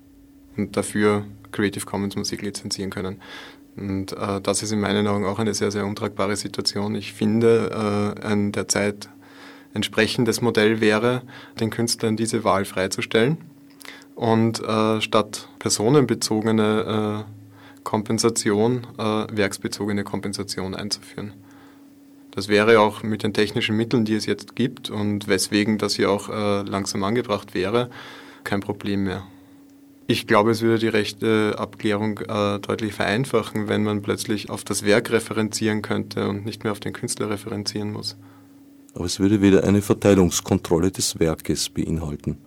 Und 0.57 0.76
dafür 0.76 1.24
Creative 1.53 1.85
Commons 1.85 2.16
Musik 2.16 2.43
lizenzieren 2.43 2.91
können. 2.91 3.20
Und 3.76 4.12
äh, 4.12 4.41
das 4.41 4.62
ist 4.62 4.72
in 4.72 4.81
meinen 4.81 5.07
Augen 5.07 5.24
auch 5.24 5.39
eine 5.39 5.55
sehr, 5.55 5.70
sehr 5.70 5.87
untragbare 5.87 6.37
Situation. 6.37 6.95
Ich 6.95 7.12
finde, 7.12 8.16
äh, 8.20 8.26
ein 8.26 8.53
derzeit 8.53 9.09
entsprechendes 9.74 10.41
Modell 10.41 10.81
wäre, 10.81 11.22
den 11.61 11.70
Künstlern 11.70 12.16
diese 12.16 12.43
Wahl 12.43 12.64
freizustellen 12.64 13.39
und 14.14 14.61
äh, 14.61 15.01
statt 15.01 15.49
personenbezogene 15.59 17.24
äh, 17.26 17.83
Kompensation 17.85 18.87
äh, 18.99 19.03
werksbezogene 19.31 20.05
Kompensation 20.05 20.74
einzuführen. 20.74 21.33
Das 22.39 22.47
wäre 22.47 22.78
auch 22.78 23.03
mit 23.03 23.24
den 23.24 23.32
technischen 23.32 23.76
Mitteln, 23.76 24.05
die 24.05 24.14
es 24.14 24.24
jetzt 24.24 24.55
gibt 24.55 24.91
und 24.91 25.26
weswegen 25.26 25.76
das 25.76 25.97
hier 25.97 26.09
auch 26.09 26.28
äh, 26.28 26.62
langsam 26.62 27.03
angebracht 27.03 27.53
wäre, 27.53 27.91
kein 28.45 28.61
Problem 28.61 29.03
mehr. 29.03 29.26
Ich 30.07 30.28
glaube, 30.28 30.53
es 30.53 30.62
würde 30.62 30.78
die 30.78 30.86
rechte 30.86 31.57
Abklärung 31.59 32.18
äh, 32.20 32.61
deutlich 32.61 32.95
vereinfachen, 32.95 33.66
wenn 33.66 33.82
man 33.82 34.03
plötzlich 34.03 34.51
auf 34.51 34.62
das 34.62 34.84
Werk 34.84 35.11
referenzieren 35.11 35.82
könnte 35.82 36.28
und 36.28 36.45
nicht 36.45 36.62
mehr 36.62 36.70
auf 36.70 36.78
den 36.78 36.93
Künstler 36.93 37.28
referenzieren 37.28 37.91
muss. 37.91 38.16
Aber 38.95 39.07
es 39.07 39.18
würde 39.18 39.43
wieder 39.43 39.64
eine 39.64 39.82
Verteilungskontrolle 39.82 40.93
des 40.93 41.18
Werkes 41.18 41.68
beinhalten. 41.70 42.39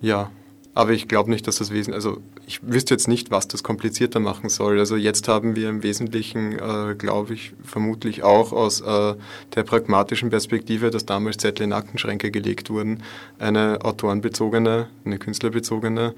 Ja, 0.00 0.30
aber 0.74 0.90
ich 0.90 1.06
glaube 1.06 1.30
nicht, 1.30 1.46
dass 1.46 1.56
das 1.56 1.70
Wesen, 1.70 1.94
also 1.94 2.18
ich 2.46 2.60
wüsste 2.62 2.94
jetzt 2.94 3.06
nicht, 3.06 3.30
was 3.30 3.46
das 3.46 3.62
komplizierter 3.62 4.18
machen 4.18 4.48
soll. 4.48 4.78
Also 4.80 4.96
jetzt 4.96 5.28
haben 5.28 5.54
wir 5.54 5.68
im 5.68 5.82
Wesentlichen, 5.84 6.58
äh, 6.58 6.94
glaube 6.96 7.34
ich, 7.34 7.52
vermutlich 7.62 8.24
auch 8.24 8.52
aus 8.52 8.80
äh, 8.80 9.14
der 9.54 9.62
pragmatischen 9.62 10.30
Perspektive, 10.30 10.90
dass 10.90 11.06
damals 11.06 11.36
Zettel 11.36 11.64
in 11.64 11.72
Aktenschränke 11.72 12.32
gelegt 12.32 12.70
wurden, 12.70 13.02
eine 13.38 13.78
autorenbezogene, 13.84 14.88
eine 15.04 15.18
künstlerbezogene 15.18 16.14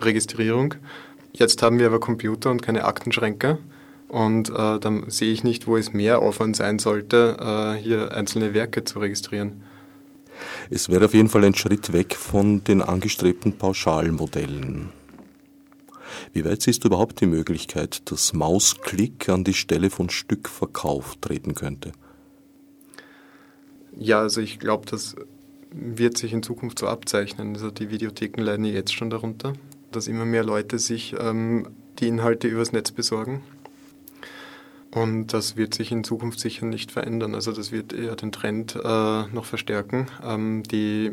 Registrierung. 0.00 0.74
Jetzt 1.32 1.62
haben 1.62 1.78
wir 1.78 1.86
aber 1.86 2.00
Computer 2.00 2.50
und 2.50 2.62
keine 2.62 2.84
Aktenschränke. 2.84 3.58
Und 4.08 4.50
äh, 4.50 4.80
dann 4.80 5.08
sehe 5.08 5.32
ich 5.32 5.44
nicht, 5.44 5.68
wo 5.68 5.76
es 5.76 5.92
mehr 5.92 6.18
Aufwand 6.18 6.56
sein 6.56 6.80
sollte, 6.80 7.36
äh, 7.38 7.80
hier 7.80 8.12
einzelne 8.12 8.54
Werke 8.54 8.84
zu 8.84 8.98
registrieren. 8.98 9.62
Es 10.70 10.88
wäre 10.88 11.06
auf 11.06 11.14
jeden 11.14 11.28
Fall 11.28 11.44
ein 11.44 11.54
Schritt 11.54 11.92
weg 11.92 12.14
von 12.14 12.64
den 12.64 12.82
angestrebten 12.82 13.56
Pauschalmodellen. 13.58 14.90
Wie 16.32 16.44
weit 16.44 16.62
siehst 16.62 16.84
du 16.84 16.88
überhaupt 16.88 17.20
die 17.20 17.26
Möglichkeit, 17.26 18.10
dass 18.10 18.32
Mausklick 18.32 19.28
an 19.28 19.44
die 19.44 19.54
Stelle 19.54 19.90
von 19.90 20.10
Stückverkauf 20.10 21.16
treten 21.20 21.54
könnte? 21.54 21.92
Ja, 23.96 24.20
also 24.20 24.40
ich 24.40 24.58
glaube, 24.58 24.86
das 24.86 25.16
wird 25.72 26.18
sich 26.18 26.32
in 26.32 26.42
Zukunft 26.42 26.78
so 26.78 26.86
abzeichnen. 26.86 27.54
Also 27.54 27.70
die 27.70 27.90
Videotheken 27.90 28.42
leiden 28.42 28.64
jetzt 28.64 28.94
schon 28.94 29.10
darunter, 29.10 29.52
dass 29.92 30.08
immer 30.08 30.24
mehr 30.24 30.44
Leute 30.44 30.78
sich 30.78 31.14
ähm, 31.18 31.68
die 31.98 32.08
Inhalte 32.08 32.48
übers 32.48 32.72
Netz 32.72 32.92
besorgen 32.92 33.42
und 34.92 35.28
das 35.28 35.56
wird 35.56 35.74
sich 35.74 35.92
in 35.92 36.02
Zukunft 36.02 36.40
sicher 36.40 36.66
nicht 36.66 36.90
verändern. 36.90 37.34
Also 37.34 37.52
das 37.52 37.70
wird 37.70 37.92
eher 37.92 38.16
den 38.16 38.32
Trend 38.32 38.74
äh, 38.74 39.26
noch 39.28 39.44
verstärken. 39.44 40.08
Ähm, 40.24 40.64
die 40.64 41.12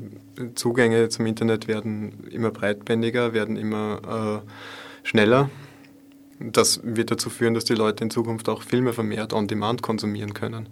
Zugänge 0.55 1.09
zum 1.09 1.27
Internet 1.27 1.67
werden 1.67 2.27
immer 2.31 2.49
breitbändiger, 2.49 3.33
werden 3.33 3.55
immer 3.55 4.43
äh, 4.43 5.07
schneller. 5.07 5.51
Das 6.39 6.81
wird 6.83 7.11
dazu 7.11 7.29
führen, 7.29 7.53
dass 7.53 7.65
die 7.65 7.75
Leute 7.75 8.03
in 8.03 8.09
Zukunft 8.09 8.49
auch 8.49 8.63
Filme 8.63 8.93
vermehrt 8.93 9.33
on-demand 9.33 9.83
konsumieren 9.83 10.33
können. 10.33 10.69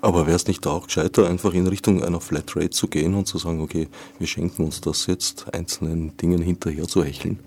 Aber 0.00 0.26
wäre 0.26 0.36
es 0.36 0.46
nicht 0.46 0.66
auch 0.66 0.86
gescheiter, 0.86 1.28
einfach 1.28 1.52
in 1.54 1.66
Richtung 1.66 2.04
einer 2.04 2.20
Flatrate 2.20 2.70
zu 2.70 2.86
gehen 2.88 3.14
und 3.14 3.26
zu 3.26 3.38
sagen, 3.38 3.60
okay, 3.60 3.88
wir 4.18 4.28
schenken 4.28 4.64
uns 4.64 4.80
das 4.80 5.06
jetzt, 5.06 5.52
einzelnen 5.52 6.16
Dingen 6.16 6.40
hinterher 6.40 6.86
zu 6.86 7.02
hecheln? 7.02 7.40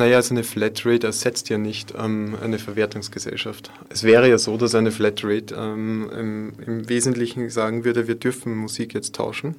Naja, 0.00 0.16
also 0.16 0.32
eine 0.32 0.44
Flatrate 0.44 1.06
ersetzt 1.06 1.50
ja 1.50 1.58
nicht 1.58 1.92
ähm, 1.94 2.34
eine 2.40 2.58
Verwertungsgesellschaft. 2.58 3.70
Es 3.90 4.02
wäre 4.02 4.30
ja 4.30 4.38
so, 4.38 4.56
dass 4.56 4.74
eine 4.74 4.92
Flatrate 4.92 5.54
ähm, 5.54 6.10
im, 6.18 6.52
im, 6.66 6.88
Wesentlichen 6.88 7.50
sagen 7.50 7.84
würde, 7.84 8.08
wir 8.08 8.14
dürfen 8.14 8.56
Musik 8.56 8.94
jetzt 8.94 9.14
tauschen, 9.14 9.56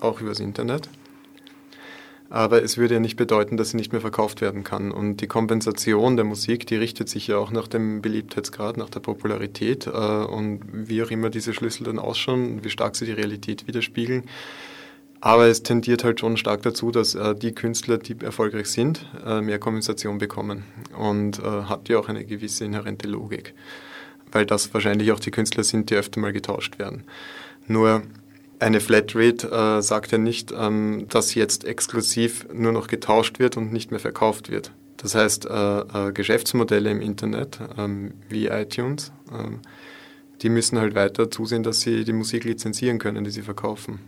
auch 0.00 0.22
übers 0.22 0.40
Internet. 0.40 0.88
Aber 2.30 2.62
es 2.62 2.78
würde 2.78 2.94
ja 2.94 3.00
nicht 3.00 3.16
bedeuten, 3.16 3.58
dass 3.58 3.72
sie 3.72 3.76
nicht 3.76 3.92
mehr 3.92 4.00
verkauft 4.00 4.40
werden 4.40 4.64
kann. 4.64 4.92
Und 4.92 5.18
die 5.18 5.26
Kompensation 5.26 6.16
der 6.16 6.24
Musik, 6.24 6.66
die 6.66 6.76
richtet 6.76 7.10
sich 7.10 7.26
ja 7.26 7.36
auch 7.36 7.50
nach 7.50 7.68
dem 7.68 8.00
Beliebtheitsgrad, 8.00 8.78
nach 8.78 8.88
der 8.88 9.00
Popularität 9.00 9.88
äh, 9.88 9.90
und 9.90 10.62
wie 10.72 11.02
auch 11.02 11.10
immer 11.10 11.28
diese 11.28 11.52
Schlüssel 11.52 11.84
dann 11.84 11.98
ausschauen, 11.98 12.64
wie 12.64 12.70
stark 12.70 12.96
sie 12.96 13.04
die 13.04 13.12
Realität 13.12 13.66
widerspiegeln 13.66 14.24
aber 15.22 15.46
es 15.46 15.62
tendiert 15.62 16.02
halt 16.02 16.18
schon 16.18 16.36
stark 16.36 16.62
dazu, 16.62 16.90
dass 16.90 17.14
äh, 17.14 17.36
die 17.36 17.54
Künstler, 17.54 17.96
die 17.96 18.16
erfolgreich 18.20 18.66
sind, 18.66 19.06
äh, 19.24 19.40
mehr 19.40 19.60
Kompensation 19.60 20.18
bekommen. 20.18 20.64
Und 20.98 21.38
äh, 21.38 21.42
hat 21.42 21.88
ja 21.88 22.00
auch 22.00 22.08
eine 22.08 22.24
gewisse 22.24 22.64
inhärente 22.64 23.06
Logik. 23.06 23.54
Weil 24.32 24.46
das 24.46 24.74
wahrscheinlich 24.74 25.12
auch 25.12 25.20
die 25.20 25.30
Künstler 25.30 25.62
sind, 25.62 25.90
die 25.90 25.94
öfter 25.94 26.18
mal 26.18 26.32
getauscht 26.32 26.80
werden. 26.80 27.04
Nur 27.68 28.02
eine 28.58 28.80
Flatrate 28.80 29.48
äh, 29.48 29.80
sagt 29.80 30.10
ja 30.10 30.18
nicht, 30.18 30.52
ähm, 30.58 31.06
dass 31.08 31.36
jetzt 31.36 31.64
exklusiv 31.64 32.48
nur 32.52 32.72
noch 32.72 32.88
getauscht 32.88 33.38
wird 33.38 33.56
und 33.56 33.72
nicht 33.72 33.92
mehr 33.92 34.00
verkauft 34.00 34.50
wird. 34.50 34.72
Das 34.96 35.14
heißt, 35.14 35.46
äh, 35.46 36.08
äh, 36.08 36.12
Geschäftsmodelle 36.12 36.90
im 36.90 37.00
Internet 37.00 37.60
ähm, 37.78 38.14
wie 38.28 38.48
iTunes, 38.48 39.12
ähm, 39.32 39.60
die 40.42 40.48
müssen 40.48 40.80
halt 40.80 40.96
weiter 40.96 41.30
zusehen, 41.30 41.62
dass 41.62 41.80
sie 41.82 42.02
die 42.02 42.12
Musik 42.12 42.42
lizenzieren 42.42 42.98
können, 42.98 43.22
die 43.22 43.30
sie 43.30 43.42
verkaufen. 43.42 44.00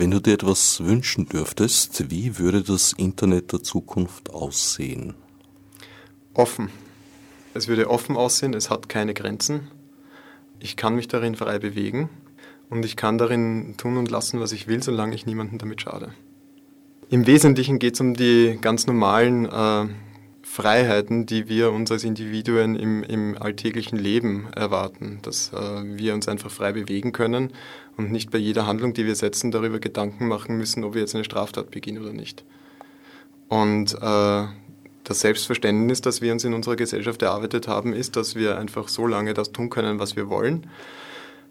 Wenn 0.00 0.12
du 0.12 0.18
dir 0.18 0.32
etwas 0.32 0.82
wünschen 0.82 1.26
dürftest, 1.28 2.10
wie 2.10 2.38
würde 2.38 2.62
das 2.62 2.94
Internet 2.94 3.52
der 3.52 3.62
Zukunft 3.62 4.30
aussehen? 4.30 5.12
Offen. 6.32 6.70
Es 7.52 7.68
würde 7.68 7.90
offen 7.90 8.16
aussehen, 8.16 8.54
es 8.54 8.70
hat 8.70 8.88
keine 8.88 9.12
Grenzen. 9.12 9.68
Ich 10.58 10.78
kann 10.78 10.94
mich 10.94 11.06
darin 11.06 11.34
frei 11.34 11.58
bewegen 11.58 12.08
und 12.70 12.86
ich 12.86 12.96
kann 12.96 13.18
darin 13.18 13.74
tun 13.76 13.98
und 13.98 14.10
lassen, 14.10 14.40
was 14.40 14.52
ich 14.52 14.66
will, 14.66 14.82
solange 14.82 15.14
ich 15.14 15.26
niemandem 15.26 15.58
damit 15.58 15.82
schade. 15.82 16.14
Im 17.10 17.26
Wesentlichen 17.26 17.78
geht 17.78 17.92
es 17.92 18.00
um 18.00 18.14
die 18.14 18.56
ganz 18.58 18.86
normalen 18.86 19.44
äh, 19.44 19.86
Freiheiten, 20.40 21.26
die 21.26 21.50
wir 21.50 21.72
uns 21.72 21.92
als 21.92 22.04
Individuen 22.04 22.74
im, 22.74 23.02
im 23.02 23.36
alltäglichen 23.38 23.98
Leben 23.98 24.48
erwarten, 24.56 25.18
dass 25.20 25.52
äh, 25.52 25.56
wir 25.84 26.14
uns 26.14 26.26
einfach 26.26 26.50
frei 26.50 26.72
bewegen 26.72 27.12
können 27.12 27.52
und 28.00 28.12
nicht 28.12 28.30
bei 28.30 28.38
jeder 28.38 28.66
Handlung, 28.66 28.94
die 28.94 29.06
wir 29.06 29.14
setzen, 29.14 29.50
darüber 29.50 29.78
Gedanken 29.78 30.26
machen 30.26 30.56
müssen, 30.56 30.84
ob 30.84 30.94
wir 30.94 31.00
jetzt 31.00 31.14
eine 31.14 31.24
Straftat 31.24 31.70
beginnen 31.70 32.02
oder 32.02 32.12
nicht. 32.12 32.44
Und 33.48 33.94
äh, 33.94 34.46
das 35.04 35.20
Selbstverständnis, 35.20 36.00
das 36.00 36.20
wir 36.20 36.32
uns 36.32 36.44
in 36.44 36.54
unserer 36.54 36.76
Gesellschaft 36.76 37.22
erarbeitet 37.22 37.68
haben, 37.68 37.92
ist, 37.92 38.16
dass 38.16 38.34
wir 38.34 38.58
einfach 38.58 38.88
so 38.88 39.06
lange 39.06 39.34
das 39.34 39.52
tun 39.52 39.70
können, 39.70 39.98
was 39.98 40.16
wir 40.16 40.28
wollen, 40.28 40.66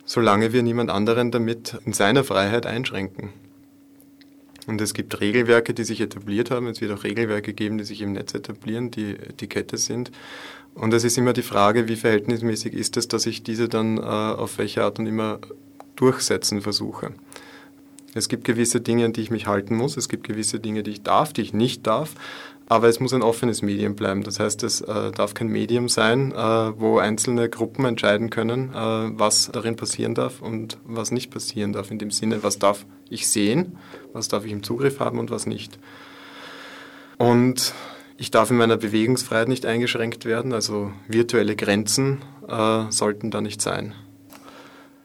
solange 0.05 0.53
wir 0.53 0.63
niemand 0.63 0.89
anderen 0.89 1.31
damit 1.31 1.77
in 1.85 1.93
seiner 1.93 2.23
Freiheit 2.23 2.65
einschränken. 2.65 3.29
Und 4.67 4.81
es 4.81 4.93
gibt 4.93 5.19
Regelwerke, 5.19 5.73
die 5.73 5.83
sich 5.83 5.99
etabliert 5.99 6.51
haben. 6.51 6.67
Es 6.67 6.79
wird 6.79 6.91
auch 6.91 7.03
Regelwerke 7.03 7.53
geben, 7.53 7.79
die 7.79 7.83
sich 7.83 8.01
im 8.01 8.13
Netz 8.13 8.33
etablieren, 8.35 8.91
die 8.91 9.11
Etikette 9.13 9.77
sind. 9.77 10.11
Und 10.75 10.93
es 10.93 11.03
ist 11.03 11.17
immer 11.17 11.33
die 11.33 11.41
Frage, 11.41 11.87
wie 11.87 11.95
verhältnismäßig 11.95 12.73
ist 12.73 12.95
es, 12.95 13.07
dass 13.07 13.25
ich 13.25 13.41
diese 13.41 13.67
dann 13.67 13.97
äh, 13.97 14.01
auf 14.01 14.59
welche 14.59 14.83
Art 14.83 14.99
und 14.99 15.07
immer 15.07 15.39
durchsetzen 15.99 16.61
versuche. 16.61 17.11
Es 18.15 18.27
gibt 18.27 18.43
gewisse 18.43 18.81
Dinge, 18.81 19.05
an 19.05 19.13
die 19.13 19.21
ich 19.21 19.31
mich 19.31 19.47
halten 19.47 19.75
muss. 19.75 19.97
Es 19.97 20.09
gibt 20.09 20.27
gewisse 20.27 20.59
Dinge, 20.59 20.83
die 20.83 20.91
ich 20.91 21.03
darf, 21.03 21.33
die 21.33 21.41
ich 21.41 21.53
nicht 21.53 21.85
darf. 21.85 22.15
Aber 22.67 22.87
es 22.87 22.99
muss 22.99 23.13
ein 23.13 23.23
offenes 23.23 23.63
Medium 23.63 23.95
bleiben. 23.95 24.23
Das 24.23 24.39
heißt, 24.39 24.61
es 24.63 24.81
äh, 24.81 25.11
darf 25.11 25.33
kein 25.33 25.47
Medium 25.47 25.89
sein, 25.89 26.31
äh, 26.31 26.35
wo 26.35 26.99
einzelne 26.99 27.49
Gruppen 27.49 27.85
entscheiden 27.85 28.29
können, 28.29 28.69
äh, 28.69 29.19
was 29.19 29.49
darin 29.51 29.75
passieren 29.75 30.13
darf 30.13 30.41
und 30.41 30.77
was 30.85 31.11
nicht 31.11 31.31
passieren 31.31 31.73
darf. 31.73 31.89
In 31.89 31.97
dem 31.97 32.11
Sinne, 32.11 32.43
was 32.43 32.59
darf 32.59 32.85
ich 33.09 33.27
sehen, 33.27 33.77
was 34.13 34.27
darf 34.27 34.45
ich 34.45 34.51
im 34.51 34.61
Zugriff 34.61 34.99
haben 34.99 35.17
und 35.17 35.31
was 35.31 35.47
nicht. 35.47 35.79
Und 37.17 37.73
ich 38.17 38.29
darf 38.29 38.51
in 38.51 38.57
meiner 38.57 38.77
Bewegungsfreiheit 38.77 39.47
nicht 39.47 39.65
eingeschränkt 39.65 40.25
werden. 40.25 40.53
Also 40.53 40.91
virtuelle 41.07 41.55
Grenzen 41.55 42.19
äh, 42.47 42.83
sollten 42.91 43.31
da 43.31 43.41
nicht 43.41 43.61
sein. 43.61 43.95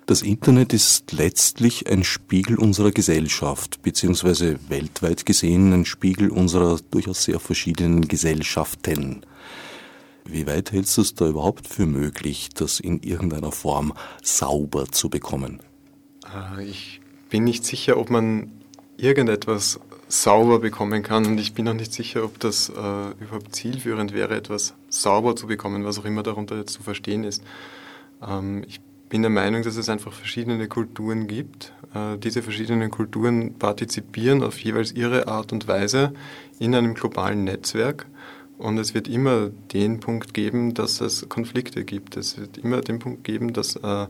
Das 0.06 0.20
Internet 0.20 0.74
ist 0.74 1.12
letztlich 1.12 1.90
ein 1.90 2.04
Spiegel 2.04 2.58
unserer 2.58 2.90
Gesellschaft, 2.90 3.80
beziehungsweise 3.80 4.58
weltweit 4.68 5.24
gesehen 5.24 5.72
ein 5.72 5.86
Spiegel 5.86 6.28
unserer 6.28 6.78
durchaus 6.90 7.24
sehr 7.24 7.40
verschiedenen 7.40 8.06
Gesellschaften. 8.06 9.24
Wie 10.26 10.46
weit 10.46 10.72
hältst 10.72 10.98
du 10.98 11.00
es 11.00 11.14
da 11.14 11.26
überhaupt 11.26 11.68
für 11.68 11.86
möglich, 11.86 12.50
das 12.52 12.80
in 12.80 13.02
irgendeiner 13.02 13.50
Form 13.50 13.94
sauber 14.22 14.86
zu 14.88 15.08
bekommen? 15.08 15.60
Äh, 16.34 16.64
ich 16.64 17.00
bin 17.30 17.44
nicht 17.44 17.64
sicher, 17.64 17.96
ob 17.96 18.10
man 18.10 18.52
irgendetwas 18.98 19.80
sauber 20.08 20.58
bekommen 20.58 21.02
kann 21.02 21.24
und 21.24 21.38
ich 21.38 21.54
bin 21.54 21.66
auch 21.66 21.74
nicht 21.74 21.94
sicher, 21.94 22.24
ob 22.24 22.38
das 22.40 22.68
äh, 22.68 22.72
überhaupt 22.72 23.56
zielführend 23.56 24.12
wäre, 24.12 24.36
etwas 24.36 24.74
sauber 24.90 25.34
zu 25.34 25.46
bekommen, 25.46 25.84
was 25.86 25.98
auch 25.98 26.04
immer 26.04 26.22
darunter 26.22 26.56
jetzt 26.58 26.74
zu 26.74 26.82
verstehen 26.82 27.24
ist. 27.24 27.42
Ähm, 28.22 28.64
ich 28.68 28.80
bin 29.14 29.22
der 29.22 29.30
Meinung, 29.30 29.62
dass 29.62 29.76
es 29.76 29.88
einfach 29.88 30.12
verschiedene 30.12 30.66
Kulturen 30.66 31.28
gibt. 31.28 31.72
Äh, 31.94 32.18
diese 32.18 32.42
verschiedenen 32.42 32.90
Kulturen 32.90 33.54
partizipieren 33.54 34.42
auf 34.42 34.58
jeweils 34.58 34.90
ihre 34.90 35.28
Art 35.28 35.52
und 35.52 35.68
Weise 35.68 36.12
in 36.58 36.74
einem 36.74 36.94
globalen 36.94 37.44
Netzwerk. 37.44 38.06
Und 38.58 38.76
es 38.76 38.92
wird 38.92 39.06
immer 39.06 39.50
den 39.72 40.00
Punkt 40.00 40.34
geben, 40.34 40.74
dass 40.74 41.00
es 41.00 41.28
Konflikte 41.28 41.84
gibt. 41.84 42.16
Es 42.16 42.38
wird 42.38 42.58
immer 42.58 42.80
den 42.80 42.98
Punkt 42.98 43.22
geben, 43.22 43.52
dass 43.52 43.76
äh, 43.76 44.08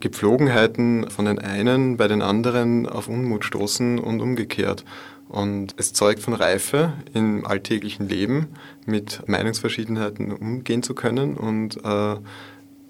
Gepflogenheiten 0.00 1.10
von 1.10 1.26
den 1.26 1.38
einen 1.38 1.98
bei 1.98 2.08
den 2.08 2.22
anderen 2.22 2.88
auf 2.88 3.08
Unmut 3.08 3.44
stoßen 3.44 3.98
und 3.98 4.22
umgekehrt. 4.22 4.86
Und 5.28 5.74
es 5.76 5.92
zeugt 5.92 6.20
von 6.20 6.32
Reife 6.32 6.94
im 7.12 7.46
alltäglichen 7.46 8.08
Leben, 8.08 8.46
mit 8.86 9.22
Meinungsverschiedenheiten 9.28 10.32
umgehen 10.32 10.82
zu 10.82 10.94
können 10.94 11.36
und 11.36 11.76
äh, 11.84 12.16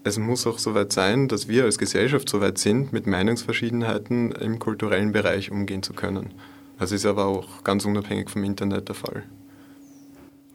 es 0.07 0.19
muss 0.19 0.47
auch 0.47 0.61
soweit 0.61 0.93
sein, 0.93 1.27
dass 1.27 1.49
wir 1.49 1.65
als 1.65 1.79
Gesellschaft 1.79 2.29
soweit 2.29 2.59
sind, 2.59 2.93
mit 2.93 3.09
Meinungsverschiedenheiten 3.09 4.31
im 4.31 4.61
kulturellen 4.61 5.11
Bereich 5.11 5.51
umgehen 5.51 5.83
zu 5.83 5.95
können. 5.95 6.31
Das 6.79 6.93
ist 6.93 7.05
aber 7.07 7.27
auch 7.27 7.65
ganz 7.65 7.85
unabhängig 7.85 8.31
vom 8.31 8.45
Internet 8.45 8.87
der 8.87 8.95
Fall. 8.95 9.25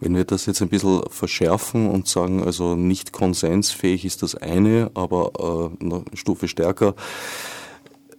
Wenn 0.00 0.16
wir 0.16 0.24
das 0.24 0.46
jetzt 0.46 0.62
ein 0.62 0.70
bisschen 0.70 1.02
verschärfen 1.10 1.90
und 1.90 2.08
sagen, 2.08 2.42
also 2.42 2.76
nicht 2.76 3.12
konsensfähig 3.12 4.06
ist 4.06 4.22
das 4.22 4.34
eine, 4.34 4.90
aber 4.94 5.70
äh, 5.80 5.84
eine 5.84 6.04
Stufe 6.14 6.48
stärker, 6.48 6.94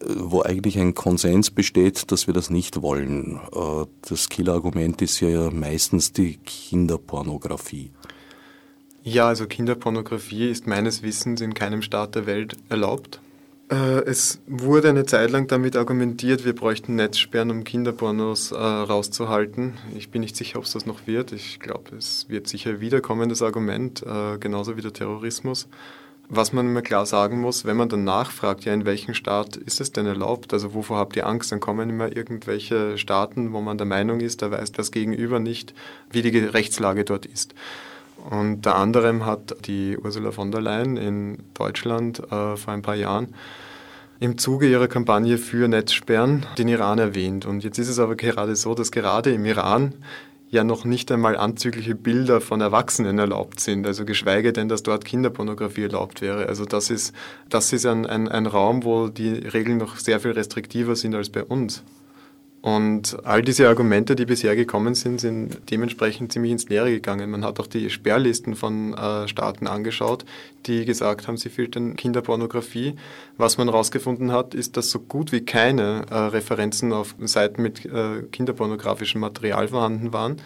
wo 0.06 0.44
eigentlich 0.44 0.78
ein 0.78 0.94
Konsens 0.94 1.50
besteht, 1.50 2.12
dass 2.12 2.28
wir 2.28 2.36
das 2.36 2.52
nicht 2.52 2.84
wollen. 2.84 3.40
Äh, 3.54 3.86
das 4.08 4.30
Killerargument 4.30 5.02
ist 5.02 5.20
ja 5.20 5.50
meistens 5.50 6.14
die 6.14 6.38
Kinderpornografie. 6.38 7.92
Ja, 9.04 9.28
also 9.28 9.48
Kinderpornografie 9.48 10.50
ist 10.50 10.66
meines 10.66 11.04
Wissens 11.04 11.42
in 11.42 11.54
keinem 11.54 11.82
Staat 11.82 12.16
der 12.16 12.26
Welt 12.26 12.56
erlaubt. 12.70 13.20
Äh, 13.70 14.00
es 14.06 14.40
wurde 14.48 14.88
eine 14.88 15.06
Zeit 15.06 15.30
lang 15.30 15.48
damit 15.48 15.76
argumentiert, 15.76 16.46
wir 16.46 16.56
bräuchten 16.56 16.96
Netzsperren, 16.96 17.52
um 17.52 17.66
Kinderpornos 17.66 18.54
äh, 18.54 18.56
rauszuhalten. 18.56 19.74
Ich 19.98 20.10
bin 20.10 20.22
nicht 20.22 20.38
sicher, 20.38 20.58
ob 20.58 20.64
es 20.64 20.72
das 20.72 20.86
noch 20.86 21.06
wird. 21.06 21.34
Ich 21.34 21.60
glaube, 21.60 21.98
es 21.98 22.30
wird 22.30 22.48
sicher 22.48 22.80
wiederkommen, 22.80 23.28
das 23.28 23.42
Argument, 23.42 24.04
äh, 24.04 24.38
genauso 24.38 24.78
wie 24.78 24.82
der 24.82 24.94
Terrorismus. 24.94 25.68
Was 26.30 26.54
man 26.54 26.68
immer 26.68 26.82
klar 26.82 27.06
sagen 27.06 27.42
muss, 27.42 27.66
wenn 27.66 27.76
man 27.76 27.90
dann 27.90 28.06
nachfragt, 28.06 28.64
ja, 28.64 28.74
in 28.74 28.86
welchem 28.86 29.14
Staat 29.14 29.58
ist 29.58 29.82
es 29.82 29.92
denn 29.92 30.06
erlaubt? 30.06 30.54
Also 30.54 30.74
wovor 30.74 30.98
habt 30.98 31.18
ihr 31.18 31.28
Angst? 31.28 31.52
Dann 31.52 31.60
kommen 31.60 31.90
immer 31.90 32.16
irgendwelche 32.16 32.98
Staaten, 32.98 33.52
wo 33.52 33.60
man 33.60 33.78
der 33.78 33.86
Meinung 33.86 34.22
ist, 34.22 34.42
da 34.42 34.50
weiß 34.50 34.72
das 34.72 34.92
Gegenüber 34.92 35.40
nicht, 35.40 35.74
wie 36.10 36.22
die 36.22 36.38
Rechtslage 36.38 37.04
dort 37.04 37.26
ist. 37.26 37.54
Unter 38.30 38.76
anderem 38.76 39.26
hat 39.26 39.68
die 39.68 39.98
Ursula 39.98 40.32
von 40.32 40.52
der 40.52 40.62
Leyen 40.62 40.98
in 40.98 41.38
Deutschland 41.54 42.20
äh, 42.20 42.56
vor 42.56 42.74
ein 42.74 42.82
paar 42.82 42.96
Jahren 42.96 43.34
im 44.20 44.38
Zuge 44.38 44.70
ihrer 44.70 44.88
Kampagne 44.88 45.38
für 45.38 45.68
Netzsperren 45.68 46.46
den 46.58 46.70
Iran 46.70 47.00
erwähnt. 47.00 47.46
Und 47.46 47.64
jetzt 47.64 47.78
ist 47.78 47.90
es 47.90 48.00
aber 48.00 48.16
gerade 48.16 48.56
so, 48.56 48.74
dass 48.74 48.92
gerade 48.92 49.34
im 49.34 49.44
Iran 49.44 49.94
ja 50.50 50.64
noch 50.64 50.86
nicht 50.86 51.12
einmal 51.12 51.36
anzügliche 51.36 51.96
Bilder 51.96 52.40
von 52.40 52.62
Erwachsenen 52.62 53.20
erlaubt 53.20 53.60
sind, 53.60 53.86
also 53.88 54.06
geschweige 54.06 54.54
denn, 54.54 54.70
dass 54.70 54.84
dort 54.84 55.04
Kinderpornografie 55.04 55.84
erlaubt 55.84 56.22
wäre. 56.22 56.46
Also 56.46 56.64
das 56.64 56.92
ist, 56.92 57.14
das 57.50 57.74
ist 57.74 57.86
ein, 57.86 58.06
ein, 58.06 58.30
ein 58.30 58.46
Raum, 58.46 58.86
wo 58.86 59.08
die 59.08 59.34
Regeln 59.34 59.80
noch 59.80 59.98
sehr 59.98 60.20
viel 60.20 60.32
restriktiver 60.32 60.96
sind 60.96 61.16
als 61.16 61.30
bei 61.30 61.44
uns. 61.44 61.84
Und 62.64 63.18
all 63.26 63.42
diese 63.42 63.68
Argumente, 63.68 64.16
die 64.16 64.26
bisher 64.26 64.56
gekommen 64.56 64.96
sind, 64.96 65.20
sind 65.20 65.70
dementsprechend 65.70 66.32
ziemlich 66.32 66.54
ins 66.54 66.70
Leere 66.70 66.92
gegangen. 66.92 67.30
Man 67.30 67.44
hat 67.44 67.60
auch 67.60 67.68
die 67.68 67.90
Sperrlisten 67.90 68.56
von 68.56 68.94
äh, 68.94 69.28
Staaten 69.28 69.68
angeschaut, 69.68 70.24
die 70.66 70.86
gesagt 70.86 71.28
haben, 71.28 71.36
sie 71.36 71.50
filtern 71.50 71.98
Kinderpornografie. 71.98 72.96
Was 73.36 73.58
man 73.58 73.68
herausgefunden 73.68 74.32
hat, 74.32 74.54
ist, 74.54 74.78
dass 74.78 74.92
so 74.92 75.00
gut 75.00 75.34
wie 75.34 75.42
keine 75.42 76.06
äh, 76.10 76.16
Referenzen 76.16 76.94
auf 76.94 77.16
Seiten 77.20 77.62
mit 77.62 77.84
äh, 77.84 78.22
kinderpornografischem 78.32 79.20
Material 79.20 79.68
vorhanden 79.68 80.14
waren. 80.14 80.38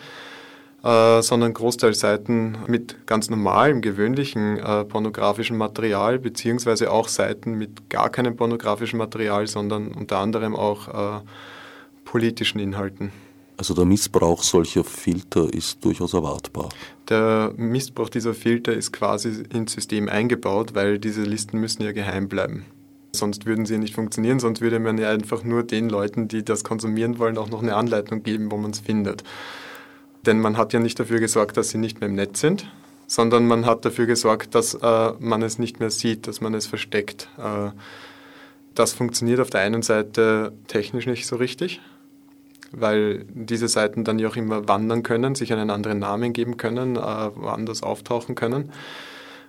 Äh, 0.83 1.21
sondern 1.21 1.53
großteils 1.53 1.99
Seiten 1.99 2.57
mit 2.65 3.05
ganz 3.05 3.29
normalem, 3.29 3.81
gewöhnlichen 3.81 4.57
äh, 4.57 4.85
pornografischen 4.85 5.57
Material, 5.57 6.17
beziehungsweise 6.17 6.91
auch 6.91 7.09
Seiten 7.09 7.53
mit 7.53 7.91
gar 7.91 8.09
keinem 8.09 8.35
pornografischen 8.35 8.97
Material, 8.97 9.45
sondern 9.45 9.89
unter 9.89 10.17
anderem 10.17 10.55
auch 10.55 11.19
äh, 11.19 11.21
politischen 12.07 12.59
Inhalten. 12.59 13.11
Also 13.57 13.73
der 13.73 13.85
Missbrauch 13.85 14.41
solcher 14.41 14.83
Filter 14.85 15.53
ist 15.53 15.83
durchaus 15.83 16.13
erwartbar. 16.13 16.69
Der 17.09 17.51
Missbrauch 17.57 18.09
dieser 18.09 18.33
Filter 18.33 18.73
ist 18.73 18.93
quasi 18.93 19.43
ins 19.53 19.73
System 19.73 20.07
eingebaut, 20.07 20.73
weil 20.73 20.99
diese 20.99 21.23
Listen 21.23 21.59
müssen 21.59 21.83
ja 21.83 21.91
geheim 21.91 22.29
bleiben. 22.29 22.65
Sonst 23.11 23.45
würden 23.45 23.65
sie 23.65 23.77
nicht 23.77 23.93
funktionieren, 23.93 24.39
sonst 24.39 24.61
würde 24.61 24.79
man 24.79 24.97
ja 24.97 25.09
einfach 25.09 25.43
nur 25.43 25.63
den 25.63 25.89
Leuten, 25.89 26.27
die 26.27 26.45
das 26.45 26.63
konsumieren 26.63 27.19
wollen, 27.19 27.37
auch 27.37 27.49
noch 27.49 27.61
eine 27.61 27.75
Anleitung 27.75 28.23
geben, 28.23 28.51
wo 28.51 28.57
man 28.57 28.71
es 28.71 28.79
findet. 28.79 29.23
Denn 30.25 30.39
man 30.39 30.55
hat 30.55 30.71
ja 30.71 30.79
nicht 30.79 30.99
dafür 30.99 31.19
gesorgt, 31.19 31.57
dass 31.57 31.69
sie 31.69 31.77
nicht 31.77 31.99
mehr 31.99 32.09
im 32.09 32.15
Netz 32.15 32.39
sind, 32.39 32.71
sondern 33.07 33.47
man 33.47 33.65
hat 33.65 33.83
dafür 33.83 34.05
gesorgt, 34.05 34.55
dass 34.55 34.75
äh, 34.75 35.13
man 35.19 35.41
es 35.41 35.59
nicht 35.59 35.79
mehr 35.79 35.89
sieht, 35.89 36.27
dass 36.27 36.39
man 36.39 36.53
es 36.53 36.67
versteckt. 36.67 37.27
Äh, 37.37 37.71
das 38.75 38.93
funktioniert 38.93 39.39
auf 39.39 39.49
der 39.49 39.61
einen 39.61 39.81
Seite 39.81 40.53
technisch 40.67 41.07
nicht 41.07 41.25
so 41.25 41.37
richtig, 41.37 41.81
weil 42.71 43.25
diese 43.29 43.67
Seiten 43.67 44.03
dann 44.03 44.19
ja 44.19 44.27
auch 44.27 44.35
immer 44.35 44.67
wandern 44.67 45.03
können, 45.03 45.35
sich 45.35 45.53
einen 45.53 45.69
anderen 45.69 45.99
Namen 45.99 46.33
geben 46.33 46.57
können, 46.57 46.95
äh, 46.95 46.99
woanders 46.99 47.83
auftauchen 47.83 48.35
können. 48.35 48.71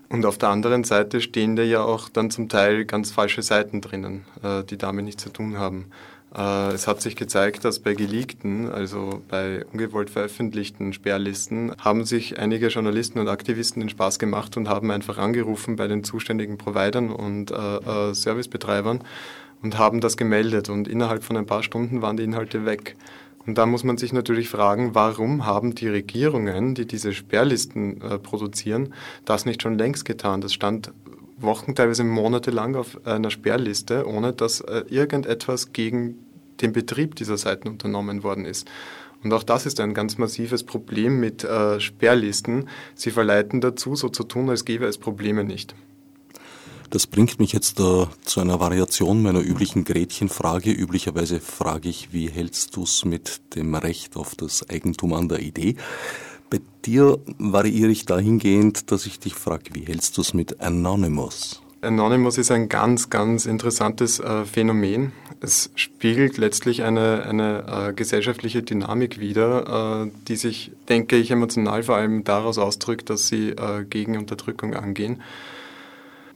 Und 0.09 0.25
auf 0.25 0.39
der 0.39 0.49
anderen 0.49 0.85
Seite 0.85 1.21
stehen 1.21 1.57
da 1.57 1.63
ja 1.63 1.83
auch 1.83 2.09
dann 2.09 2.31
zum 2.31 2.49
Teil 2.49 2.85
ganz 2.87 3.11
falsche 3.11 3.43
Seiten 3.43 3.81
drinnen, 3.81 4.25
äh, 4.43 4.65
die 4.65 4.79
damit 4.79 5.05
nichts 5.05 5.23
zu 5.23 5.31
tun 5.31 5.59
haben. 5.59 5.87
Äh, 6.35 6.73
es 6.73 6.87
hat 6.87 7.01
sich 7.01 7.17
gezeigt, 7.17 7.65
dass 7.65 7.79
bei 7.79 7.95
geleakten, 7.95 8.71
also 8.71 9.23
bei 9.29 9.65
ungewollt 9.73 10.11
veröffentlichten 10.11 10.93
Sperrlisten, 10.93 11.73
haben 11.79 12.05
sich 12.05 12.39
einige 12.39 12.69
Journalisten 12.69 13.19
und 13.19 13.29
Aktivisten 13.29 13.81
den 13.81 13.89
Spaß 13.89 14.19
gemacht 14.19 14.57
und 14.57 14.69
haben 14.69 14.91
einfach 14.91 15.19
angerufen 15.19 15.77
bei 15.77 15.89
den 15.89 16.05
zuständigen 16.05 16.59
Providern 16.59 17.11
und 17.11 17.51
äh, 17.51 18.15
Servicebetreibern 18.15 19.03
und 19.63 19.79
haben 19.79 20.01
das 20.01 20.17
gemeldet 20.17 20.69
und 20.69 20.89
innerhalb 20.89 21.25
von 21.25 21.37
ein 21.37 21.47
paar 21.47 21.63
Stunden 21.63 22.03
waren 22.03 22.17
die 22.17 22.25
Inhalte 22.25 22.65
weg. 22.65 22.97
Und 23.47 23.57
da 23.57 23.65
muss 23.65 23.83
man 23.83 23.97
sich 23.97 24.13
natürlich 24.13 24.51
fragen, 24.51 24.95
warum 24.95 25.47
haben 25.47 25.75
die 25.75 25.89
Regierungen, 25.89 26.75
die 26.75 26.87
diese 26.87 27.15
Sperrlisten 27.15 28.01
äh, 28.03 28.19
produzieren, 28.19 28.93
das 29.25 29.47
nicht 29.47 29.63
schon 29.63 29.79
längst 29.79 30.05
getan? 30.05 30.43
Das 30.43 30.53
stand 30.53 30.93
Wochen, 31.39 31.75
teilweise 31.75 32.05
Monate 32.05 32.51
lang 32.51 32.77
auf 32.77 33.07
einer 33.07 33.31
Sperrliste, 33.31 34.07
ohne 34.07 34.33
dass 34.33 34.61
äh, 34.61 34.85
irgendetwas 34.91 35.73
gegen 35.73 36.17
den 36.61 36.73
Betrieb 36.73 37.15
dieser 37.15 37.39
Seiten 37.39 37.69
unternommen 37.69 38.23
worden 38.23 38.45
ist. 38.45 38.69
Und 39.23 39.33
auch 39.33 39.43
das 39.43 39.67
ist 39.67 39.81
ein 39.81 39.95
ganz 39.95 40.19
massives 40.19 40.63
Problem 40.63 41.19
mit 41.19 41.43
äh, 41.45 41.81
Sperrlisten. 41.81 42.69
Sie 42.95 43.11
verleiten 43.11 43.61
dazu, 43.61 43.97
so 43.97 44.09
zu 44.09 44.25
tun, 44.25 44.51
als 44.51 44.65
gäbe 44.65 44.87
es 44.87 44.99
Probleme 44.99 45.45
nicht. 45.45 45.75
Das 46.91 47.07
bringt 47.07 47.39
mich 47.39 47.53
jetzt 47.53 47.81
äh, 47.81 48.07
zu 48.25 48.41
einer 48.41 48.61
Variation 48.61 49.23
meiner 49.23 49.41
üblichen 49.41 49.85
Gretchenfrage. 49.85 50.71
Üblicherweise 50.71 51.39
frage 51.39 51.91
ich, 51.91 52.13
wie 52.13 52.31
hältst 52.31 52.77
du 52.77 52.85
es 52.85 53.05
mit 53.05 53.55
dem 53.55 53.75
Recht 53.75 54.17
auf 54.17 54.35
das 54.35 54.69
Eigentum 54.71 55.13
an 55.13 55.29
der 55.29 55.41
Idee? 55.41 55.77
Bei 56.49 56.61
dir 56.87 57.19
variiere 57.37 57.91
ich 57.91 58.07
dahingehend, 58.07 58.91
dass 58.91 59.05
ich 59.05 59.21
dich 59.21 59.35
frage, 59.35 59.75
wie 59.75 59.85
hältst 59.85 60.17
du 60.17 60.23
es 60.23 60.33
mit 60.33 60.63
Anonymous? 60.63 61.61
Anonymous 61.83 62.39
ist 62.39 62.51
ein 62.51 62.71
ganz, 62.71 63.11
ganz 63.11 63.45
interessantes 63.45 64.19
äh, 64.19 64.47
Phänomen. 64.47 65.13
Es 65.41 65.71
spiegelt 65.75 66.39
letztlich 66.39 66.85
eine, 66.85 67.25
eine 67.25 67.91
äh, 67.91 67.93
gesellschaftliche 67.93 68.63
Dynamik 68.63 69.21
wider, 69.21 70.07
äh, 70.07 70.11
die 70.27 70.37
sich, 70.37 70.73
denke 70.89 71.17
ich, 71.17 71.31
emotional 71.31 71.83
vor 71.83 71.97
allem 71.97 72.25
daraus 72.25 72.57
ausdrückt, 72.57 73.11
dass 73.11 73.29
sie 73.29 73.51
äh, 73.51 73.85
gegen 73.85 74.17
Unterdrückung 74.17 74.75
angehen. 74.75 75.21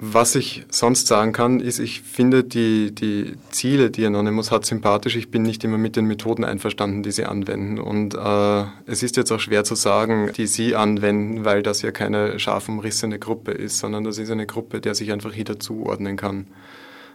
Was 0.05 0.35
ich 0.35 0.67
sonst 0.69 1.07
sagen 1.07 1.31
kann, 1.31 1.61
ist, 1.61 1.79
ich 1.79 2.03
finde 2.03 2.43
die, 2.43 2.93
die 2.93 3.35
Ziele, 3.53 3.89
die 3.93 4.05
Anonymous 4.05 4.51
hat, 4.51 4.67
sympathisch. 4.67 5.15
Ich 5.15 5.31
bin 5.31 5.43
nicht 5.43 5.63
immer 5.63 5.79
mit 5.79 5.95
den 5.95 6.07
Methoden 6.07 6.43
einverstanden, 6.43 7.05
die 7.05 7.13
sie 7.13 7.25
anwenden. 7.25 7.79
Und 7.79 8.17
äh, 8.17 8.65
es 8.87 9.05
ist 9.05 9.17
jetzt 9.17 9.31
auch 9.31 9.39
schwer 9.39 9.63
zu 9.63 9.77
sagen, 9.77 10.33
die 10.37 10.49
sie 10.49 10.75
anwenden, 10.75 11.45
weil 11.45 11.63
das 11.63 11.83
ja 11.83 11.93
keine 11.93 12.41
scharf 12.41 12.69
umrissene 12.69 13.21
Gruppe 13.21 13.53
ist, 13.53 13.79
sondern 13.79 14.03
das 14.03 14.19
ist 14.19 14.33
eine 14.33 14.45
Gruppe, 14.45 14.81
der 14.81 14.97
sich 14.97 15.13
einfach 15.13 15.33
jeder 15.35 15.61
zuordnen 15.61 16.17
kann. 16.17 16.49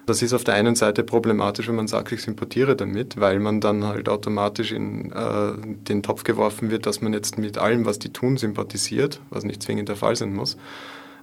Das 0.05 0.21
ist 0.21 0.31
auf 0.31 0.45
der 0.45 0.53
einen 0.53 0.75
Seite 0.75 1.03
problematisch, 1.03 1.67
wenn 1.67 1.75
man 1.75 1.89
sagt, 1.89 2.13
ich 2.13 2.21
sympathiere 2.21 2.77
damit, 2.77 3.19
weil 3.19 3.39
man 3.39 3.59
dann 3.59 3.83
halt 3.83 4.07
automatisch 4.07 4.71
in 4.71 5.11
äh, 5.11 5.51
den 5.89 6.03
Topf 6.03 6.23
geworfen 6.23 6.71
wird, 6.71 6.85
dass 6.85 7.01
man 7.01 7.11
jetzt 7.11 7.37
mit 7.37 7.57
allem, 7.57 7.83
was 7.83 7.99
die 7.99 8.13
tun, 8.13 8.37
sympathisiert, 8.37 9.19
was 9.29 9.43
nicht 9.43 9.61
zwingend 9.61 9.89
der 9.89 9.97
Fall 9.97 10.15
sein 10.15 10.33
muss. 10.33 10.55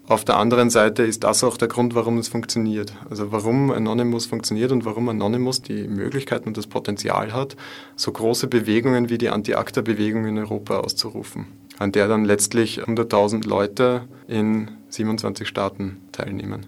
Auf 0.07 0.23
der 0.27 0.37
anderen 0.37 0.69
Seite 0.69 1.03
ist 1.03 1.25
das 1.25 1.43
auch 1.45 1.57
der 1.57 1.69
Grund, 1.69 1.95
warum 1.95 2.19
es 2.19 2.29
funktioniert. 2.29 2.93
Also 3.09 3.33
warum 3.33 3.71
Anonymous 3.71 4.27
funktioniert 4.27 4.71
und 4.71 4.85
warum 4.85 5.09
Anonymous 5.09 5.63
die 5.63 5.89
Möglichkeiten 5.89 6.49
und 6.49 6.59
das 6.59 6.67
Potenzial 6.67 7.33
hat, 7.33 7.57
so 7.97 8.13
große 8.13 8.49
Bewegungen 8.49 9.09
wie 9.09 9.17
die 9.17 9.31
Anti-ACTA-Bewegung 9.31 10.27
in 10.27 10.37
Europa 10.37 10.81
auszurufen, 10.81 11.47
an 11.79 11.93
der 11.93 12.07
dann 12.07 12.27
letztlich 12.27 12.83
100.000 12.83 13.49
Leute 13.49 14.07
in 14.29 14.73
27 14.91 15.49
Staaten 15.49 16.03
teilnehmen. 16.13 16.67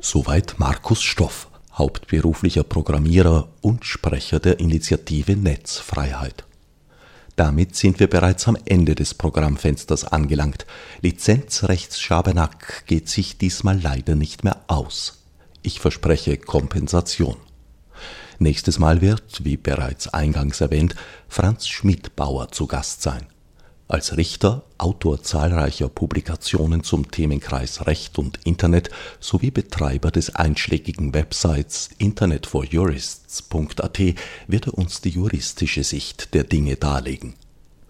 Soweit 0.00 0.56
Markus 0.58 1.02
Stoff, 1.02 1.48
hauptberuflicher 1.72 2.64
Programmierer 2.64 3.48
und 3.62 3.86
Sprecher 3.86 4.40
der 4.40 4.60
Initiative 4.60 5.36
Netzfreiheit. 5.36 6.45
Damit 7.36 7.76
sind 7.76 8.00
wir 8.00 8.08
bereits 8.08 8.48
am 8.48 8.56
Ende 8.64 8.94
des 8.94 9.12
Programmfensters 9.12 10.04
angelangt. 10.04 10.66
Lizenzrechtsschabernack 11.02 12.84
geht 12.86 13.10
sich 13.10 13.36
diesmal 13.36 13.78
leider 13.78 14.14
nicht 14.14 14.42
mehr 14.42 14.62
aus. 14.68 15.22
Ich 15.62 15.78
verspreche 15.78 16.38
Kompensation. 16.38 17.36
Nächstes 18.38 18.78
Mal 18.78 19.02
wird, 19.02 19.44
wie 19.44 19.58
bereits 19.58 20.08
eingangs 20.08 20.60
erwähnt, 20.62 20.94
Franz 21.28 21.68
Schmidbauer 21.68 22.50
zu 22.52 22.66
Gast 22.66 23.02
sein. 23.02 23.26
Als 23.88 24.16
Richter, 24.16 24.64
Autor 24.78 25.22
zahlreicher 25.22 25.88
Publikationen 25.88 26.82
zum 26.82 27.12
Themenkreis 27.12 27.86
Recht 27.86 28.18
und 28.18 28.40
Internet 28.44 28.90
sowie 29.20 29.52
Betreiber 29.52 30.10
des 30.10 30.34
einschlägigen 30.34 31.14
Websites 31.14 31.90
internetforjurists.at 31.98 34.00
wird 34.48 34.66
er 34.66 34.74
uns 34.74 35.02
die 35.02 35.10
juristische 35.10 35.84
Sicht 35.84 36.34
der 36.34 36.42
Dinge 36.42 36.74
darlegen. 36.74 37.34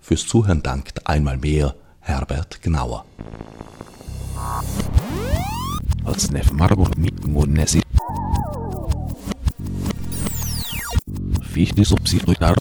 Fürs 0.02 0.26
Zuhören 0.26 0.62
dankt 0.62 1.06
einmal 1.06 1.38
mehr 1.38 1.74
Herbert 2.00 2.60
Gnauer. 2.60 3.06
Als 6.04 6.30
Nef 6.30 6.52
Marburg 6.52 6.98
mit 6.98 7.26
Munesi. 7.26 7.80
Fichtes 11.40 11.90
Obsidiotar 11.90 12.54